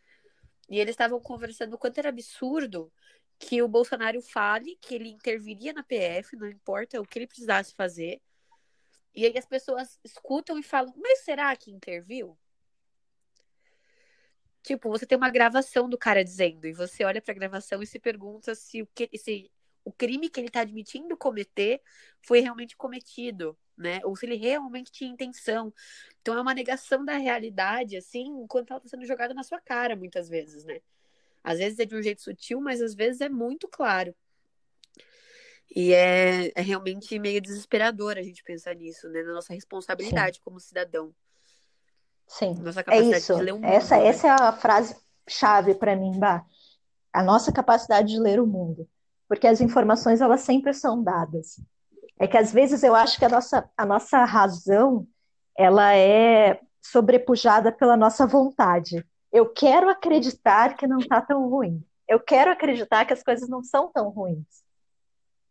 E 0.68 0.78
eles 0.78 0.92
estavam 0.92 1.20
conversando 1.20 1.74
o 1.74 1.78
quanto 1.78 1.98
era 1.98 2.08
absurdo 2.08 2.90
que 3.38 3.62
o 3.62 3.68
Bolsonaro 3.68 4.20
fale 4.22 4.78
que 4.80 4.94
ele 4.94 5.10
interviria 5.10 5.72
na 5.72 5.82
PF, 5.82 6.36
não 6.36 6.48
importa 6.48 7.00
o 7.00 7.06
que 7.06 7.18
ele 7.18 7.26
precisasse 7.26 7.74
fazer, 7.74 8.20
e 9.14 9.24
aí 9.26 9.36
as 9.38 9.46
pessoas 9.46 9.98
escutam 10.04 10.58
e 10.58 10.62
falam, 10.62 10.92
mas 10.96 11.20
será 11.20 11.54
que 11.56 11.70
interviu? 11.70 12.36
Tipo, 14.62 14.88
você 14.88 15.04
tem 15.04 15.16
uma 15.18 15.30
gravação 15.30 15.88
do 15.88 15.98
cara 15.98 16.24
dizendo, 16.24 16.66
e 16.66 16.72
você 16.72 17.04
olha 17.04 17.20
pra 17.20 17.34
gravação 17.34 17.82
e 17.82 17.86
se 17.86 17.98
pergunta 17.98 18.54
se 18.54 18.80
o, 18.80 18.86
que, 18.94 19.10
se 19.18 19.50
o 19.84 19.92
crime 19.92 20.30
que 20.30 20.40
ele 20.40 20.48
tá 20.48 20.60
admitindo 20.60 21.16
cometer 21.16 21.82
foi 22.22 22.40
realmente 22.40 22.74
cometido, 22.74 23.56
né? 23.76 24.00
Ou 24.04 24.16
se 24.16 24.24
ele 24.24 24.36
realmente 24.36 24.90
tinha 24.90 25.10
intenção. 25.10 25.72
Então 26.22 26.34
é 26.34 26.40
uma 26.40 26.54
negação 26.54 27.04
da 27.04 27.18
realidade, 27.18 27.96
assim, 27.96 28.24
enquanto 28.42 28.70
ela 28.70 28.80
tá 28.80 28.88
sendo 28.88 29.04
jogada 29.04 29.34
na 29.34 29.42
sua 29.42 29.60
cara, 29.60 29.94
muitas 29.94 30.30
vezes, 30.30 30.64
né? 30.64 30.80
Às 31.42 31.58
vezes 31.58 31.78
é 31.78 31.84
de 31.84 31.94
um 31.94 32.02
jeito 32.02 32.22
sutil, 32.22 32.58
mas 32.58 32.80
às 32.80 32.94
vezes 32.94 33.20
é 33.20 33.28
muito 33.28 33.68
claro. 33.68 34.14
E 35.74 35.92
é, 35.92 36.52
é 36.54 36.60
realmente 36.60 37.18
meio 37.18 37.40
desesperador 37.40 38.16
a 38.16 38.22
gente 38.22 38.42
pensar 38.42 38.74
nisso, 38.74 39.08
né? 39.08 39.22
Na 39.22 39.34
nossa 39.34 39.52
responsabilidade 39.52 40.36
Sim. 40.36 40.42
como 40.44 40.60
cidadão. 40.60 41.12
Sim. 42.26 42.54
Nossa 42.54 42.80
é 42.80 42.82
capacidade 42.84 43.14
é 43.14 43.18
isso. 43.18 43.34
de 43.34 43.42
ler 43.42 43.52
o 43.52 43.56
mundo. 43.56 43.64
Essa, 43.66 43.96
né? 43.96 44.06
essa 44.06 44.26
é 44.26 44.30
a 44.30 44.52
frase 44.52 44.96
chave 45.28 45.74
para 45.74 45.96
mim, 45.96 46.18
Bah. 46.18 46.44
A 47.12 47.22
nossa 47.22 47.52
capacidade 47.52 48.08
de 48.08 48.18
ler 48.18 48.40
o 48.40 48.46
mundo. 48.46 48.88
Porque 49.28 49.46
as 49.46 49.60
informações, 49.60 50.20
elas 50.20 50.40
sempre 50.40 50.72
são 50.74 51.02
dadas. 51.02 51.60
É 52.18 52.26
que 52.26 52.36
às 52.36 52.52
vezes 52.52 52.82
eu 52.82 52.94
acho 52.94 53.18
que 53.18 53.24
a 53.24 53.28
nossa, 53.28 53.68
a 53.76 53.86
nossa 53.86 54.24
razão, 54.24 55.06
ela 55.56 55.94
é 55.94 56.60
sobrepujada 56.80 57.72
pela 57.72 57.96
nossa 57.96 58.26
vontade. 58.26 59.04
Eu 59.32 59.48
quero 59.48 59.88
acreditar 59.88 60.76
que 60.76 60.86
não 60.86 60.98
está 60.98 61.20
tão 61.20 61.48
ruim. 61.48 61.84
Eu 62.06 62.20
quero 62.20 62.50
acreditar 62.50 63.04
que 63.04 63.12
as 63.12 63.22
coisas 63.22 63.48
não 63.48 63.62
são 63.62 63.90
tão 63.90 64.10
ruins. 64.10 64.63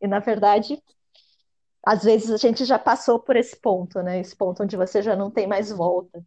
E, 0.04 0.08
na 0.08 0.20
verdade, 0.20 0.78
às 1.82 2.04
vezes 2.04 2.30
a 2.30 2.36
gente 2.36 2.66
já 2.66 2.78
passou 2.78 3.18
por 3.18 3.38
esse 3.38 3.56
ponto, 3.56 4.04
né? 4.04 4.20
Esse 4.20 4.36
ponto 4.36 4.62
onde 4.62 4.76
você 4.76 5.02
já 5.02 5.16
não 5.16 5.32
tem 5.32 5.48
mais 5.48 5.72
volta. 5.72 6.22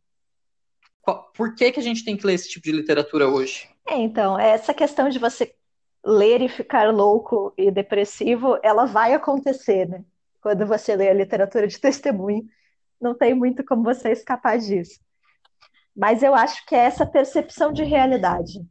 Por 1.37 1.55
que, 1.55 1.71
que 1.71 1.79
a 1.79 1.83
gente 1.83 2.03
tem 2.03 2.17
que 2.17 2.27
ler 2.27 2.35
esse 2.35 2.49
tipo 2.49 2.65
de 2.65 2.73
literatura 2.73 3.29
hoje? 3.29 3.69
É, 3.87 3.97
então, 3.99 4.39
essa 4.39 4.73
questão 4.73 5.11
de 5.11 5.19
você 5.19 5.55
ler 6.03 6.41
e 6.41 6.49
ficar 6.49 6.91
louco 6.91 7.53
e 7.57 7.71
depressivo, 7.71 8.59
ela 8.63 8.87
vai 8.87 9.13
acontecer, 9.13 9.87
né? 9.87 10.03
Quando 10.41 10.67
você 10.67 10.97
lê 10.97 11.11
a 11.11 11.15
literatura 11.15 11.69
de 11.69 11.79
testemunho, 11.79 12.49
não 12.99 13.15
tem 13.15 13.35
muito 13.35 13.63
como 13.63 13.83
você 13.83 14.11
escapar 14.11 14.59
disso. 14.59 14.99
Mas 15.95 16.23
eu 16.23 16.35
acho 16.35 16.65
que 16.65 16.75
é 16.75 16.79
essa 16.79 17.05
percepção 17.05 17.73
de 17.73 17.85
realidade. 17.85 18.65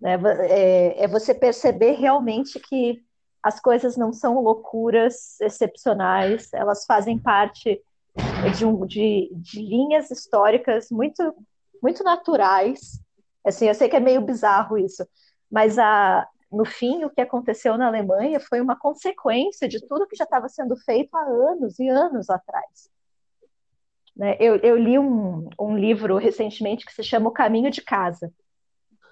Né? 0.00 0.18
É, 0.48 1.04
é 1.04 1.08
você 1.08 1.32
perceber 1.32 1.92
realmente 1.92 2.58
que 2.58 3.05
as 3.46 3.60
coisas 3.60 3.96
não 3.96 4.12
são 4.12 4.42
loucuras 4.42 5.40
excepcionais, 5.40 6.52
elas 6.52 6.84
fazem 6.84 7.16
parte 7.16 7.80
de, 8.56 8.66
um, 8.66 8.84
de, 8.84 9.30
de 9.34 9.62
linhas 9.62 10.10
históricas 10.10 10.90
muito, 10.90 11.22
muito 11.80 12.02
naturais. 12.02 13.00
Assim, 13.44 13.68
eu 13.68 13.74
sei 13.74 13.88
que 13.88 13.94
é 13.94 14.00
meio 14.00 14.20
bizarro 14.20 14.76
isso, 14.76 15.06
mas 15.48 15.78
a, 15.78 16.28
no 16.50 16.64
fim, 16.64 17.04
o 17.04 17.10
que 17.10 17.20
aconteceu 17.20 17.78
na 17.78 17.86
Alemanha 17.86 18.40
foi 18.40 18.60
uma 18.60 18.76
consequência 18.76 19.68
de 19.68 19.78
tudo 19.86 20.08
que 20.08 20.16
já 20.16 20.24
estava 20.24 20.48
sendo 20.48 20.76
feito 20.78 21.16
há 21.16 21.22
anos 21.22 21.78
e 21.78 21.88
anos 21.88 22.28
atrás. 22.28 22.90
Né? 24.16 24.36
Eu, 24.40 24.56
eu, 24.56 24.76
li 24.76 24.98
um, 24.98 25.48
um, 25.56 25.78
livro 25.78 26.16
recentemente 26.16 26.84
que 26.84 26.92
se 26.92 27.04
chama 27.04 27.28
O 27.28 27.32
Caminho 27.32 27.70
de 27.70 27.80
Casa, 27.80 28.32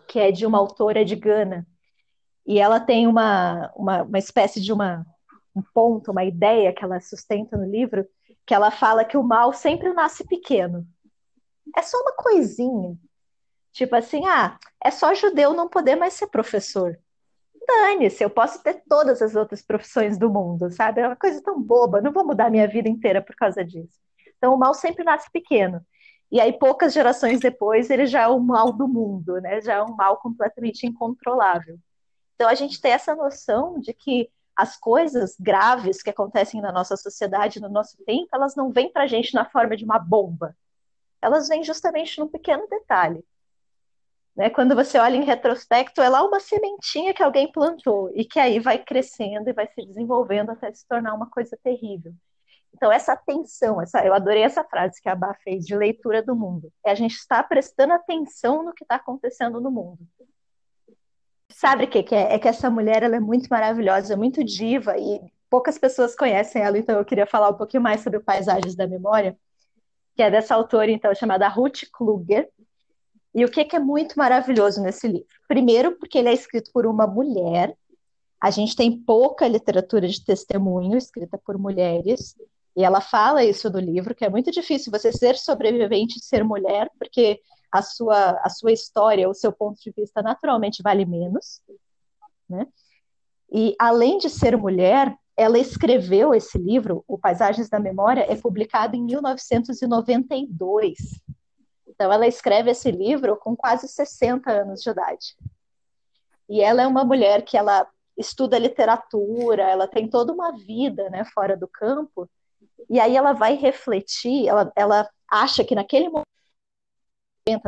que 0.08 0.18
é 0.18 0.32
de 0.32 0.44
uma 0.44 0.58
autora 0.58 1.04
de 1.04 1.14
Gana. 1.14 1.64
E 2.46 2.58
ela 2.58 2.78
tem 2.78 3.06
uma, 3.06 3.72
uma, 3.74 4.02
uma 4.02 4.18
espécie 4.18 4.60
de 4.60 4.72
uma, 4.72 5.06
um 5.54 5.62
ponto, 5.62 6.10
uma 6.10 6.24
ideia 6.24 6.72
que 6.72 6.84
ela 6.84 7.00
sustenta 7.00 7.56
no 7.56 7.64
livro, 7.64 8.06
que 8.46 8.54
ela 8.54 8.70
fala 8.70 9.04
que 9.04 9.16
o 9.16 9.22
mal 9.22 9.52
sempre 9.52 9.92
nasce 9.92 10.24
pequeno. 10.24 10.86
É 11.76 11.82
só 11.82 11.98
uma 11.98 12.12
coisinha. 12.12 12.96
Tipo 13.72 13.96
assim, 13.96 14.24
ah, 14.26 14.58
é 14.82 14.90
só 14.90 15.14
judeu 15.14 15.52
não 15.54 15.68
poder 15.68 15.96
mais 15.96 16.14
ser 16.14 16.28
professor. 16.28 16.98
Dane-se, 17.66 18.22
eu 18.22 18.30
posso 18.30 18.62
ter 18.62 18.82
todas 18.88 19.22
as 19.22 19.34
outras 19.34 19.62
profissões 19.62 20.18
do 20.18 20.30
mundo, 20.30 20.70
sabe? 20.70 21.00
É 21.00 21.06
uma 21.06 21.16
coisa 21.16 21.42
tão 21.42 21.60
boba, 21.60 22.00
não 22.00 22.12
vou 22.12 22.26
mudar 22.26 22.50
minha 22.50 22.68
vida 22.68 22.88
inteira 22.88 23.22
por 23.22 23.34
causa 23.34 23.64
disso. 23.64 23.98
Então 24.36 24.54
o 24.54 24.58
mal 24.58 24.74
sempre 24.74 25.02
nasce 25.02 25.30
pequeno. 25.32 25.80
E 26.30 26.40
aí, 26.40 26.52
poucas 26.52 26.92
gerações 26.92 27.40
depois, 27.40 27.90
ele 27.90 28.06
já 28.06 28.22
é 28.22 28.28
o 28.28 28.40
mal 28.40 28.72
do 28.72 28.88
mundo, 28.88 29.40
né? 29.40 29.60
Já 29.60 29.74
é 29.74 29.82
um 29.82 29.94
mal 29.94 30.18
completamente 30.18 30.86
incontrolável. 30.86 31.78
Então 32.34 32.48
a 32.48 32.54
gente 32.54 32.80
tem 32.80 32.92
essa 32.92 33.14
noção 33.14 33.78
de 33.78 33.92
que 33.92 34.30
as 34.56 34.76
coisas 34.76 35.36
graves 35.38 36.02
que 36.02 36.10
acontecem 36.10 36.60
na 36.60 36.70
nossa 36.70 36.96
sociedade, 36.96 37.60
no 37.60 37.68
nosso 37.68 37.96
tempo, 38.04 38.28
elas 38.32 38.54
não 38.54 38.70
vêm 38.70 38.90
para 38.90 39.02
a 39.02 39.06
gente 39.06 39.34
na 39.34 39.44
forma 39.44 39.76
de 39.76 39.84
uma 39.84 39.98
bomba. 39.98 40.56
Elas 41.20 41.48
vêm 41.48 41.64
justamente 41.64 42.18
num 42.20 42.28
pequeno 42.28 42.66
detalhe. 42.68 43.24
Né? 44.36 44.50
Quando 44.50 44.74
você 44.74 44.98
olha 44.98 45.16
em 45.16 45.24
retrospecto, 45.24 46.00
é 46.00 46.08
lá 46.08 46.22
uma 46.24 46.40
sementinha 46.40 47.14
que 47.14 47.22
alguém 47.22 47.50
plantou 47.50 48.10
e 48.14 48.24
que 48.24 48.38
aí 48.38 48.58
vai 48.58 48.78
crescendo 48.78 49.48
e 49.48 49.52
vai 49.52 49.66
se 49.68 49.86
desenvolvendo 49.86 50.50
até 50.50 50.72
se 50.72 50.86
tornar 50.86 51.14
uma 51.14 51.28
coisa 51.30 51.58
terrível. 51.62 52.12
Então, 52.74 52.90
essa 52.90 53.12
atenção, 53.12 53.80
essa, 53.80 54.04
eu 54.04 54.12
adorei 54.12 54.42
essa 54.42 54.64
frase 54.64 55.00
que 55.00 55.08
a 55.08 55.14
Bá 55.14 55.32
fez 55.44 55.64
de 55.64 55.76
leitura 55.76 56.20
do 56.20 56.34
mundo. 56.34 56.72
É 56.84 56.90
a 56.90 56.94
gente 56.94 57.14
estar 57.14 57.42
prestando 57.44 57.92
atenção 57.92 58.64
no 58.64 58.74
que 58.74 58.82
está 58.82 58.96
acontecendo 58.96 59.60
no 59.60 59.70
mundo. 59.70 60.00
Sabe 61.50 61.84
o 61.84 61.88
que, 61.88 62.02
que 62.02 62.14
é? 62.14 62.34
É 62.34 62.38
que 62.38 62.48
essa 62.48 62.70
mulher 62.70 63.02
ela 63.02 63.16
é 63.16 63.20
muito 63.20 63.48
maravilhosa, 63.48 64.16
muito 64.16 64.42
diva, 64.42 64.96
e 64.98 65.20
poucas 65.48 65.78
pessoas 65.78 66.16
conhecem 66.16 66.62
ela, 66.62 66.78
então 66.78 66.98
eu 66.98 67.04
queria 67.04 67.26
falar 67.26 67.50
um 67.50 67.56
pouquinho 67.56 67.82
mais 67.82 68.00
sobre 68.00 68.20
Paisagens 68.20 68.74
da 68.74 68.86
Memória, 68.86 69.36
que 70.16 70.22
é 70.22 70.30
dessa 70.30 70.54
autora, 70.54 70.90
então, 70.90 71.14
chamada 71.14 71.48
Ruth 71.48 71.82
Kluger, 71.92 72.48
e 73.34 73.44
o 73.44 73.50
que, 73.50 73.64
que 73.64 73.74
é 73.74 73.80
muito 73.80 74.16
maravilhoso 74.16 74.80
nesse 74.80 75.08
livro? 75.08 75.26
Primeiro, 75.48 75.98
porque 75.98 76.18
ele 76.18 76.28
é 76.28 76.32
escrito 76.32 76.70
por 76.72 76.86
uma 76.86 77.04
mulher. 77.06 77.76
A 78.40 78.50
gente 78.50 78.76
tem 78.76 78.96
pouca 78.96 79.48
literatura 79.48 80.06
de 80.06 80.24
testemunho 80.24 80.96
escrita 80.96 81.36
por 81.36 81.58
mulheres. 81.58 82.36
E 82.76 82.84
ela 82.84 83.00
fala 83.00 83.44
isso 83.44 83.68
no 83.70 83.80
livro, 83.80 84.14
que 84.14 84.24
é 84.24 84.30
muito 84.30 84.52
difícil 84.52 84.92
você 84.92 85.12
ser 85.12 85.36
sobrevivente 85.36 86.18
e 86.18 86.24
ser 86.24 86.44
mulher, 86.44 86.88
porque 86.96 87.40
a 87.74 87.82
sua, 87.82 88.40
a 88.40 88.48
sua 88.48 88.70
história, 88.70 89.28
o 89.28 89.34
seu 89.34 89.52
ponto 89.52 89.80
de 89.80 89.90
vista 89.90 90.22
naturalmente 90.22 90.80
vale 90.80 91.04
menos. 91.04 91.60
Né? 92.48 92.68
E 93.50 93.74
além 93.76 94.16
de 94.16 94.30
ser 94.30 94.56
mulher, 94.56 95.12
ela 95.36 95.58
escreveu 95.58 96.32
esse 96.32 96.56
livro, 96.56 97.04
o 97.08 97.18
Paisagens 97.18 97.68
da 97.68 97.80
Memória, 97.80 98.24
é 98.30 98.36
publicado 98.36 98.94
em 98.94 99.02
1992. 99.02 101.20
Então, 101.88 102.12
ela 102.12 102.28
escreve 102.28 102.70
esse 102.70 102.92
livro 102.92 103.36
com 103.36 103.56
quase 103.56 103.88
60 103.88 104.52
anos 104.52 104.80
de 104.80 104.90
idade. 104.90 105.36
E 106.48 106.60
ela 106.60 106.82
é 106.82 106.86
uma 106.86 107.04
mulher 107.04 107.42
que 107.42 107.56
ela 107.56 107.88
estuda 108.16 108.56
literatura, 108.56 109.64
ela 109.64 109.88
tem 109.88 110.08
toda 110.08 110.32
uma 110.32 110.52
vida 110.52 111.10
né, 111.10 111.24
fora 111.24 111.56
do 111.56 111.66
campo, 111.66 112.30
e 112.88 113.00
aí 113.00 113.16
ela 113.16 113.32
vai 113.32 113.56
refletir, 113.56 114.46
ela, 114.46 114.72
ela 114.76 115.10
acha 115.28 115.64
que 115.64 115.74
naquele 115.74 116.08
momento, 116.08 116.33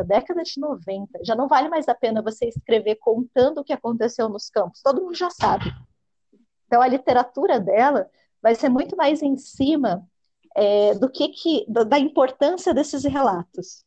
década 0.05 0.43
de 0.43 0.59
90, 0.59 1.19
já 1.23 1.35
não 1.35 1.47
vale 1.47 1.69
mais 1.69 1.87
a 1.87 1.93
pena 1.93 2.21
você 2.21 2.47
escrever 2.47 2.95
contando 2.95 3.59
o 3.59 3.63
que 3.63 3.73
aconteceu 3.73 4.27
nos 4.27 4.49
campos, 4.49 4.81
todo 4.81 5.01
mundo 5.01 5.15
já 5.15 5.29
sabe. 5.29 5.71
Então 6.65 6.81
a 6.81 6.87
literatura 6.87 7.59
dela 7.59 8.09
vai 8.41 8.55
ser 8.55 8.69
muito 8.69 8.95
mais 8.95 9.21
em 9.21 9.37
cima 9.37 10.05
é, 10.55 10.95
do 10.95 11.09
que, 11.09 11.29
que 11.29 11.65
da 11.67 11.99
importância 11.99 12.73
desses 12.73 13.03
relatos. 13.03 13.85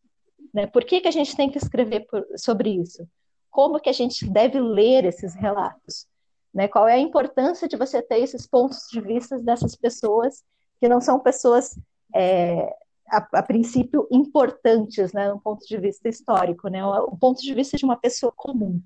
Né? 0.54 0.66
Por 0.66 0.84
que, 0.84 1.00
que 1.00 1.08
a 1.08 1.12
gente 1.12 1.36
tem 1.36 1.50
que 1.50 1.58
escrever 1.58 2.06
por, 2.06 2.24
sobre 2.36 2.70
isso? 2.70 3.06
Como 3.50 3.80
que 3.80 3.90
a 3.90 3.92
gente 3.92 4.28
deve 4.28 4.60
ler 4.60 5.04
esses 5.04 5.34
relatos? 5.34 6.06
Né? 6.54 6.68
Qual 6.68 6.86
é 6.86 6.94
a 6.94 6.98
importância 6.98 7.68
de 7.68 7.76
você 7.76 8.00
ter 8.00 8.20
esses 8.20 8.46
pontos 8.46 8.88
de 8.90 9.00
vista 9.00 9.38
dessas 9.38 9.74
pessoas 9.74 10.44
que 10.80 10.88
não 10.88 11.00
são 11.00 11.18
pessoas, 11.18 11.78
é, 12.14 12.74
a, 13.10 13.38
a, 13.38 13.42
princípio, 13.42 14.06
importantes, 14.10 15.12
né, 15.12 15.30
do 15.30 15.38
ponto 15.40 15.66
de 15.66 15.76
vista 15.76 16.08
histórico, 16.08 16.68
né, 16.68 16.84
o, 16.84 17.04
o 17.06 17.16
ponto 17.16 17.40
de 17.42 17.54
vista 17.54 17.76
de 17.76 17.84
uma 17.84 17.96
pessoa 17.96 18.32
comum. 18.34 18.80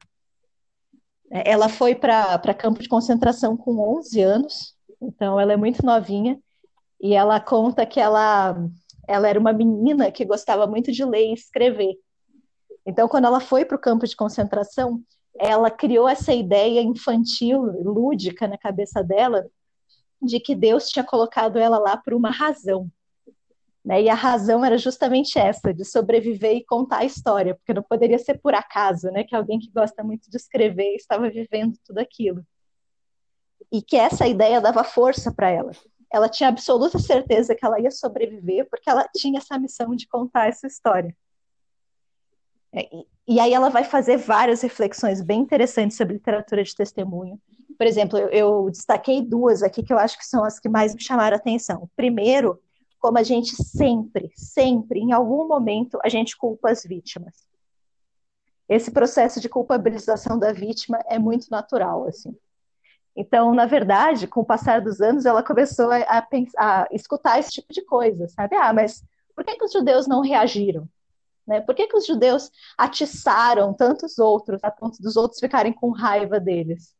É, 1.31 1.51
ela 1.51 1.69
foi 1.69 1.95
para 1.95 2.55
campo 2.55 2.83
de 2.83 2.89
concentração 2.89 3.57
com 3.57 3.79
11 3.99 4.21
anos, 4.23 4.77
então 5.01 5.39
ela 5.39 5.53
é 5.53 5.57
muito 5.57 5.85
novinha, 5.85 6.39
e 7.01 7.15
ela 7.15 7.41
conta 7.41 7.85
que 7.85 8.01
ela 8.01 8.57
ela 9.07 9.29
era 9.29 9.39
uma 9.39 9.53
menina 9.53 10.11
que 10.11 10.25
gostava 10.25 10.67
muito 10.67 10.91
de 10.91 11.05
ler 11.05 11.29
e 11.29 11.35
escrever. 11.35 11.95
Então, 12.87 13.09
quando 13.09 13.27
ela 13.27 13.41
foi 13.41 13.65
para 13.65 13.77
o 13.77 13.81
campo 13.81 14.07
de 14.07 14.17
concentração, 14.17 15.03
ela 15.39 15.71
criou 15.71 16.09
essa 16.09 16.33
ideia 16.33 16.81
infantil, 16.81 17.61
lúdica 17.83 18.47
na 18.47 18.59
cabeça 18.59 19.03
dela, 19.03 19.47
de 20.23 20.41
que 20.41 20.55
Deus 20.55 20.89
tinha 20.89 21.05
colocado 21.05 21.59
ela 21.59 21.79
lá 21.79 21.97
por 21.97 22.15
uma 22.15 22.31
razão. 22.31 22.91
Né? 23.85 24.03
E 24.03 24.09
a 24.09 24.15
razão 24.15 24.65
era 24.65 24.79
justamente 24.79 25.39
essa, 25.39 25.75
de 25.75 25.85
sobreviver 25.85 26.57
e 26.57 26.65
contar 26.65 26.99
a 26.99 27.05
história, 27.05 27.55
porque 27.55 27.75
não 27.75 27.83
poderia 27.83 28.19
ser 28.19 28.39
por 28.39 28.55
acaso, 28.55 29.11
né? 29.11 29.25
Que 29.25 29.37
alguém 29.37 29.59
que 29.59 29.71
gosta 29.71 30.03
muito 30.03 30.31
de 30.31 30.37
escrever 30.37 30.95
estava 30.95 31.29
vivendo 31.29 31.77
tudo 31.85 31.99
aquilo. 31.99 32.43
E 33.71 33.83
que 33.83 33.97
essa 33.97 34.27
ideia 34.27 34.61
dava 34.61 34.85
força 34.85 35.33
para 35.33 35.51
ela 35.51 35.73
ela 36.15 36.29
tinha 36.29 36.49
absoluta 36.49 36.97
certeza 36.97 37.57
que 37.57 37.67
ela 37.67 37.81
ia 37.81 37.91
sobreviver 37.91 38.69
porque 38.71 38.89
ela 38.89 39.05
tinha 39.17 39.39
essa 39.39 39.59
missão 39.59 39.97
de 39.97 40.07
contar 40.07 40.49
essa 40.49 40.69
história. 40.69 41.15
É, 42.73 42.89
e, 43.27 43.41
aí 43.41 43.53
ela 43.53 43.69
vai 43.69 43.83
fazer 43.83 44.17
várias 44.17 44.63
reflexões 44.63 45.21
bem 45.21 45.41
interessantes 45.41 45.97
sobre 45.97 46.15
literatura 46.15 46.63
de 46.63 46.75
testemunho. 46.75 47.41
Por 47.77 47.87
exemplo, 47.87 48.17
eu, 48.17 48.29
eu 48.29 48.71
destaquei 48.71 49.23
duas 49.23 49.61
aqui 49.61 49.83
que 49.83 49.93
eu 49.93 49.99
acho 49.99 50.17
que 50.17 50.25
são 50.25 50.45
as 50.45 50.61
que 50.61 50.69
mais 50.69 50.95
me 50.95 51.03
chamaram 51.03 51.37
a 51.37 51.39
atenção. 51.39 51.91
Primeiro, 51.97 52.61
como 53.05 53.19
a 53.19 53.23
gente 53.23 53.55
sempre, 53.63 54.33
sempre, 54.35 54.99
em 54.99 55.13
algum 55.13 55.47
momento, 55.47 55.99
a 56.03 56.09
gente 56.09 56.35
culpa 56.39 56.71
as 56.71 56.85
vítimas. 56.85 57.47
Esse 58.67 58.91
processo 58.91 59.43
de 59.43 59.47
culpabilização 59.47 60.39
da 60.39 60.55
vítima 60.55 60.99
é 61.07 61.19
muito 61.19 61.51
natural, 61.51 62.09
assim. 62.09 62.35
Então, 63.15 63.53
na 63.55 63.67
verdade, 63.67 64.27
com 64.27 64.41
o 64.41 64.45
passar 64.45 64.81
dos 64.81 65.03
anos, 65.03 65.27
ela 65.27 65.43
começou 65.43 65.91
a, 65.93 66.23
pensar, 66.23 66.59
a 66.59 66.89
escutar 66.93 67.39
esse 67.39 67.51
tipo 67.51 67.75
de 67.75 67.83
coisa, 67.85 68.27
sabe? 68.29 68.57
Ah, 68.57 68.73
mas 68.73 69.05
por 69.37 69.45
que, 69.45 69.55
que 69.55 69.65
os 69.67 69.73
judeus 69.73 70.07
não 70.07 70.23
reagiram? 70.23 70.89
Né? 71.47 71.61
Por 71.61 71.75
que, 71.75 71.87
que 71.87 71.99
os 71.99 72.07
judeus 72.07 72.51
atiçaram 72.79 73.75
tantos 73.75 74.19
outros, 74.19 74.65
a 74.65 74.71
ponto 74.71 75.03
dos 75.03 75.15
outros 75.15 75.41
ficarem 75.41 75.75
com 75.75 75.91
raiva 75.91 76.41
deles? 76.41 76.97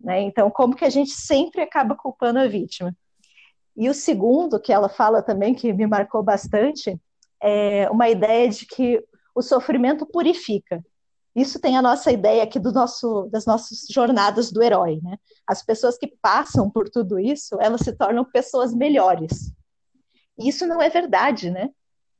Né? 0.00 0.22
Então, 0.22 0.50
como 0.50 0.74
que 0.74 0.86
a 0.86 0.90
gente 0.90 1.10
sempre 1.10 1.60
acaba 1.60 1.94
culpando 1.94 2.38
a 2.38 2.48
vítima? 2.48 2.96
E 3.76 3.88
o 3.88 3.94
segundo, 3.94 4.60
que 4.60 4.72
ela 4.72 4.88
fala 4.88 5.22
também, 5.22 5.54
que 5.54 5.72
me 5.72 5.86
marcou 5.86 6.22
bastante, 6.22 7.00
é 7.42 7.88
uma 7.90 8.08
ideia 8.08 8.48
de 8.48 8.66
que 8.66 9.02
o 9.34 9.42
sofrimento 9.42 10.06
purifica. 10.06 10.82
Isso 11.34 11.58
tem 11.58 11.78
a 11.78 11.82
nossa 11.82 12.12
ideia 12.12 12.42
aqui 12.42 12.58
do 12.58 12.72
nosso, 12.72 13.28
das 13.32 13.46
nossas 13.46 13.86
jornadas 13.90 14.52
do 14.52 14.62
herói, 14.62 15.00
né? 15.02 15.16
As 15.46 15.64
pessoas 15.64 15.96
que 15.96 16.06
passam 16.20 16.68
por 16.68 16.90
tudo 16.90 17.18
isso, 17.18 17.56
elas 17.58 17.80
se 17.80 17.92
tornam 17.92 18.24
pessoas 18.24 18.74
melhores. 18.74 19.50
E 20.38 20.48
isso 20.48 20.66
não 20.66 20.80
é 20.82 20.90
verdade, 20.90 21.50
né? 21.50 21.70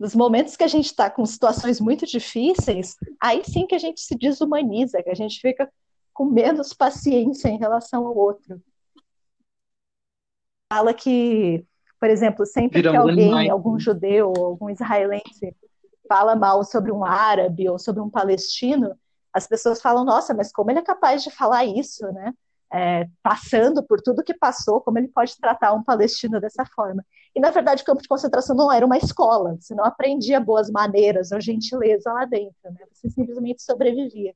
Nos 0.01 0.15
momentos 0.15 0.57
que 0.57 0.65
a 0.65 0.69
gente 0.69 0.87
está 0.87 1.11
com 1.11 1.25
situações 1.27 1.79
muito 1.79 2.07
difíceis, 2.07 2.97
aí 3.21 3.43
sim 3.45 3.67
que 3.67 3.75
a 3.75 3.79
gente 3.79 4.01
se 4.01 4.17
desumaniza, 4.17 5.03
que 5.03 5.11
a 5.11 5.15
gente 5.15 5.39
fica 5.41 5.71
com 6.15 6.25
menos 6.25 6.73
paciência 6.73 7.49
em 7.49 7.59
relação 7.59 8.07
ao 8.07 8.17
outro. 8.17 8.61
Fala 10.73 10.95
que, 10.95 11.65
por 12.01 12.09
exemplo, 12.09 12.47
sempre 12.47 12.79
Viramos 12.79 13.05
que 13.05 13.11
alguém, 13.11 13.25
animais. 13.27 13.51
algum 13.51 13.79
judeu 13.79 14.33
ou 14.37 14.47
algum 14.47 14.71
israelense 14.71 15.55
fala 16.09 16.37
mal 16.37 16.65
sobre 16.65 16.93
um 16.93 17.05
árabe 17.05 17.69
ou 17.69 17.79
sobre 17.79 18.01
um 18.01 18.09
palestino, 18.09 18.95
as 19.33 19.47
pessoas 19.47 19.81
falam, 19.81 20.05
nossa, 20.05 20.35
mas 20.35 20.53
como 20.53 20.71
ele 20.71 20.81
é 20.81 20.83
capaz 20.83 21.23
de 21.23 21.31
falar 21.31 21.65
isso, 21.65 22.07
né? 22.13 22.33
é, 22.73 23.07
passando 23.23 23.83
por 23.83 24.01
tudo 24.01 24.25
que 24.25 24.33
passou, 24.33 24.81
como 24.81 24.99
ele 24.99 25.09
pode 25.09 25.37
tratar 25.39 25.75
um 25.75 25.83
palestino 25.83 26.41
dessa 26.41 26.65
forma. 26.65 27.05
E, 27.35 27.41
na 27.41 27.51
verdade, 27.51 27.83
o 27.83 27.85
campo 27.85 28.01
de 28.01 28.09
concentração 28.09 28.57
não 28.57 28.73
era 28.73 28.85
uma 28.85 28.97
escola, 28.97 29.57
você 29.61 29.75
não 29.75 29.85
aprendia 29.85 30.41
boas 30.41 30.71
maneiras 30.71 31.33
ou 31.33 31.41
gentileza 31.41 32.11
lá 32.11 32.25
dentro, 32.25 32.57
né? 32.65 32.87
você 32.91 33.11
simplesmente 33.11 33.63
sobrevivia. 33.63 34.35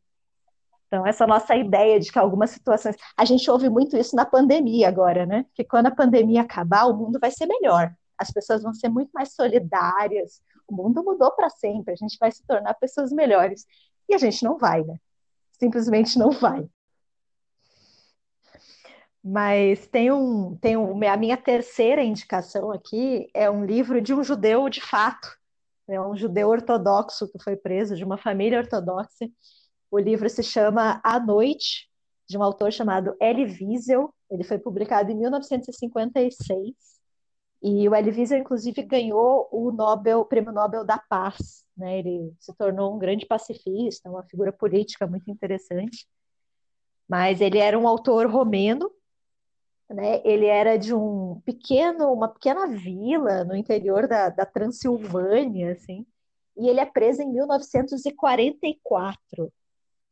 Então, 0.86 1.06
essa 1.06 1.26
nossa 1.26 1.54
ideia 1.56 1.98
de 1.98 2.12
que 2.12 2.18
algumas 2.18 2.50
situações. 2.50 2.96
A 3.16 3.24
gente 3.24 3.50
ouve 3.50 3.68
muito 3.68 3.96
isso 3.96 4.14
na 4.14 4.24
pandemia 4.24 4.88
agora, 4.88 5.26
né? 5.26 5.44
Que 5.54 5.64
quando 5.64 5.86
a 5.86 5.94
pandemia 5.94 6.42
acabar, 6.42 6.86
o 6.86 6.96
mundo 6.96 7.18
vai 7.20 7.30
ser 7.30 7.46
melhor. 7.46 7.92
As 8.16 8.30
pessoas 8.30 8.62
vão 8.62 8.72
ser 8.72 8.88
muito 8.88 9.10
mais 9.12 9.34
solidárias. 9.34 10.40
O 10.68 10.74
mundo 10.74 11.02
mudou 11.04 11.32
para 11.32 11.50
sempre. 11.50 11.92
A 11.92 11.96
gente 11.96 12.16
vai 12.18 12.30
se 12.30 12.44
tornar 12.46 12.74
pessoas 12.74 13.10
melhores. 13.12 13.66
E 14.08 14.14
a 14.14 14.18
gente 14.18 14.44
não 14.44 14.56
vai, 14.58 14.84
né? 14.84 14.96
Simplesmente 15.58 16.18
não 16.18 16.30
vai. 16.30 16.68
Mas 19.22 19.88
tem 19.88 20.12
um, 20.12 20.56
tem 20.56 20.76
um, 20.76 21.02
a 21.08 21.16
minha 21.16 21.36
terceira 21.36 22.00
indicação 22.00 22.70
aqui 22.70 23.28
é 23.34 23.50
um 23.50 23.64
livro 23.64 24.00
de 24.00 24.14
um 24.14 24.22
judeu 24.22 24.68
de 24.68 24.80
fato, 24.80 25.28
é 25.88 26.00
um 26.00 26.16
judeu 26.16 26.48
ortodoxo 26.48 27.26
que 27.32 27.42
foi 27.42 27.56
preso 27.56 27.96
de 27.96 28.04
uma 28.04 28.16
família 28.16 28.60
ortodoxa 28.60 29.28
o 29.90 29.98
livro 29.98 30.28
se 30.28 30.42
chama 30.42 31.00
A 31.04 31.18
Noite, 31.18 31.88
de 32.28 32.36
um 32.36 32.42
autor 32.42 32.72
chamado 32.72 33.16
Elie 33.20 33.44
Wiesel. 33.44 34.12
Ele 34.30 34.42
foi 34.42 34.58
publicado 34.58 35.10
em 35.10 35.14
1956. 35.14 36.74
E 37.62 37.88
o 37.88 37.94
Elie 37.94 38.12
Wiesel, 38.12 38.38
inclusive, 38.38 38.82
ganhou 38.82 39.48
o 39.50 39.70
Nobel, 39.70 40.20
o 40.20 40.24
Prêmio 40.24 40.52
Nobel 40.52 40.84
da 40.84 40.98
Paz. 40.98 41.64
Né? 41.76 42.00
Ele 42.00 42.32
se 42.38 42.52
tornou 42.54 42.94
um 42.94 42.98
grande 42.98 43.26
pacifista, 43.26 44.10
uma 44.10 44.24
figura 44.24 44.52
política 44.52 45.06
muito 45.06 45.30
interessante. 45.30 46.06
Mas 47.08 47.40
ele 47.40 47.58
era 47.58 47.78
um 47.78 47.86
autor 47.86 48.26
romeno, 48.26 48.90
né? 49.88 50.20
Ele 50.24 50.46
era 50.46 50.76
de 50.76 50.92
um 50.92 51.40
pequeno, 51.44 52.12
uma 52.12 52.28
pequena 52.28 52.66
vila 52.66 53.44
no 53.44 53.54
interior 53.54 54.08
da, 54.08 54.28
da 54.28 54.44
Transilvânia, 54.44 55.72
assim. 55.72 56.04
E 56.56 56.68
ele 56.68 56.80
é 56.80 56.86
preso 56.86 57.22
em 57.22 57.32
1944. 57.32 59.52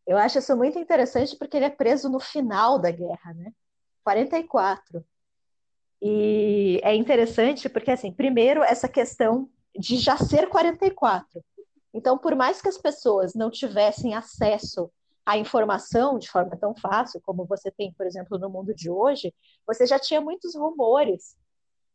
Eu 0.07 0.19
acho 0.19 0.39
isso 0.39 0.57
muito 0.57 0.79
interessante 0.79 1.37
porque 1.37 1.57
ele 1.57 1.67
é 1.67 1.71
preso 1.71 2.09
no 2.09 2.21
final 2.21 2.79
da 2.79 2.91
guerra, 2.91 3.33
né? 3.35 3.53
44. 4.03 5.05
E 6.01 6.79
é 6.83 6.95
interessante 6.95 7.69
porque, 7.69 7.91
assim, 7.91 8.13
primeiro, 8.13 8.63
essa 8.63 8.87
questão 8.89 9.49
de 9.75 9.97
já 9.97 10.17
ser 10.19 10.49
44. 10.49 11.43
Então, 11.93 12.19
por 12.19 12.35
mais 12.35 12.61
que 12.61 12.69
as 12.69 12.77
pessoas 12.77 13.35
não 13.35 13.51
tivessem 13.51 14.15
acesso 14.15 14.91
à 15.25 15.39
informação 15.39 16.19
de 16.19 16.29
forma 16.29 16.57
tão 16.57 16.75
fácil 16.75 17.21
como 17.25 17.47
você 17.47 17.71
tem, 17.71 17.93
por 17.95 18.07
exemplo, 18.07 18.39
no 18.39 18.51
mundo 18.51 18.75
de 18.75 18.91
hoje, 18.91 19.33
você 19.67 19.87
já 19.87 19.99
tinha 19.99 20.21
muitos 20.21 20.55
rumores, 20.55 21.37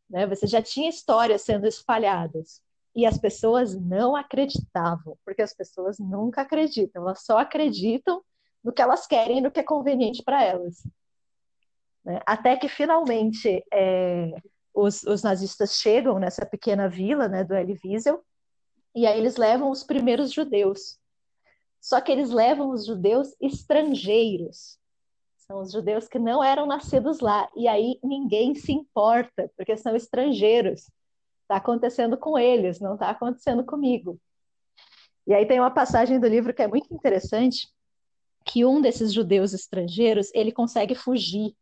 né? 0.08 0.26
Você 0.26 0.46
já 0.46 0.60
tinha 0.60 0.88
histórias 0.88 1.42
sendo 1.42 1.66
espalhadas. 1.66 2.60
E 2.94 3.06
as 3.06 3.18
pessoas 3.18 3.74
não 3.80 4.16
acreditavam, 4.16 5.16
porque 5.24 5.42
as 5.42 5.54
pessoas 5.54 5.98
nunca 5.98 6.42
acreditam, 6.42 7.02
elas 7.02 7.24
só 7.24 7.38
acreditam 7.38 8.22
no 8.62 8.72
que 8.72 8.82
elas 8.82 9.06
querem, 9.06 9.40
no 9.40 9.50
que 9.50 9.60
é 9.60 9.62
conveniente 9.62 10.22
para 10.22 10.44
elas. 10.44 10.82
Né? 12.04 12.20
Até 12.26 12.56
que 12.56 12.68
finalmente 12.68 13.64
é, 13.72 14.32
os, 14.74 15.02
os, 15.04 15.22
nazistas 15.22 15.74
chegam 15.76 16.18
nessa 16.18 16.44
pequena 16.44 16.88
vila 16.88 17.28
né, 17.28 17.44
do 17.44 17.54
Wiesel, 17.54 18.24
e 18.94 19.06
aí 19.06 19.18
eles 19.18 19.36
levam 19.36 19.70
os 19.70 19.84
primeiros 19.84 20.32
judeus. 20.32 20.98
Só 21.80 22.00
que 22.00 22.12
eles 22.12 22.30
levam 22.30 22.70
os 22.70 22.86
judeus 22.86 23.34
estrangeiros. 23.40 24.78
São 25.36 25.60
os 25.60 25.72
judeus 25.72 26.06
que 26.06 26.18
não 26.18 26.44
eram 26.44 26.66
nascidos 26.66 27.20
lá. 27.20 27.48
E 27.56 27.66
aí 27.66 27.98
ninguém 28.02 28.54
se 28.54 28.72
importa, 28.72 29.50
porque 29.56 29.76
são 29.76 29.96
estrangeiros. 29.96 30.90
Está 31.50 31.56
acontecendo 31.56 32.16
com 32.16 32.38
eles, 32.38 32.78
não 32.78 32.94
está 32.94 33.10
acontecendo 33.10 33.64
comigo. 33.64 34.20
E 35.26 35.34
aí 35.34 35.44
tem 35.44 35.58
uma 35.58 35.72
passagem 35.72 36.20
do 36.20 36.28
livro 36.28 36.54
que 36.54 36.62
é 36.62 36.68
muito 36.68 36.94
interessante, 36.94 37.68
que 38.44 38.64
um 38.64 38.80
desses 38.80 39.12
judeus 39.12 39.52
estrangeiros 39.52 40.30
ele 40.32 40.52
consegue 40.52 40.94
fugir. 40.94 41.52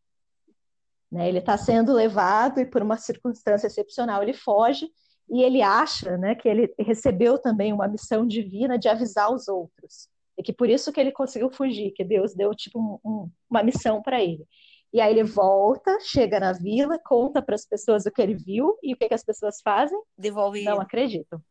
Né? 1.11 1.31
Ele 1.31 1.39
está 1.39 1.57
sendo 1.57 1.95
levado 1.95 2.61
e 2.61 2.67
por 2.67 2.83
uma 2.83 2.99
circunstância 2.99 3.67
excepcional 3.67 4.23
ele 4.23 4.35
foge 4.35 4.91
e 5.31 5.43
ele 5.43 5.63
acha 5.63 6.19
né, 6.19 6.35
que 6.35 6.47
ele 6.47 6.71
recebeu 6.79 7.39
também 7.39 7.73
uma 7.73 7.89
missão 7.89 8.27
divina 8.27 8.79
de 8.79 8.91
avisar 8.91 9.33
os 9.33 9.49
outros. 9.49 10.11
E 10.37 10.43
que 10.43 10.53
por 10.53 10.69
isso 10.69 10.93
que 10.93 11.01
ele 11.01 11.13
conseguiu 11.13 11.51
fugir, 11.51 11.93
que 11.93 12.05
Deus 12.05 12.35
deu 12.35 12.55
tipo 12.55 12.79
um, 12.79 12.99
um, 13.03 13.31
uma 13.49 13.63
missão 13.63 14.03
para 14.03 14.23
ele. 14.23 14.47
E 14.93 15.01
aí 15.01 15.13
ele 15.13 15.25
volta, 15.25 15.99
chega 16.01 16.41
na 16.41 16.53
vila, 16.53 16.99
conta 17.05 17.43
para 17.43 17.55
as 17.55 17.67
pessoas 17.67 18.07
o 18.07 18.11
que 18.11 18.23
ele 18.23 18.35
viu 18.35 18.77
e 18.83 18.95
o 18.95 18.97
que, 18.97 19.09
que 19.09 19.15
as 19.15 19.25
pessoas 19.25 19.61
fazem? 19.63 20.01
Devolve. 20.17 20.65
Não 20.65 20.81
acreditam. 20.81 21.43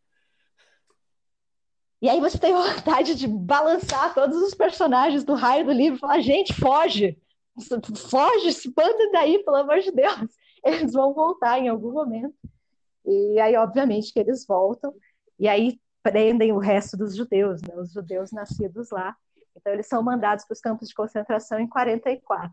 E 2.01 2.09
aí 2.09 2.19
você 2.19 2.37
tem 2.37 2.53
vontade 2.53 3.15
de 3.15 3.27
balançar 3.27 4.13
todos 4.13 4.37
os 4.37 4.53
personagens 4.53 5.23
do 5.23 5.33
raio 5.33 5.65
do 5.65 5.71
livro 5.71 5.97
e 5.97 5.99
falar: 5.99 6.19
gente, 6.21 6.53
foge! 6.53 7.19
Foge, 8.09 8.53
se 8.53 8.71
banda 8.71 9.11
daí, 9.11 9.43
pelo 9.43 9.57
amor 9.57 9.79
de 9.79 9.91
Deus! 9.91 10.29
Eles 10.63 10.93
vão 10.93 11.13
voltar 11.13 11.59
em 11.59 11.67
algum 11.67 11.91
momento. 11.91 12.35
E 13.05 13.39
aí, 13.39 13.55
obviamente, 13.55 14.11
que 14.11 14.19
eles 14.19 14.45
voltam. 14.45 14.93
E 15.39 15.47
aí 15.47 15.79
prendem 16.03 16.51
o 16.51 16.57
resto 16.57 16.97
dos 16.97 17.15
judeus, 17.15 17.61
né? 17.61 17.73
os 17.75 17.93
judeus 17.93 18.31
nascidos 18.31 18.89
lá. 18.91 19.15
Então, 19.55 19.71
eles 19.71 19.87
são 19.87 20.03
mandados 20.03 20.43
para 20.43 20.53
os 20.53 20.59
campos 20.59 20.89
de 20.89 20.93
concentração 20.93 21.57
em 21.57 21.69
44. 21.69 22.51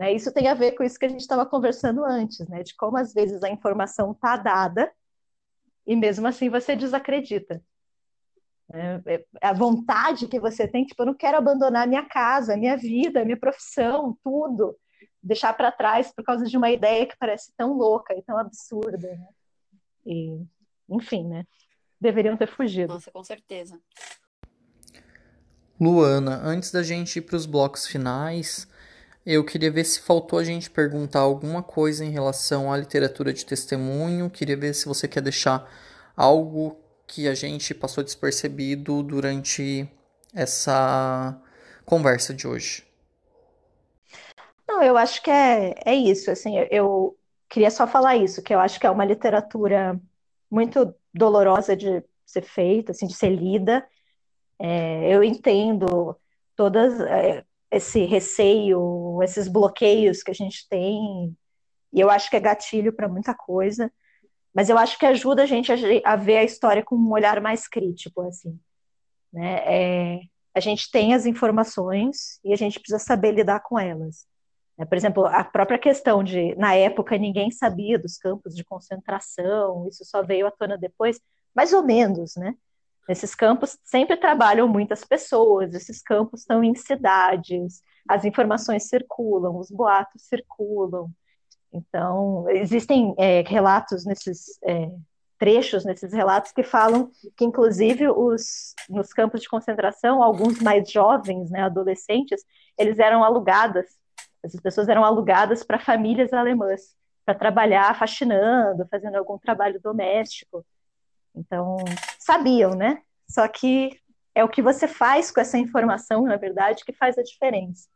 Né? 0.00 0.14
Isso 0.14 0.32
tem 0.32 0.48
a 0.48 0.54
ver 0.54 0.72
com 0.72 0.82
isso 0.82 0.98
que 0.98 1.04
a 1.04 1.08
gente 1.10 1.20
estava 1.20 1.44
conversando 1.44 2.02
antes, 2.02 2.48
né? 2.48 2.62
de 2.62 2.74
como 2.74 2.96
às 2.96 3.12
vezes 3.12 3.42
a 3.42 3.50
informação 3.50 4.12
está 4.12 4.34
dada 4.34 4.90
e 5.86 5.94
mesmo 5.94 6.26
assim 6.26 6.48
você 6.48 6.74
desacredita. 6.74 7.62
É, 8.72 9.02
é, 9.04 9.24
a 9.42 9.52
vontade 9.52 10.26
que 10.26 10.40
você 10.40 10.66
tem, 10.66 10.86
tipo, 10.86 11.02
eu 11.02 11.06
não 11.06 11.14
quero 11.14 11.36
abandonar 11.36 11.86
minha 11.86 12.02
casa, 12.02 12.56
minha 12.56 12.78
vida, 12.78 13.26
minha 13.26 13.36
profissão, 13.36 14.16
tudo, 14.24 14.74
deixar 15.22 15.52
para 15.52 15.70
trás 15.70 16.10
por 16.10 16.24
causa 16.24 16.46
de 16.46 16.56
uma 16.56 16.70
ideia 16.70 17.04
que 17.04 17.18
parece 17.18 17.52
tão 17.54 17.74
louca 17.74 18.14
e 18.14 18.22
tão 18.22 18.38
absurda. 18.38 19.06
Né? 19.06 19.28
E, 20.06 20.40
enfim, 20.88 21.28
né? 21.28 21.44
Deveriam 22.00 22.38
ter 22.38 22.46
fugido. 22.46 22.94
Nossa, 22.94 23.10
com 23.10 23.22
certeza. 23.22 23.78
Luana, 25.78 26.40
antes 26.42 26.70
da 26.70 26.82
gente 26.82 27.18
ir 27.18 27.22
para 27.22 27.36
os 27.36 27.44
blocos 27.44 27.86
finais, 27.86 28.66
eu 29.24 29.44
queria 29.44 29.70
ver 29.70 29.84
se 29.84 30.00
faltou 30.00 30.38
a 30.38 30.44
gente 30.44 30.70
perguntar 30.70 31.20
alguma 31.20 31.62
coisa 31.62 32.04
em 32.04 32.10
relação 32.10 32.72
à 32.72 32.76
literatura 32.76 33.32
de 33.32 33.44
testemunho. 33.44 34.30
Queria 34.30 34.56
ver 34.56 34.74
se 34.74 34.86
você 34.86 35.06
quer 35.06 35.20
deixar 35.20 35.70
algo 36.16 36.78
que 37.06 37.28
a 37.28 37.34
gente 37.34 37.74
passou 37.74 38.02
despercebido 38.02 39.02
durante 39.02 39.88
essa 40.34 41.40
conversa 41.84 42.32
de 42.32 42.46
hoje. 42.46 42.84
Não, 44.66 44.82
eu 44.82 44.96
acho 44.96 45.22
que 45.22 45.30
é, 45.30 45.74
é 45.84 45.94
isso. 45.94 46.30
Assim, 46.30 46.56
eu 46.70 47.16
queria 47.48 47.70
só 47.70 47.86
falar 47.86 48.16
isso, 48.16 48.42
que 48.42 48.54
eu 48.54 48.60
acho 48.60 48.78
que 48.78 48.86
é 48.86 48.90
uma 48.90 49.04
literatura 49.04 50.00
muito 50.50 50.94
dolorosa 51.12 51.76
de 51.76 52.02
ser 52.24 52.42
feita, 52.42 52.92
assim, 52.92 53.06
de 53.06 53.14
ser 53.14 53.30
lida. 53.30 53.86
É, 54.58 55.14
eu 55.14 55.24
entendo 55.24 56.16
todas 56.54 57.00
é, 57.00 57.44
esse 57.70 58.04
receio, 58.04 59.20
esses 59.22 59.48
bloqueios 59.48 60.22
que 60.22 60.30
a 60.30 60.34
gente 60.34 60.68
tem, 60.68 61.36
e 61.92 62.00
eu 62.00 62.10
acho 62.10 62.28
que 62.30 62.36
é 62.36 62.40
gatilho 62.40 62.92
para 62.92 63.08
muita 63.08 63.34
coisa, 63.34 63.92
mas 64.54 64.68
eu 64.68 64.76
acho 64.76 64.98
que 64.98 65.06
ajuda 65.06 65.44
a 65.44 65.46
gente 65.46 65.70
a, 66.04 66.16
ver 66.16 66.38
a 66.38 66.44
história 66.44 66.84
com 66.84 66.96
um 66.96 67.12
olhar 67.12 67.40
mais 67.40 67.68
crítico, 67.68 68.22
assim, 68.22 68.58
né? 69.32 69.62
É, 69.64 70.20
a 70.54 70.60
gente 70.60 70.90
tem 70.90 71.14
as 71.14 71.26
informações 71.26 72.40
e 72.44 72.52
a 72.52 72.56
gente 72.56 72.80
precisa 72.80 72.98
saber 72.98 73.32
lidar 73.32 73.60
com 73.60 73.78
elas. 73.78 74.26
Né? 74.76 74.84
Por 74.84 74.96
exemplo, 74.96 75.26
a 75.26 75.44
própria 75.44 75.78
questão 75.78 76.24
de, 76.24 76.54
na 76.56 76.74
época, 76.74 77.16
ninguém 77.16 77.50
sabia 77.50 77.98
dos 77.98 78.18
campos 78.18 78.54
de 78.56 78.64
concentração, 78.64 79.86
isso 79.88 80.04
só 80.04 80.22
veio 80.22 80.46
à 80.46 80.50
tona 80.50 80.76
depois, 80.76 81.20
mais 81.54 81.72
ou 81.72 81.82
menos, 81.82 82.34
né? 82.36 82.54
Esses 83.08 83.34
campos 83.34 83.78
sempre 83.82 84.16
trabalham 84.16 84.68
muitas 84.68 85.04
pessoas, 85.04 85.74
esses 85.74 86.02
campos 86.02 86.40
estão 86.40 86.62
em 86.62 86.74
cidades, 86.74 87.82
as 88.08 88.24
informações 88.24 88.88
circulam, 88.88 89.56
os 89.56 89.70
boatos 89.70 90.22
circulam. 90.22 91.10
Então, 91.72 92.48
existem 92.50 93.14
é, 93.18 93.42
relatos 93.42 94.04
nesses 94.04 94.58
é, 94.64 94.90
trechos, 95.38 95.84
nesses 95.84 96.12
relatos, 96.12 96.52
que 96.52 96.62
falam 96.62 97.10
que, 97.36 97.44
inclusive, 97.44 98.08
os, 98.08 98.74
nos 98.88 99.12
campos 99.12 99.40
de 99.40 99.48
concentração, 99.48 100.22
alguns 100.22 100.60
mais 100.60 100.90
jovens, 100.90 101.50
né, 101.50 101.62
adolescentes, 101.62 102.44
eles 102.78 102.98
eram 102.98 103.24
alugadas, 103.24 103.86
essas 104.42 104.60
pessoas 104.60 104.88
eram 104.88 105.04
alugadas 105.04 105.64
para 105.64 105.78
famílias 105.78 106.32
alemãs, 106.32 106.94
para 107.24 107.34
trabalhar 107.34 107.98
faxinando, 107.98 108.86
fazendo 108.90 109.16
algum 109.16 109.38
trabalho 109.38 109.80
doméstico. 109.80 110.64
Então, 111.34 111.76
sabiam, 112.18 112.70
né? 112.70 113.02
Só 113.28 113.46
que 113.46 113.98
é 114.34 114.44
o 114.44 114.48
que 114.48 114.62
você 114.62 114.86
faz 114.88 115.30
com 115.30 115.40
essa 115.40 115.58
informação, 115.58 116.24
na 116.24 116.36
verdade, 116.36 116.84
que 116.84 116.92
faz 116.92 117.18
a 117.18 117.22
diferença. 117.22 117.88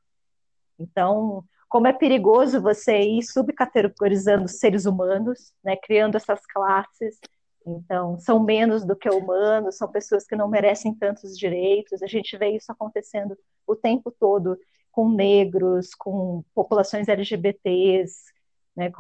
Então, 0.78 1.45
como 1.68 1.87
é 1.87 1.93
perigoso 1.93 2.61
você 2.61 3.01
ir 3.01 3.22
subcategorizando 3.22 4.49
seres 4.49 4.87
humanos, 4.87 5.53
né, 5.62 5.76
criando 5.76 6.16
essas 6.16 6.41
classes. 6.47 7.18
Então, 7.66 8.18
são 8.18 8.43
menos 8.43 8.85
do 8.85 8.95
que 8.95 9.09
humanos, 9.09 9.76
são 9.76 9.91
pessoas 9.91 10.24
que 10.24 10.37
não 10.37 10.49
merecem 10.49 10.95
tantos 10.95 11.37
direitos. 11.37 12.03
A 12.03 12.07
gente 12.07 12.37
vê 12.37 12.51
isso 12.51 12.70
acontecendo 12.70 13.37
o 13.66 13.74
tempo 13.74 14.11
todo 14.11 14.59
com 14.93 15.09
negros, 15.09 15.95
com 15.95 16.45
populações 16.55 17.09
LGBTs, 17.09 18.32
né, 18.76 18.93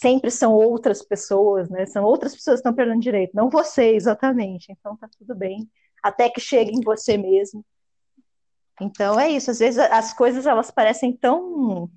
sempre 0.00 0.30
são 0.30 0.52
outras 0.52 1.02
pessoas, 1.02 1.70
né? 1.70 1.86
São 1.86 2.04
outras 2.04 2.34
pessoas 2.34 2.56
que 2.56 2.60
estão 2.60 2.74
perdendo 2.74 3.00
direito, 3.00 3.34
não 3.34 3.48
você 3.48 3.94
exatamente. 3.94 4.70
Então 4.70 4.96
tá 4.96 5.08
tudo 5.18 5.34
bem, 5.34 5.68
até 6.02 6.28
que 6.28 6.40
chegue 6.40 6.72
em 6.72 6.80
você 6.80 7.16
mesmo. 7.16 7.64
Então 8.80 9.18
é 9.18 9.30
isso. 9.30 9.50
Às 9.50 9.58
vezes 9.58 9.78
as 9.78 10.12
coisas 10.12 10.46
elas 10.46 10.70
parecem 10.70 11.16
tão 11.16 11.90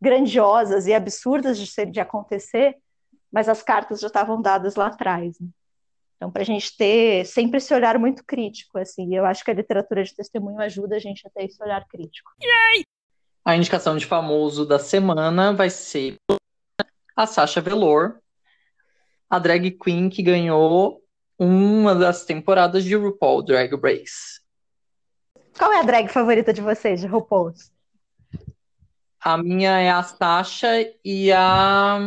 grandiosas 0.00 0.86
e 0.86 0.92
absurdas 0.92 1.58
de, 1.58 1.66
ser, 1.66 1.90
de 1.90 1.98
acontecer, 1.98 2.76
mas 3.32 3.48
as 3.48 3.62
cartas 3.62 4.00
já 4.00 4.08
estavam 4.08 4.40
dadas 4.42 4.76
lá 4.76 4.88
atrás. 4.88 5.40
Né? 5.40 5.48
Então, 6.16 6.30
para 6.30 6.42
a 6.42 6.46
gente 6.46 6.76
ter 6.76 7.24
sempre 7.24 7.56
esse 7.58 7.72
olhar 7.74 7.98
muito 7.98 8.22
crítico, 8.24 8.78
assim, 8.78 9.14
eu 9.14 9.24
acho 9.24 9.42
que 9.42 9.50
a 9.50 9.54
literatura 9.54 10.02
de 10.04 10.14
testemunho 10.14 10.60
ajuda 10.60 10.96
a 10.96 10.98
gente 10.98 11.26
a 11.26 11.30
ter 11.30 11.44
esse 11.44 11.62
olhar 11.62 11.86
crítico. 11.88 12.30
Yay! 12.42 12.84
A 13.44 13.56
indicação 13.56 13.96
de 13.96 14.04
famoso 14.04 14.66
da 14.66 14.78
semana 14.78 15.52
vai 15.52 15.70
ser 15.70 16.16
a 17.16 17.26
Sasha 17.26 17.62
Velour, 17.62 18.20
a 19.30 19.38
drag 19.38 19.70
queen 19.70 20.10
que 20.10 20.22
ganhou 20.22 21.02
uma 21.38 21.94
das 21.94 22.26
temporadas 22.26 22.84
de 22.84 22.94
RuPaul 22.94 23.42
Drag 23.42 23.74
Race. 23.74 24.40
Qual 25.56 25.72
é 25.72 25.80
a 25.80 25.82
drag 25.82 26.08
favorita 26.08 26.52
de 26.52 26.60
vocês, 26.60 27.00
de 27.00 27.06
RuPaul? 27.06 27.54
A 29.18 29.38
minha 29.38 29.80
é 29.80 29.90
a 29.90 30.02
Sasha 30.02 30.68
e 31.02 31.32
a 31.32 31.98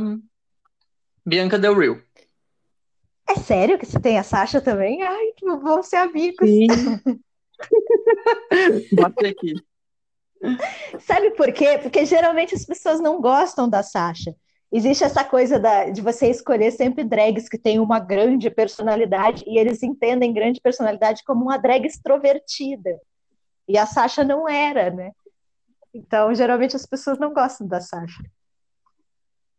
Bianca 1.26 1.57
Del 1.57 1.78
Rio. 1.78 2.03
É 3.28 3.36
sério 3.36 3.78
que 3.80 3.86
você 3.86 3.99
tem 3.99 4.18
a 4.20 4.24
Sasha 4.24 4.62
também? 4.62 5.01
Ai, 5.01 5.34
vamos 5.41 5.88
ser 5.88 5.97
amigos. 5.97 6.47
Sim. 6.47 6.68
Bate 8.93 9.26
aqui. 9.26 9.53
Sabe 10.99 11.32
por 11.32 11.51
quê? 11.51 11.80
Porque 11.82 12.05
geralmente 12.05 12.55
as 12.55 12.66
pessoas 12.66 12.99
não 12.99 13.20
gostam 13.20 13.68
da 13.68 13.84
Sasha 13.84 14.36
existe 14.72 15.03
essa 15.03 15.24
coisa 15.24 15.59
da, 15.59 15.89
de 15.89 16.01
você 16.01 16.28
escolher 16.28 16.72
sempre 16.72 17.03
drags 17.03 17.49
que 17.49 17.57
têm 17.57 17.80
uma 17.80 17.99
grande 17.99 18.49
personalidade 18.49 19.43
e 19.47 19.57
eles 19.57 19.82
entendem 19.82 20.34
grande 20.34 20.61
personalidade 20.61 21.24
como 21.24 21.43
uma 21.43 21.57
drag 21.57 21.86
extrovertida. 21.86 22.99
E 23.67 23.78
a 23.78 23.86
Sasha 23.86 24.24
não 24.24 24.47
era, 24.47 24.89
né? 24.91 25.11
Então, 25.93 26.34
geralmente 26.34 26.76
as 26.76 26.86
pessoas 26.86 27.17
não 27.17 27.34
gostam 27.34 27.67
da 27.67 27.82
Sasha. 27.82 28.24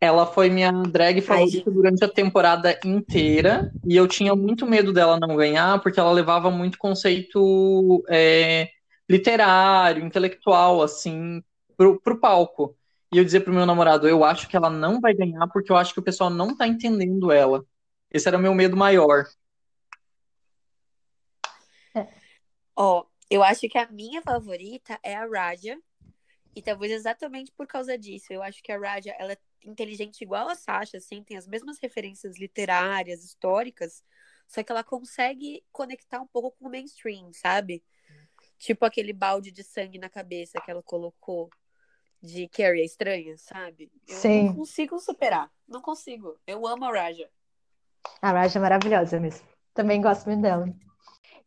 Ela 0.01 0.27
foi 0.27 0.49
minha 0.49 0.73
drag 0.73 1.21
favorita 1.21 1.71
durante 1.71 2.03
a 2.03 2.09
temporada 2.09 2.79
inteira 2.85 3.71
e 3.85 3.95
eu 3.95 4.09
tinha 4.09 4.35
muito 4.35 4.67
medo 4.67 4.95
dela 4.95 5.19
não 5.21 5.37
ganhar 5.37 5.79
porque 5.83 6.01
ela 6.01 6.11
levava 6.11 6.51
muito 6.51 6.79
conceito 6.79 8.03
é, 8.09 8.71
literário, 9.09 10.03
intelectual, 10.03 10.81
assim, 10.81 11.43
pro, 11.77 12.01
pro 12.01 12.19
palco 12.19 12.75
e 13.13 13.19
eu 13.19 13.25
dizer 13.25 13.41
pro 13.41 13.53
meu 13.53 13.67
namorado, 13.67 14.09
eu 14.09 14.25
acho 14.25 14.49
que 14.49 14.57
ela 14.57 14.71
não 14.71 15.01
vai 15.01 15.13
ganhar 15.13 15.47
porque 15.49 15.73
eu 15.73 15.77
acho 15.77 15.93
que 15.93 16.01
o 16.01 16.03
pessoal 16.03 16.31
não 16.31 16.57
tá 16.57 16.67
entendendo 16.67 17.33
ela. 17.33 17.65
Esse 18.11 18.29
era 18.29 18.39
o 18.39 18.41
meu 18.41 18.55
medo 18.55 18.77
maior. 18.77 19.27
É. 21.95 22.07
Ó, 22.77 23.05
eu 23.29 23.43
acho 23.43 23.69
que 23.69 23.79
a 23.79 23.91
minha 23.91 24.23
favorita 24.23 24.99
é 25.03 25.17
a 25.17 25.27
Raja. 25.27 25.77
E 26.55 26.63
talvez 26.63 26.93
exatamente 26.93 27.53
por 27.53 27.67
causa 27.67 27.97
disso. 27.97 28.33
Eu 28.33 28.43
acho 28.43 28.63
que 28.63 28.73
a 28.73 28.79
Raja, 28.79 29.15
ela 29.19 29.33
é 29.33 29.39
inteligente 29.65 30.23
igual 30.23 30.49
a 30.49 30.55
Sasha, 30.55 30.97
assim, 30.99 31.23
tem 31.23 31.37
as 31.37 31.47
mesmas 31.47 31.79
referências 31.81 32.39
literárias, 32.39 33.25
históricas, 33.25 34.03
só 34.47 34.63
que 34.63 34.73
ela 34.73 34.83
consegue 34.83 35.63
conectar 35.71 36.21
um 36.21 36.27
pouco 36.27 36.53
com 36.59 36.67
o 36.67 36.71
mainstream, 36.71 37.33
sabe? 37.33 37.85
Tipo 38.59 38.85
aquele 38.85 39.13
balde 39.13 39.51
de 39.51 39.63
sangue 39.63 39.99
na 39.99 40.09
cabeça 40.09 40.61
que 40.61 40.71
ela 40.71 40.83
colocou 40.83 41.51
de 42.23 42.49
Carrie 42.49 42.83
a 42.83 42.85
Estranha, 42.85 43.35
sabe? 43.37 43.91
Eu 44.07 44.17
Sim. 44.17 44.47
não 44.47 44.57
consigo 44.57 44.99
superar. 44.99 45.51
Não 45.67 45.81
consigo. 45.81 46.37
Eu 46.47 46.67
amo 46.67 46.85
a 46.85 46.93
Raja. 46.93 47.29
A 48.21 48.33
Raja 48.33 48.59
é 48.59 48.63
maravilhosa 48.63 49.19
mesmo. 49.19 49.47
Também 49.75 50.01
gosto 50.01 50.27
muito 50.27 50.43
dela. 50.43 50.69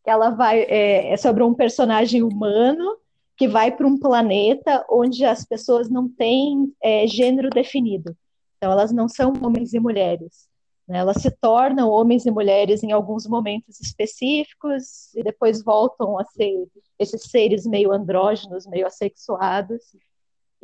Ela 0.06 0.32
vai. 0.32 0.62
É, 0.64 1.14
é 1.14 1.18
sobre 1.18 1.44
um 1.44 1.54
personagem 1.54 2.24
humano 2.24 2.98
que 3.36 3.48
vai 3.48 3.72
para 3.76 3.88
um 3.88 3.98
planeta 3.98 4.86
onde 4.90 5.26
as 5.26 5.46
pessoas 5.46 5.90
não 5.90 6.08
têm 6.08 6.74
é, 6.82 7.08
gênero 7.08 7.50
definido. 7.50 8.16
Então, 8.58 8.72
elas 8.72 8.92
não 8.92 9.08
são 9.08 9.34
homens 9.42 9.74
e 9.74 9.80
mulheres. 9.80 10.48
Né? 10.88 11.00
Elas 11.00 11.22
se 11.22 11.32
tornam 11.32 11.90
homens 11.90 12.26
e 12.26 12.32
mulheres 12.32 12.84
em 12.84 12.92
alguns 12.92 13.28
momentos 13.28 13.80
específicos 13.80 15.14
e 15.16 15.24
depois 15.24 15.64
voltam 15.64 16.20
a 16.20 16.26
ser 16.26 16.68
esses 17.00 17.24
seres 17.24 17.66
meio 17.66 17.92
andrógenos, 17.92 18.66
meio 18.68 18.86
assexuados. 18.86 19.82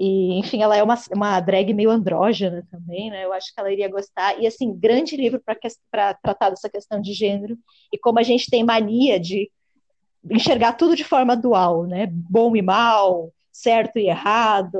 E, 0.02 0.40
enfim, 0.40 0.64
ela 0.64 0.78
é 0.78 0.82
uma, 0.82 0.96
uma 1.14 1.42
drag 1.42 1.74
meio 1.74 1.90
andrógena 1.90 2.66
também, 2.72 3.12
né? 3.12 3.26
Eu 3.26 3.34
acho 3.34 3.54
que 3.54 3.60
ela 3.60 3.70
iria 3.70 3.90
gostar. 3.90 4.40
E, 4.40 4.48
assim, 4.48 4.74
grande 4.74 5.18
livro 5.18 5.44
para 5.92 6.14
tratar 6.14 6.52
dessa 6.52 6.70
questão 6.70 7.02
de 7.02 7.12
gênero 7.12 7.58
e 7.92 7.98
como 7.98 8.18
a 8.18 8.24
gente 8.24 8.50
tem 8.50 8.64
mania 8.64 9.20
de 9.20 9.52
enxergar 10.32 10.74
tudo 10.74 10.96
de 10.96 11.04
forma 11.04 11.36
dual, 11.36 11.86
né? 11.86 12.08
Bom 12.10 12.56
e 12.56 12.62
mal, 12.62 13.34
certo 13.52 14.00
e 14.00 14.08
errado. 14.08 14.80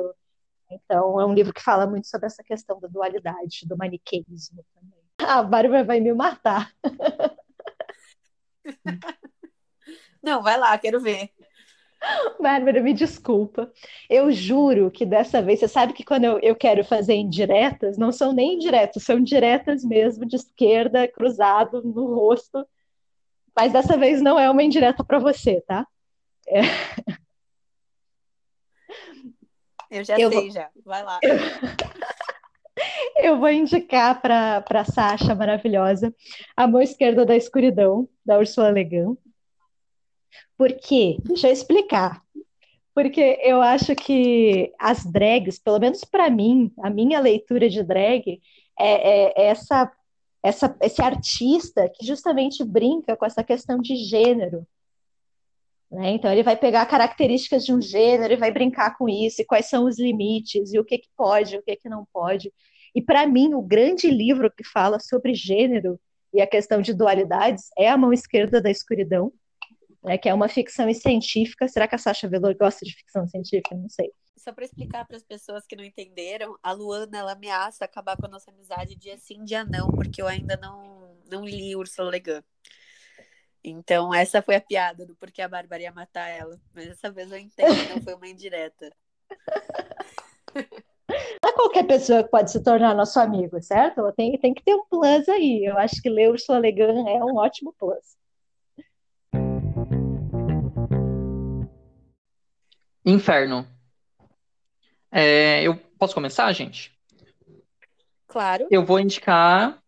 Então, 0.72 1.20
é 1.20 1.26
um 1.26 1.34
livro 1.34 1.54
que 1.54 1.62
fala 1.62 1.86
muito 1.86 2.08
sobre 2.08 2.28
essa 2.28 2.42
questão 2.42 2.80
da 2.80 2.88
dualidade, 2.88 3.68
do 3.68 3.76
maniqueísmo 3.76 4.64
também. 4.74 5.00
A 5.20 5.44
Bárbara 5.44 5.84
vai 5.84 6.00
me 6.00 6.14
matar. 6.14 6.72
Não, 10.24 10.42
vai 10.42 10.58
lá, 10.58 10.78
quero 10.78 11.02
ver. 11.02 11.30
Bárbara, 12.40 12.82
me 12.82 12.94
desculpa. 12.94 13.72
Eu 14.10 14.32
juro 14.32 14.90
que 14.90 15.06
dessa 15.06 15.42
vez, 15.42 15.60
você 15.60 15.68
sabe 15.68 15.94
que 15.94 16.04
quando 16.04 16.24
eu, 16.24 16.40
eu 16.40 16.56
quero 16.56 16.84
fazer 16.84 17.16
indiretas, 17.16 17.98
não 17.98 18.12
são 18.12 18.34
nem 18.34 18.56
indiretas, 18.56 19.04
são 19.04 19.22
diretas 19.22 19.84
mesmo, 19.84 20.26
de 20.26 20.36
esquerda, 20.36 21.08
cruzado 21.08 21.82
no 21.84 22.14
rosto. 22.14 22.66
Mas 23.56 23.74
dessa 23.74 23.98
vez 23.98 24.22
não 24.22 24.40
é 24.40 24.50
uma 24.50 24.64
indireta 24.64 25.04
para 25.04 25.20
você, 25.20 25.62
tá? 25.68 25.86
É... 26.48 26.62
Eu 29.92 30.04
já 30.04 30.20
eu 30.20 30.30
sei, 30.30 30.42
vou... 30.42 30.52
já. 30.52 30.70
Vai 30.86 31.04
lá. 31.04 31.20
Eu 33.18 33.40
vou 33.42 33.50
indicar 33.50 34.22
para 34.22 34.64
a 34.70 34.86
Sasha 34.86 35.34
maravilhosa 35.34 36.14
A 36.56 36.68
Mão 36.68 36.80
Esquerda 36.80 37.26
da 37.26 37.36
Escuridão, 37.36 38.08
da 38.24 38.38
Ursula 38.38 38.70
Le 38.70 38.84
Guin. 38.84 39.18
Por 40.58 40.74
quê? 40.74 41.18
Deixa 41.24 41.48
eu 41.48 41.54
explicar. 41.54 42.22
Porque 42.94 43.40
eu 43.44 43.62
acho 43.62 43.96
que 43.96 44.74
as 44.80 45.06
drags, 45.06 45.60
pelo 45.60 45.80
menos 45.80 46.04
para 46.04 46.30
mim, 46.30 46.72
a 46.82 46.90
minha 46.90 47.20
leitura 47.20 47.70
de 47.70 47.84
drag 47.84 48.42
é, 48.78 49.42
é 49.42 49.46
essa, 49.48 49.92
essa, 50.44 50.76
esse 50.82 51.02
artista 51.02 51.90
que 51.90 52.06
justamente 52.06 52.64
brinca 52.64 53.16
com 53.16 53.26
essa 53.26 53.44
questão 53.44 53.80
de 53.80 53.96
gênero. 53.96 54.68
Né? 55.92 56.12
Então, 56.12 56.32
ele 56.32 56.44
vai 56.44 56.56
pegar 56.56 56.86
características 56.86 57.66
de 57.66 57.74
um 57.74 57.82
gênero 57.82 58.34
e 58.34 58.38
vai 58.38 58.52
brincar 58.52 58.98
com 58.98 59.10
isso, 59.10 59.42
e 59.42 59.46
quais 59.46 59.68
são 59.68 59.86
os 59.86 59.98
limites, 59.98 60.74
e 60.74 60.80
o 60.80 60.86
que, 60.86 61.00
que 61.00 61.10
pode, 61.18 61.58
o 61.58 61.64
que, 61.64 61.76
que 61.76 61.90
não 61.90 62.06
pode. 62.14 62.52
E 62.94 63.02
para 63.02 63.26
mim, 63.26 63.54
o 63.54 63.62
grande 63.62 64.10
livro 64.10 64.52
que 64.52 64.64
fala 64.64 65.00
sobre 65.00 65.34
gênero 65.34 66.00
e 66.34 66.42
a 66.42 66.48
questão 66.48 66.82
de 66.82 66.94
dualidades 66.94 67.70
é 67.78 67.90
A 67.90 67.98
Mão 67.98 68.14
Esquerda 68.14 68.62
da 68.62 68.70
Escuridão, 68.70 69.32
né, 70.04 70.18
que 70.18 70.30
é 70.30 70.34
uma 70.34 70.48
ficção 70.48 70.92
científica. 70.94 71.68
Será 71.68 71.88
que 71.88 71.96
a 71.96 71.98
Sasha 71.98 72.28
Velour 72.28 72.56
gosta 72.58 72.86
de 72.86 72.94
ficção 72.94 73.28
científica? 73.28 73.76
Não 73.76 73.90
sei. 73.90 74.12
Só 74.38 74.54
para 74.54 74.64
explicar 74.64 75.06
para 75.06 75.18
as 75.18 75.24
pessoas 75.24 75.66
que 75.68 75.76
não 75.76 75.84
entenderam, 75.84 76.58
a 76.64 76.72
Luana 76.72 77.18
ela 77.18 77.34
ameaça 77.34 77.84
acabar 77.84 78.16
com 78.16 78.26
a 78.26 78.30
nossa 78.30 78.52
amizade 78.52 78.96
dia 78.96 79.18
sim, 79.18 79.44
dia 79.44 79.66
não, 79.66 79.90
porque 79.90 80.22
eu 80.22 80.28
ainda 80.28 80.58
não, 80.58 81.18
não 81.30 81.44
li 81.44 81.76
Ursula 81.76 82.12
Le 82.12 82.20
Guin. 82.20 82.42
Então, 83.62 84.14
essa 84.14 84.42
foi 84.42 84.56
a 84.56 84.62
piada 84.62 85.06
do 85.06 85.14
porquê 85.16 85.42
a 85.42 85.50
Bárbara 85.50 85.84
ia 85.84 85.92
matar 85.92 86.30
ela. 86.30 86.58
Mas 86.74 86.88
dessa 86.88 87.12
vez 87.12 87.30
eu 87.30 87.38
entendo, 87.38 87.90
não 87.90 88.02
foi 88.02 88.16
uma 88.16 88.28
indireta. 88.28 88.90
Não 91.44 91.50
é 91.50 91.54
qualquer 91.54 91.88
pessoa 91.88 92.24
que 92.24 92.30
pode 92.30 92.52
se 92.52 92.64
tornar 92.64 92.94
nosso 92.94 93.20
amigo, 93.20 93.60
certo? 93.64 94.12
Tem, 94.14 94.38
tem 94.38 94.54
que 94.54 94.64
ter 94.64 94.76
um 94.76 94.86
plus 94.86 95.28
aí. 95.28 95.66
Eu 95.66 95.76
acho 95.78 96.00
que 96.02 96.10
ler 96.10 96.30
Ursula 96.30 96.60
Le 96.60 96.72
Guin 96.72 97.10
é 97.10 97.24
um 97.24 97.36
ótimo 97.36 97.74
plus. 97.80 98.16
Inferno. 103.10 103.68
É, 105.12 105.64
eu 105.64 105.76
posso 105.98 106.14
começar, 106.14 106.52
gente? 106.54 106.92
Claro. 108.28 108.68
Eu 108.70 108.86
vou 108.86 109.00
indicar 109.00 109.82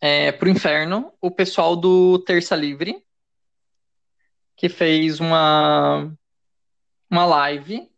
é, 0.00 0.30
para 0.32 0.46
o 0.46 0.50
Inferno 0.50 1.12
o 1.20 1.30
pessoal 1.30 1.74
do 1.74 2.18
Terça 2.18 2.54
Livre, 2.54 3.02
que 4.56 4.68
fez 4.68 5.20
uma, 5.20 6.12
uma 7.10 7.24
live 7.24 7.88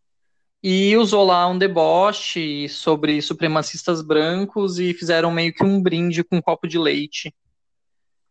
e 0.62 0.96
usou 0.96 1.24
lá 1.26 1.46
um 1.46 1.58
deboche 1.58 2.68
sobre 2.70 3.20
supremacistas 3.20 4.00
brancos 4.00 4.78
e 4.78 4.94
fizeram 4.94 5.30
meio 5.30 5.52
que 5.52 5.62
um 5.62 5.82
brinde 5.82 6.24
com 6.24 6.36
um 6.36 6.42
copo 6.42 6.66
de 6.66 6.78
leite. 6.78 7.34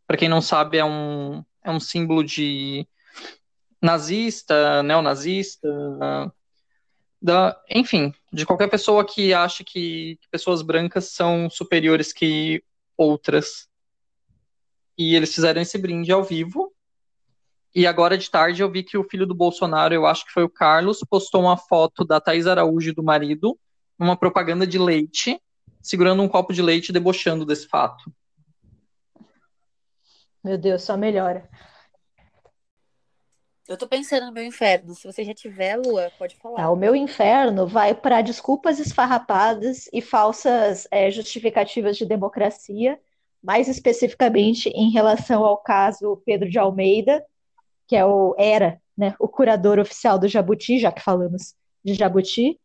Para 0.07 0.17
quem 0.17 0.27
não 0.27 0.41
sabe, 0.41 0.77
é 0.77 0.85
um, 0.85 1.43
é 1.63 1.69
um 1.69 1.79
símbolo 1.79 2.23
de 2.23 2.87
nazista, 3.83 4.81
neonazista, 4.81 5.69
da, 7.21 7.61
enfim, 7.69 8.13
de 8.31 8.45
qualquer 8.45 8.69
pessoa 8.69 9.05
que 9.05 9.33
acha 9.33 9.63
que, 9.63 10.17
pessoas 10.31 10.61
brancas 10.61 11.09
são 11.09 11.49
superiores 11.49 12.11
que 12.11 12.63
outras. 12.97 13.67
E 14.97 15.15
eles 15.15 15.35
fizeram 15.35 15.61
esse 15.61 15.77
brinde 15.77 16.11
ao 16.11 16.23
vivo 16.23 16.73
e 17.75 17.87
agora 17.87 18.15
de 18.17 18.29
tarde 18.29 18.61
eu 18.61 18.69
vi 18.69 18.83
que 18.83 18.97
o 18.97 19.03
filho 19.03 19.25
do 19.25 19.33
Bolsonaro, 19.33 19.95
eu 19.95 20.05
acho 20.05 20.25
que 20.25 20.31
foi 20.31 20.43
o 20.43 20.49
Carlos, 20.49 20.99
postou 21.09 21.41
uma 21.41 21.57
foto 21.57 22.05
da 22.05 22.21
Thais 22.21 22.45
Araújo 22.45 22.91
e 22.91 22.93
do 22.93 23.01
marido, 23.01 23.57
numa 23.97 24.15
propaganda 24.15 24.67
de 24.67 24.77
leite, 24.77 25.41
segurando 25.81 26.21
um 26.21 26.27
copo 26.27 26.53
de 26.53 26.61
leite 26.61 26.93
debochando 26.93 27.45
desse 27.45 27.67
fato. 27.67 28.13
Meu 30.43 30.55
Deus, 30.55 30.83
só 30.83 30.95
melhora. 30.95 31.49
Eu 33.67 33.77
tô 33.77 33.87
pensando 33.87 34.25
no 34.25 34.33
meu 34.33 34.43
inferno. 34.43 34.93
Se 34.93 35.05
você 35.05 35.23
já 35.23 35.33
tiver, 35.33 35.77
Lua, 35.77 36.11
pode 36.17 36.35
falar. 36.35 36.57
Tá, 36.57 36.69
o 36.69 36.75
meu 36.75 36.95
inferno 36.95 37.65
vai 37.65 37.95
para 37.95 38.21
desculpas 38.21 38.79
esfarrapadas 38.79 39.89
e 39.93 40.01
falsas 40.01 40.87
é, 40.91 41.09
justificativas 41.09 41.97
de 41.97 42.05
democracia, 42.05 42.99
mais 43.41 43.67
especificamente 43.67 44.69
em 44.69 44.91
relação 44.91 45.45
ao 45.45 45.57
caso 45.57 46.21
Pedro 46.25 46.49
de 46.49 46.59
Almeida, 46.59 47.25
que 47.87 47.95
é 47.95 48.05
o 48.05 48.35
era, 48.37 48.81
né, 48.97 49.15
o 49.19 49.27
curador 49.27 49.79
oficial 49.79 50.19
do 50.19 50.27
Jabuti, 50.27 50.79
já 50.79 50.91
que 50.91 51.01
falamos 51.01 51.55
de 51.83 51.93
Jabuti, 51.93 52.59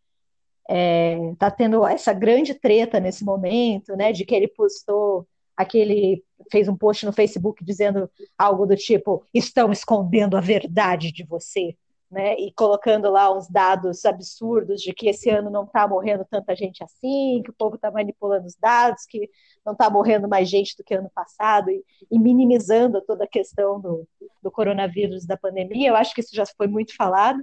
é, 0.68 1.16
tá 1.38 1.51
tendo 1.51 1.86
essa 1.86 2.12
grande 2.12 2.55
treta 2.55 3.01
nesse 3.01 3.24
momento, 3.24 3.96
né, 3.96 4.12
de 4.12 4.24
que 4.24 4.34
ele 4.34 4.49
postou 4.49 5.26
aquele 5.59 6.22
fez 6.52 6.68
um 6.68 6.76
post 6.76 7.04
no 7.04 7.12
Facebook 7.12 7.64
dizendo 7.64 8.09
algo 8.38 8.64
do 8.64 8.76
tipo 8.76 9.26
estão 9.34 9.72
escondendo 9.72 10.36
a 10.36 10.40
verdade 10.40 11.11
de 11.11 11.24
você, 11.24 11.76
né? 12.09 12.36
E 12.38 12.52
colocando 12.52 13.11
lá 13.11 13.36
uns 13.36 13.48
dados 13.48 14.04
absurdos 14.04 14.80
de 14.80 14.94
que 14.94 15.09
esse 15.09 15.28
ano 15.28 15.50
não 15.50 15.64
está 15.64 15.86
morrendo 15.86 16.24
tanta 16.30 16.54
gente 16.54 16.82
assim, 16.84 17.42
que 17.44 17.50
o 17.50 17.54
povo 17.54 17.74
está 17.74 17.90
manipulando 17.90 18.46
os 18.46 18.54
dados, 18.54 19.04
que 19.04 19.28
não 19.66 19.72
está 19.72 19.90
morrendo 19.90 20.28
mais 20.28 20.48
gente 20.48 20.76
do 20.76 20.84
que 20.84 20.94
ano 20.94 21.11
passado, 21.12 21.70
e, 21.70 21.84
e 22.09 22.18
minimizando 22.20 23.02
toda 23.02 23.24
a 23.24 23.28
questão 23.28 23.80
do, 23.80 24.06
do 24.40 24.50
coronavírus, 24.52 25.26
da 25.26 25.36
pandemia. 25.36 25.88
Eu 25.88 25.96
acho 25.96 26.14
que 26.14 26.20
isso 26.20 26.34
já 26.34 26.46
foi 26.56 26.68
muito 26.68 26.94
falado, 26.94 27.42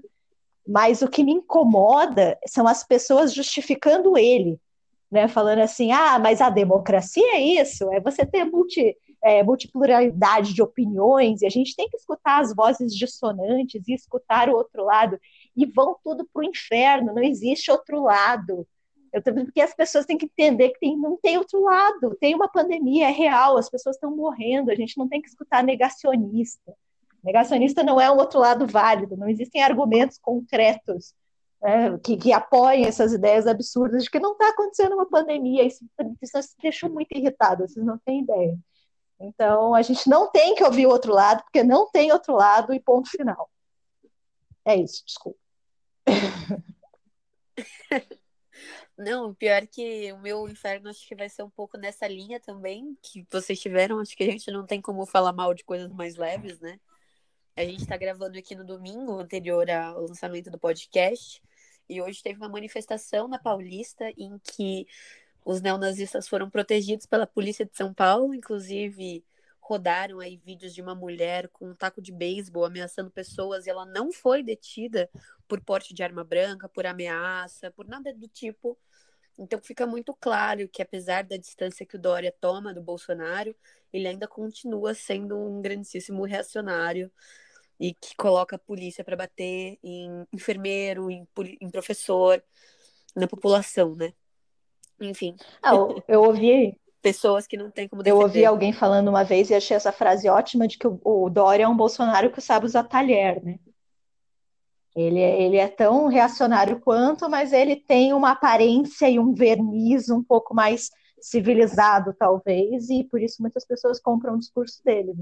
mas 0.65 1.01
o 1.01 1.09
que 1.09 1.23
me 1.23 1.33
incomoda 1.33 2.39
são 2.47 2.65
as 2.65 2.81
pessoas 2.81 3.33
justificando 3.33 4.17
ele, 4.17 4.57
né? 5.11 5.27
Falando 5.27 5.59
assim, 5.59 5.91
ah, 5.91 6.19
mas 6.19 6.41
a 6.41 6.49
democracia 6.49 7.35
é 7.35 7.41
isso, 7.41 7.91
é 7.91 7.99
você 7.99 8.25
ter 8.25 8.45
multi 8.45 8.95
é, 9.23 9.41
multipluralidade 9.41 10.53
de 10.53 10.61
opiniões, 10.61 11.41
e 11.41 11.47
a 11.47 11.49
gente 11.49 11.75
tem 11.75 11.89
que 11.89 11.97
escutar 11.97 12.41
as 12.41 12.55
vozes 12.55 12.95
dissonantes 12.95 13.87
e 13.87 13.93
escutar 13.93 14.49
o 14.49 14.55
outro 14.55 14.83
lado, 14.85 15.19
e 15.57 15.65
vão 15.65 15.95
tudo 16.03 16.29
para 16.31 16.41
o 16.41 16.45
inferno, 16.45 17.11
não 17.11 17.23
existe 17.23 17.71
outro 17.71 18.03
lado. 18.03 18.67
Eu 19.11 19.23
porque 19.23 19.61
as 19.61 19.73
pessoas 19.73 20.05
têm 20.05 20.17
que 20.17 20.25
entender 20.25 20.69
que 20.69 20.79
tem, 20.79 20.95
não 20.95 21.17
tem 21.17 21.39
outro 21.39 21.63
lado, 21.63 22.15
tem 22.19 22.35
uma 22.35 22.47
pandemia, 22.47 23.07
é 23.07 23.11
real, 23.11 23.57
as 23.57 23.69
pessoas 23.69 23.95
estão 23.95 24.15
morrendo, 24.15 24.69
a 24.69 24.75
gente 24.75 24.95
não 24.95 25.07
tem 25.07 25.21
que 25.21 25.29
escutar 25.29 25.63
negacionista. 25.63 26.75
Negacionista 27.23 27.81
não 27.81 27.99
é 27.99 28.11
um 28.11 28.17
outro 28.17 28.39
lado 28.39 28.67
válido, 28.67 29.17
não 29.17 29.27
existem 29.27 29.63
argumentos 29.63 30.19
concretos 30.19 31.15
né, 31.61 31.97
que, 31.99 32.17
que 32.17 32.33
apoiem 32.33 32.85
essas 32.85 33.13
ideias 33.13 33.47
absurdas 33.47 34.03
de 34.03 34.09
que 34.09 34.19
não 34.19 34.33
está 34.33 34.49
acontecendo 34.49 34.93
uma 34.93 35.09
pandemia. 35.09 35.63
Isso, 35.63 35.85
isso 36.21 36.37
me 36.37 36.43
deixou 36.61 36.89
muito 36.89 37.11
irritada, 37.11 37.67
vocês 37.67 37.85
não 37.85 37.97
têm 37.99 38.21
ideia. 38.21 38.57
Então, 39.19 39.73
a 39.73 39.81
gente 39.81 40.09
não 40.09 40.29
tem 40.29 40.55
que 40.55 40.63
ouvir 40.63 40.87
o 40.87 40.91
outro 40.91 41.13
lado, 41.13 41.43
porque 41.43 41.63
não 41.63 41.89
tem 41.89 42.11
outro 42.11 42.35
lado 42.35 42.73
e 42.73 42.79
ponto 42.79 43.09
final. 43.09 43.49
É 44.65 44.75
isso, 44.75 45.03
desculpa. 45.05 45.39
Não, 48.97 49.33
pior 49.33 49.67
que 49.67 50.13
o 50.13 50.19
meu 50.19 50.47
inferno 50.47 50.89
acho 50.89 51.05
que 51.05 51.15
vai 51.15 51.27
ser 51.27 51.43
um 51.43 51.49
pouco 51.49 51.77
nessa 51.77 52.07
linha 52.07 52.39
também, 52.39 52.97
que 53.01 53.27
vocês 53.29 53.59
tiveram. 53.59 53.99
Acho 53.99 54.15
que 54.15 54.23
a 54.23 54.31
gente 54.31 54.49
não 54.51 54.65
tem 54.65 54.81
como 54.81 55.05
falar 55.05 55.33
mal 55.33 55.53
de 55.53 55.65
coisas 55.65 55.91
mais 55.91 56.15
leves, 56.15 56.61
né? 56.61 56.79
A 57.57 57.63
gente 57.63 57.87
tá 57.87 57.95
gravando 57.95 58.37
aqui 58.37 58.53
no 58.53 58.65
domingo 58.65 59.17
anterior 59.17 59.69
ao 59.69 60.01
lançamento 60.01 60.51
do 60.51 60.59
podcast. 60.59 61.41
E 61.87 62.01
hoje 62.01 62.21
teve 62.21 62.37
uma 62.37 62.49
manifestação 62.49 63.29
na 63.29 63.39
Paulista 63.39 64.11
em 64.17 64.37
que 64.39 64.85
os 65.45 65.61
neonazistas 65.61 66.27
foram 66.27 66.49
protegidos 66.49 67.05
pela 67.05 67.25
polícia 67.25 67.65
de 67.65 67.73
São 67.73 67.93
Paulo, 67.93 68.35
inclusive 68.35 69.23
rodaram 69.61 70.19
aí 70.19 70.35
vídeos 70.35 70.73
de 70.73 70.81
uma 70.81 70.93
mulher 70.93 71.47
com 71.47 71.69
um 71.69 71.73
taco 71.73 72.01
de 72.01 72.11
beisebol 72.11 72.65
ameaçando 72.65 73.09
pessoas 73.09 73.65
e 73.65 73.69
ela 73.69 73.85
não 73.85 74.11
foi 74.11 74.43
detida 74.43 75.09
por 75.47 75.61
porte 75.61 75.93
de 75.93 76.03
arma 76.03 76.25
branca, 76.25 76.67
por 76.67 76.85
ameaça, 76.85 77.71
por 77.71 77.87
nada 77.87 78.13
do 78.13 78.27
tipo. 78.27 78.77
Então 79.37 79.61
fica 79.63 79.87
muito 79.87 80.13
claro 80.13 80.67
que 80.67 80.81
apesar 80.81 81.23
da 81.23 81.37
distância 81.37 81.85
que 81.85 81.95
o 81.95 81.99
Dória 81.99 82.35
toma 82.37 82.73
do 82.73 82.81
Bolsonaro, 82.81 83.55
ele 83.93 84.09
ainda 84.09 84.27
continua 84.27 84.93
sendo 84.93 85.37
um 85.37 85.61
grandíssimo 85.61 86.25
reacionário 86.25 87.09
e 87.79 87.93
que 87.93 88.15
coloca 88.15 88.55
a 88.55 88.59
polícia 88.59 89.03
para 89.03 89.15
bater 89.15 89.77
em 89.83 90.25
enfermeiro, 90.33 91.09
em, 91.09 91.27
em 91.61 91.69
professor, 91.69 92.41
na 93.15 93.27
população, 93.27 93.95
né? 93.95 94.13
Enfim. 94.99 95.35
Ah, 95.61 95.73
eu 96.07 96.23
ouvi. 96.23 96.77
Pessoas 97.01 97.45
que 97.45 97.55
não 97.55 97.69
têm 97.69 97.87
como 97.87 98.01
defender. 98.01 98.19
Eu 98.19 98.23
ouvi 98.23 98.43
alguém 98.43 98.73
falando 98.73 99.09
uma 99.09 99.23
vez 99.23 99.51
e 99.51 99.53
achei 99.53 99.77
essa 99.77 99.91
frase 99.91 100.27
ótima 100.27 100.67
de 100.67 100.75
que 100.75 100.87
o, 100.87 100.99
o 101.03 101.29
Dória 101.29 101.65
é 101.65 101.67
um 101.67 101.77
Bolsonaro 101.77 102.31
que 102.31 102.41
sabe 102.41 102.65
usar 102.65 102.83
talher, 102.85 103.43
né? 103.43 103.59
Ele 104.95 105.19
é, 105.19 105.41
ele 105.41 105.57
é 105.57 105.67
tão 105.67 106.07
reacionário 106.07 106.79
quanto, 106.79 107.29
mas 107.29 107.53
ele 107.53 107.75
tem 107.75 108.11
uma 108.13 108.31
aparência 108.31 109.07
e 109.07 109.19
um 109.19 109.35
verniz 109.35 110.09
um 110.09 110.23
pouco 110.23 110.55
mais 110.55 110.89
civilizado, 111.21 112.13
talvez, 112.17 112.89
e 112.89 113.03
por 113.03 113.21
isso 113.21 113.41
muitas 113.41 113.65
pessoas 113.65 113.99
compram 113.99 114.35
o 114.35 114.39
discurso 114.39 114.83
dele. 114.83 115.13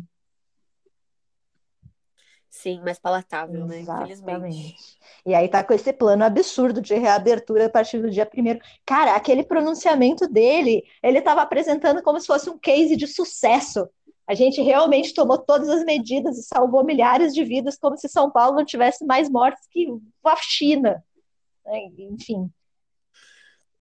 Sim, 2.54 2.82
mais 2.82 3.00
palatável, 3.00 3.66
né? 3.66 3.80
Infelizmente. 3.80 4.76
E 5.26 5.34
aí 5.34 5.50
tá 5.50 5.64
com 5.64 5.74
esse 5.74 5.92
plano 5.92 6.24
absurdo 6.24 6.80
de 6.80 6.94
reabertura 6.94 7.66
a 7.66 7.70
partir 7.70 8.00
do 8.00 8.12
dia 8.12 8.28
primeiro. 8.28 8.60
Cara, 8.86 9.16
aquele 9.16 9.44
pronunciamento 9.44 10.28
dele, 10.28 10.84
ele 11.02 11.18
estava 11.18 11.42
apresentando 11.42 12.04
como 12.04 12.22
se 12.22 12.28
fosse 12.28 12.52
um 12.52 12.58
case 12.60 12.96
de 12.96 13.08
sucesso. 13.08 13.90
A 14.28 14.36
gente 14.36 14.62
realmente 14.62 15.16
tomou 15.16 15.40
todas 15.40 15.68
as 15.68 15.84
medidas 15.84 16.38
e 16.38 16.44
salvou 16.44 16.86
milhares 16.86 17.34
de 17.34 17.44
vidas, 17.44 17.76
como 17.76 17.98
se 17.98 18.08
São 18.08 18.30
Paulo 18.30 18.58
não 18.58 18.64
tivesse 18.64 19.04
mais 19.04 19.28
mortes 19.28 19.68
que 19.72 19.88
a 20.24 20.36
China. 20.36 21.04
Enfim. 21.98 22.52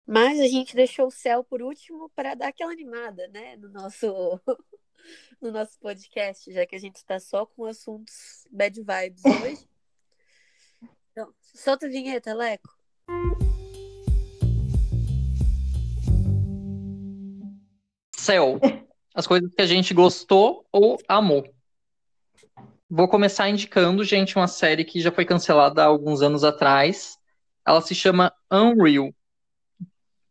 Mas 0.07 0.41
a 0.41 0.49
gente 0.49 0.75
deixou 0.75 1.07
o 1.07 1.11
céu 1.11 1.45
por 1.45 1.63
último 1.63 2.11
para 2.11 2.35
dar 2.35 2.49
aquela 2.49 2.73
animada, 2.73 3.29
né? 3.29 3.57
No 3.57 3.69
nosso 3.69 4.41
no 5.41 5.51
nosso 5.51 5.79
podcast, 5.81 6.53
já 6.53 6.67
que 6.67 6.77
a 6.77 6.79
gente 6.79 6.97
está 6.97 7.19
só 7.19 7.47
com 7.47 7.65
assuntos 7.65 8.47
bad 8.51 8.81
vibes 8.81 9.23
hoje. 9.25 9.69
Então, 11.11 11.33
solta 11.55 11.87
a 11.87 11.89
vinheta, 11.89 12.33
Leco. 12.33 12.75
Céu. 18.17 18.59
As 19.15 19.27
coisas 19.27 19.53
que 19.55 19.61
a 19.61 19.67
gente 19.67 19.93
gostou 19.93 20.67
ou 20.73 20.99
amou. 21.07 21.45
Vou 22.89 23.09
começar 23.09 23.49
indicando, 23.49 24.05
gente, 24.05 24.37
uma 24.37 24.49
série 24.49 24.85
que 24.85 25.01
já 25.01 25.11
foi 25.11 25.25
cancelada 25.25 25.83
há 25.83 25.87
alguns 25.87 26.23
anos 26.23 26.45
atrás. 26.45 27.19
Ela 27.67 27.81
se 27.81 27.95
chama 27.95 28.33
Unreal. 28.51 29.13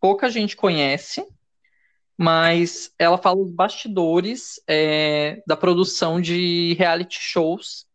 Pouca 0.01 0.31
gente 0.31 0.57
conhece, 0.57 1.23
mas 2.17 2.91
ela 2.97 3.19
fala 3.19 3.39
os 3.39 3.51
bastidores 3.51 4.59
é, 4.67 5.43
da 5.45 5.55
produção 5.55 6.19
de 6.19 6.73
reality 6.73 7.19
shows. 7.19 7.85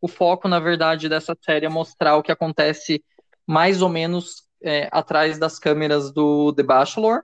O 0.00 0.06
foco, 0.06 0.46
na 0.46 0.60
verdade, 0.60 1.08
dessa 1.08 1.36
série 1.44 1.66
é 1.66 1.68
mostrar 1.68 2.16
o 2.16 2.22
que 2.22 2.30
acontece 2.30 3.04
mais 3.44 3.82
ou 3.82 3.88
menos 3.88 4.44
é, 4.62 4.88
atrás 4.92 5.38
das 5.38 5.58
câmeras 5.58 6.12
do 6.12 6.52
The 6.52 6.62
Bachelor, 6.62 7.22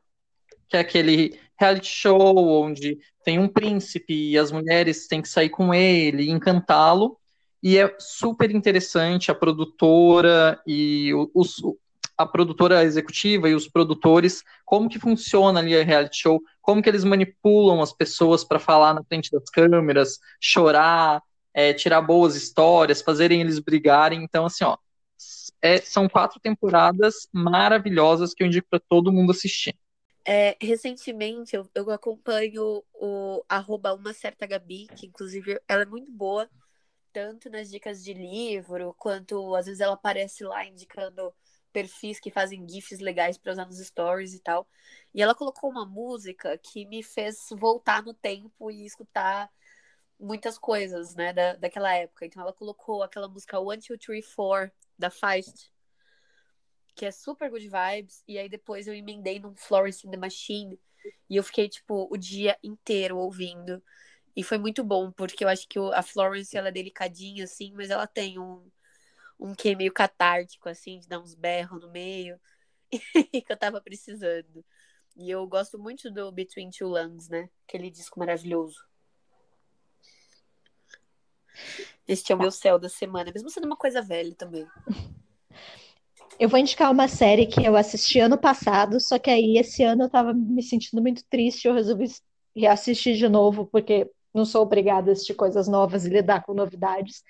que 0.69 0.77
é 0.77 0.81
aquele 0.81 1.39
reality 1.59 1.89
show 1.89 2.65
onde 2.65 2.99
tem 3.25 3.39
um 3.39 3.47
príncipe 3.47 4.31
e 4.31 4.37
as 4.37 4.51
mulheres 4.51 5.07
têm 5.07 5.23
que 5.23 5.29
sair 5.29 5.51
com 5.51 5.73
ele, 5.73 6.31
encantá-lo. 6.31 7.17
E 7.63 7.79
é 7.79 7.95
super 7.99 8.51
interessante 8.51 9.31
a 9.31 9.35
produtora 9.35 10.61
e 10.67 11.13
os, 11.33 11.63
a 12.17 12.27
produtora 12.27 12.85
executiva 12.85 13.49
e 13.49 13.55
os 13.55 13.69
produtores, 13.69 14.43
como 14.65 14.89
que 14.89 14.99
funciona 14.99 15.61
ali 15.61 15.77
a 15.77 15.85
reality 15.85 16.19
show, 16.19 16.41
como 16.61 16.83
que 16.83 16.89
eles 16.89 17.05
manipulam 17.05 17.81
as 17.83 17.93
pessoas 17.93 18.45
para 18.45 18.59
falar 18.59 18.95
na 18.95 19.05
frente 19.05 19.31
das 19.31 19.45
câmeras, 19.51 20.19
chorar, 20.41 21.23
é, 21.55 21.73
tirar 21.75 22.03
boas 22.03 22.37
histórias, 22.37 23.03
fazerem 23.03 23.41
eles 23.41 23.59
brigarem. 23.59 24.23
Então, 24.23 24.47
assim, 24.47 24.65
ó, 24.65 24.77
É, 25.63 25.79
são 25.81 26.09
quatro 26.09 26.41
temporadas 26.41 27.29
maravilhosas 27.33 28.35
que 28.35 28.43
eu 28.43 28.47
indico 28.49 28.69
para 28.71 28.81
todo 28.81 29.13
mundo 29.13 29.33
assistir. 29.33 29.75
É, 30.25 30.57
recentemente 30.61 31.57
eu, 31.57 31.69
eu 31.75 31.91
acompanho 31.91 32.85
o 32.95 33.45
arroba 33.49 33.93
uma 33.95 34.13
certa 34.15 34.47
Gabi, 34.47 34.87
que 34.95 35.07
inclusive 35.07 35.61
ela 35.69 35.83
é 35.83 35.87
muito 35.87 36.13
boa, 36.13 36.49
tanto 37.13 37.51
nas 37.51 37.71
dicas 37.71 38.05
de 38.05 38.15
livro, 38.15 38.95
quanto 38.99 39.55
às 39.57 39.67
vezes 39.67 39.81
ela 39.81 39.95
aparece 39.95 40.45
lá 40.45 40.65
indicando 40.67 41.35
perfis 41.73 42.21
que 42.21 42.31
fazem 42.31 42.69
GIFs 42.69 43.01
legais 43.01 43.39
para 43.39 43.53
usar 43.53 43.67
nos 43.67 43.79
stories 43.79 44.35
e 44.35 44.41
tal. 44.41 44.69
E 45.15 45.23
ela 45.23 45.35
colocou 45.35 45.71
uma 45.71 45.87
música 45.87 46.57
que 46.59 46.87
me 46.87 47.03
fez 47.03 47.49
voltar 47.53 48.03
no 48.03 48.15
tempo 48.15 48.71
e 48.71 48.85
escutar 48.85 49.51
muitas 50.19 50.57
coisas, 50.59 51.15
né, 51.15 51.33
da, 51.33 51.55
daquela 51.57 51.95
época. 51.95 52.25
Então 52.27 52.43
ela 52.43 52.53
colocou 52.53 53.03
aquela 53.03 53.29
música 53.29 53.59
One, 53.59 53.83
Two, 53.83 53.99
Three, 53.99 54.23
Four, 54.23 54.71
da 54.99 55.11
Feist, 55.11 55.73
que 56.95 57.07
é 57.07 57.11
super 57.11 57.51
good 57.51 57.69
vibes. 57.69 58.23
E 58.29 58.39
aí 58.39 58.49
depois 58.49 58.87
eu 58.87 58.95
emendei 58.95 59.41
num 59.41 59.55
Florence 59.57 60.07
in 60.07 60.11
the 60.11 60.17
Machine. 60.17 60.79
E 61.29 61.37
eu 61.37 61.43
fiquei, 61.43 61.69
tipo, 61.69 62.09
o 62.11 62.17
dia 62.17 62.57
inteiro 62.63 63.19
ouvindo. 63.19 63.83
E 64.37 64.43
foi 64.43 64.59
muito 64.59 64.85
bom, 64.85 65.11
porque 65.11 65.45
eu 65.45 65.49
acho 65.49 65.69
que 65.69 65.79
a 65.79 66.03
Florence, 66.03 66.57
ela 66.57 66.69
é 66.69 66.73
delicadinha, 66.73 67.45
assim, 67.45 67.73
mas 67.75 67.91
ela 67.91 68.07
tem 68.07 68.39
um, 68.39 68.71
um 69.43 69.55
que 69.55 69.75
meio 69.75 69.93
catártico, 69.93 70.69
assim, 70.69 71.01
de 71.01 71.09
dar 71.09 71.19
uns 71.19 71.35
berros 71.35 71.83
no 71.83 71.91
meio. 71.91 72.39
que 73.47 73.53
eu 73.53 73.57
tava 73.57 73.81
precisando. 73.81 74.65
E 75.17 75.31
eu 75.31 75.47
gosto 75.47 75.79
muito 75.79 76.11
do 76.11 76.31
Between 76.31 76.71
Two 76.71 76.89
Lungs, 76.89 77.29
né? 77.29 77.49
Aquele 77.67 77.91
disco 77.91 78.19
maravilhoso. 78.19 78.79
Este 82.07 82.33
é 82.33 82.35
o 82.35 82.39
meu 82.39 82.51
céu 82.51 82.79
da 82.79 82.89
semana, 82.89 83.31
mesmo 83.33 83.51
sendo 83.51 83.67
uma 83.67 83.77
coisa 83.77 84.01
velha 84.01 84.35
também. 84.35 84.67
Eu 86.39 86.49
vou 86.49 86.59
indicar 86.59 86.91
uma 86.91 87.09
série 87.09 87.47
que 87.47 87.65
eu 87.65 87.77
assisti 87.77 88.19
ano 88.19 88.39
passado, 88.39 88.99
só 89.01 89.19
que 89.19 89.31
aí 89.31 89.59
esse 89.59 89.83
ano 89.83 90.05
eu 90.05 90.11
tava 90.11 90.33
me 90.33 90.63
sentindo 90.63 91.03
muito 91.03 91.23
triste, 91.29 91.67
eu 91.67 91.75
resolvi 91.75 92.07
reassistir 92.57 93.17
de 93.17 93.29
novo, 93.29 93.67
porque 93.67 94.11
não 94.33 94.45
sou 94.45 94.63
obrigada 94.63 95.11
a 95.11 95.13
assistir 95.13 95.35
coisas 95.35 95.69
novas 95.69 96.07
e 96.07 96.09
lidar 96.09 96.43
com 96.43 96.55
novidades, 96.55 97.23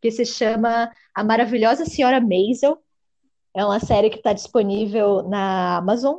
que 0.00 0.10
se 0.10 0.24
chama 0.24 0.90
A 1.14 1.24
Maravilhosa 1.24 1.84
Senhora 1.84 2.20
Maisel. 2.20 2.78
É 3.54 3.64
uma 3.64 3.80
série 3.80 4.10
que 4.10 4.18
está 4.18 4.32
disponível 4.32 5.22
na 5.28 5.78
Amazon 5.78 6.16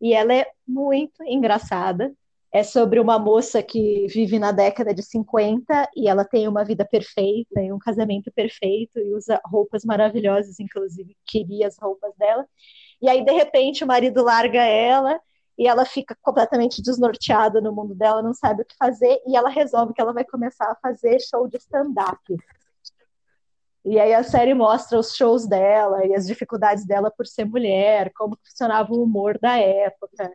e 0.00 0.12
ela 0.12 0.34
é 0.34 0.46
muito 0.66 1.22
engraçada 1.24 2.12
é 2.52 2.62
sobre 2.62 2.98
uma 2.98 3.18
moça 3.18 3.62
que 3.62 4.06
vive 4.08 4.38
na 4.38 4.52
década 4.52 4.94
de 4.94 5.02
50 5.02 5.90
e 5.94 6.08
ela 6.08 6.24
tem 6.24 6.48
uma 6.48 6.64
vida 6.64 6.84
perfeita 6.84 7.60
e 7.60 7.72
um 7.72 7.78
casamento 7.78 8.32
perfeito 8.32 8.98
e 8.98 9.14
usa 9.14 9.40
roupas 9.44 9.84
maravilhosas, 9.84 10.58
inclusive 10.58 11.14
queria 11.26 11.66
as 11.66 11.78
roupas 11.78 12.14
dela. 12.16 12.46
E 13.02 13.08
aí, 13.08 13.24
de 13.24 13.32
repente, 13.32 13.84
o 13.84 13.86
marido 13.86 14.22
larga 14.24 14.62
ela 14.62 15.20
e 15.58 15.66
ela 15.66 15.84
fica 15.84 16.16
completamente 16.22 16.80
desnorteada 16.80 17.60
no 17.60 17.72
mundo 17.72 17.94
dela, 17.94 18.22
não 18.22 18.32
sabe 18.32 18.62
o 18.62 18.64
que 18.64 18.76
fazer, 18.76 19.18
e 19.26 19.36
ela 19.36 19.50
resolve 19.50 19.92
que 19.92 20.00
ela 20.00 20.12
vai 20.12 20.24
começar 20.24 20.70
a 20.70 20.76
fazer 20.76 21.18
show 21.20 21.48
de 21.48 21.58
stand-up. 21.58 22.18
E 23.84 23.98
aí 23.98 24.12
a 24.12 24.22
série 24.22 24.54
mostra 24.54 24.98
os 24.98 25.14
shows 25.14 25.46
dela 25.46 26.04
e 26.06 26.14
as 26.14 26.26
dificuldades 26.26 26.84
dela 26.84 27.10
por 27.10 27.26
ser 27.26 27.44
mulher, 27.44 28.12
como 28.14 28.38
funcionava 28.44 28.92
o 28.92 29.02
humor 29.02 29.38
da 29.38 29.56
época 29.58 30.30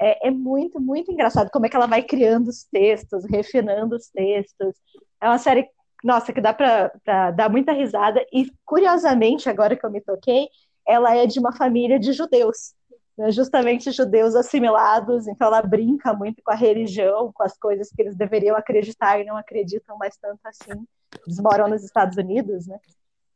é, 0.00 0.28
é, 0.28 0.30
muito, 0.30 0.80
muito 0.80 1.12
engraçado 1.12 1.50
como 1.50 1.66
é 1.66 1.68
que 1.68 1.76
ela 1.76 1.86
vai 1.86 2.02
criando 2.02 2.48
os 2.48 2.64
textos, 2.64 3.24
refinando 3.24 3.96
os 3.96 4.08
textos. 4.08 4.76
É 5.20 5.28
uma 5.28 5.38
série, 5.38 5.68
nossa, 6.02 6.32
que 6.32 6.40
dá 6.40 6.52
para 6.52 7.30
dar 7.32 7.48
muita 7.50 7.72
risada. 7.72 8.24
E, 8.32 8.50
curiosamente, 8.64 9.48
agora 9.48 9.76
que 9.76 9.84
eu 9.84 9.90
me 9.90 10.00
toquei, 10.00 10.48
ela 10.86 11.14
é 11.16 11.26
de 11.26 11.38
uma 11.38 11.52
família 11.52 11.98
de 11.98 12.12
judeus. 12.12 12.74
Né? 13.16 13.30
Justamente 13.30 13.92
judeus 13.92 14.34
assimilados, 14.34 15.28
então 15.28 15.46
ela 15.46 15.62
brinca 15.62 16.12
muito 16.12 16.42
com 16.42 16.50
a 16.52 16.56
religião, 16.56 17.32
com 17.32 17.42
as 17.42 17.56
coisas 17.56 17.88
que 17.90 18.02
eles 18.02 18.16
deveriam 18.16 18.56
acreditar 18.56 19.20
e 19.20 19.24
não 19.24 19.36
acreditam 19.36 19.96
mais 19.96 20.16
tanto 20.16 20.40
assim. 20.44 20.84
Eles 21.26 21.38
moram 21.38 21.68
nos 21.68 21.84
Estados 21.84 22.16
Unidos, 22.16 22.66
né? 22.66 22.78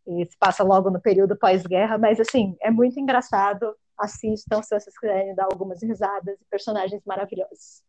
E 0.07 0.25
se 0.25 0.37
passa 0.39 0.63
logo 0.63 0.91
no 0.91 1.01
período 1.01 1.37
pós-guerra, 1.37 1.99
mas 1.99 2.19
assim, 2.19 2.57
é 2.63 2.71
muito 2.71 2.99
engraçado 2.99 3.75
assistam 3.99 4.63
se 4.63 4.79
vocês 4.79 4.97
quiserem 4.97 5.35
dar 5.35 5.49
algumas 5.51 5.83
risadas 5.83 6.37
e 6.41 6.45
personagens 6.49 7.03
maravilhosos. 7.05 7.83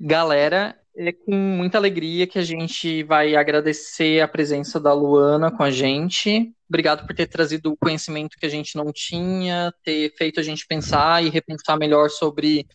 Galera, 0.00 0.78
é 0.96 1.12
com 1.12 1.34
muita 1.34 1.78
alegria 1.78 2.26
que 2.26 2.38
a 2.38 2.42
gente 2.42 3.02
vai 3.02 3.34
agradecer 3.34 4.20
a 4.20 4.28
presença 4.28 4.78
da 4.78 4.92
Luana 4.92 5.50
com 5.50 5.62
a 5.62 5.70
gente. 5.70 6.52
Obrigado 6.68 7.04
por 7.04 7.16
ter 7.16 7.26
trazido 7.26 7.72
o 7.72 7.76
conhecimento 7.76 8.36
que 8.38 8.46
a 8.46 8.48
gente 8.48 8.76
não 8.76 8.92
tinha, 8.92 9.72
ter 9.82 10.14
feito 10.16 10.38
a 10.38 10.42
gente 10.42 10.66
pensar 10.68 11.24
e 11.24 11.30
repensar 11.30 11.76
melhor 11.76 12.10
sobre 12.10 12.66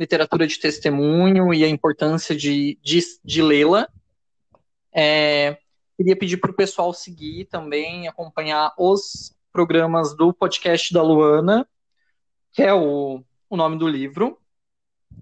literatura 0.00 0.46
de 0.46 0.58
testemunho 0.58 1.54
e 1.54 1.62
a 1.62 1.68
importância 1.68 2.34
de, 2.34 2.78
de, 2.82 3.00
de 3.22 3.42
lê-la. 3.42 3.86
É, 4.92 5.58
Queria 6.00 6.16
pedir 6.16 6.38
para 6.38 6.50
o 6.50 6.54
pessoal 6.54 6.94
seguir 6.94 7.44
também, 7.44 8.08
acompanhar 8.08 8.72
os 8.78 9.36
programas 9.52 10.16
do 10.16 10.32
podcast 10.32 10.94
da 10.94 11.02
Luana, 11.02 11.68
que 12.54 12.62
é 12.62 12.72
o, 12.72 13.22
o 13.50 13.54
nome 13.54 13.76
do 13.76 13.86
livro, 13.86 14.40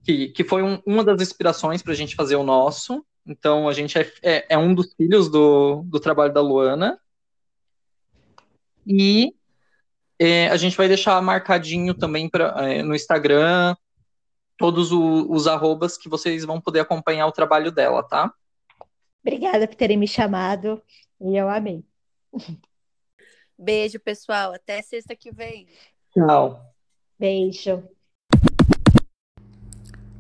que, 0.05 0.29
que 0.29 0.45
foi 0.45 0.63
um, 0.63 0.81
uma 0.87 1.03
das 1.03 1.21
inspirações 1.21 1.83
para 1.83 1.93
a 1.93 1.97
gente 1.97 2.15
fazer 2.15 2.37
o 2.37 2.45
nosso. 2.45 3.05
Então, 3.27 3.69
a 3.69 3.73
gente 3.73 3.99
é, 3.99 4.13
é, 4.23 4.47
é, 4.51 4.57
um 4.57 4.73
dos 4.73 4.95
filhos 4.95 5.29
do, 5.29 5.83
do 5.83 5.99
trabalho 5.99 6.33
da 6.33 6.41
Luana. 6.41 6.97
E 8.87 9.35
é, 10.17 10.47
a 10.47 10.57
gente 10.57 10.77
vai 10.77 10.87
deixar 10.87 11.21
marcadinho 11.21 11.93
também 11.93 12.29
pra, 12.29 12.55
é, 12.59 12.85
no 12.85 12.95
Instagram 12.95 13.75
todos 14.59 14.93
o, 14.93 15.31
os 15.31 15.47
arrobas 15.47 15.97
que 15.97 16.09
vocês 16.09 16.45
vão 16.45 16.61
poder 16.61 16.81
acompanhar 16.81 17.27
o 17.27 17.33
trabalho 17.33 17.71
dela, 17.71 18.03
tá? 18.03 18.35
Obrigada 19.23 19.67
por 19.67 19.77
terem 19.77 19.97
me 19.97 20.09
chamado 20.09 20.83
e 21.21 21.37
eu 21.37 21.49
amei. 21.49 21.85
Beijo, 23.59 23.99
pessoal. 23.99 24.53
Até 24.53 24.83
sexta 24.83 25.17
que 25.17 25.33
vem. 25.33 25.67
Tchau. 26.13 26.61
Beijo. 27.19 27.83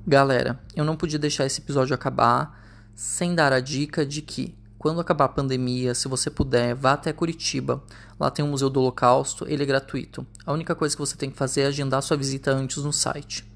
Galera, 0.07 0.59
eu 0.74 0.84
não 0.84 0.97
podia 0.97 1.18
deixar 1.18 1.45
esse 1.45 1.61
episódio 1.61 1.95
acabar 1.95 2.59
sem 2.95 3.34
dar 3.34 3.53
a 3.53 3.61
dica 3.61 4.05
de 4.05 4.22
que, 4.22 4.57
quando 4.78 5.01
acabar 5.01 5.26
a 5.26 5.28
pandemia, 5.28 5.95
se 5.95 6.09
você 6.09 6.30
puder, 6.30 6.74
vá 6.74 6.95
até 6.95 7.12
Curitiba. 7.12 7.82
Lá 8.18 8.30
tem 8.30 8.45
o 8.45 8.49
Museu 8.49 8.68
do 8.68 8.80
Holocausto, 8.80 9.47
ele 9.49 9.62
é 9.62 9.66
gratuito. 9.66 10.26
A 10.45 10.53
única 10.53 10.74
coisa 10.74 10.97
que 10.97 11.01
você 11.01 11.16
tem 11.16 11.30
que 11.30 11.36
fazer 11.36 11.62
é 11.62 11.66
agendar 11.66 12.03
sua 12.03 12.16
visita 12.16 12.51
antes 12.51 12.78
no 12.78 12.93
site. 12.93 13.47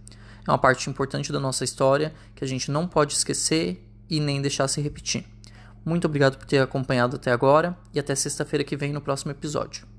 É 0.46 0.50
uma 0.50 0.58
parte 0.58 0.88
importante 0.90 1.32
da 1.32 1.38
nossa 1.38 1.64
história 1.64 2.12
que 2.34 2.44
a 2.44 2.48
gente 2.48 2.70
não 2.70 2.86
pode 2.86 3.14
esquecer 3.14 3.86
e 4.08 4.20
nem 4.20 4.40
deixar 4.40 4.66
se 4.68 4.80
repetir. 4.80 5.24
Muito 5.84 6.04
obrigado 6.06 6.38
por 6.38 6.46
ter 6.46 6.58
acompanhado 6.58 7.16
até 7.16 7.32
agora 7.32 7.76
e 7.92 7.98
até 7.98 8.14
sexta-feira 8.14 8.64
que 8.64 8.76
vem 8.76 8.92
no 8.92 9.00
próximo 9.00 9.32
episódio. 9.32 9.91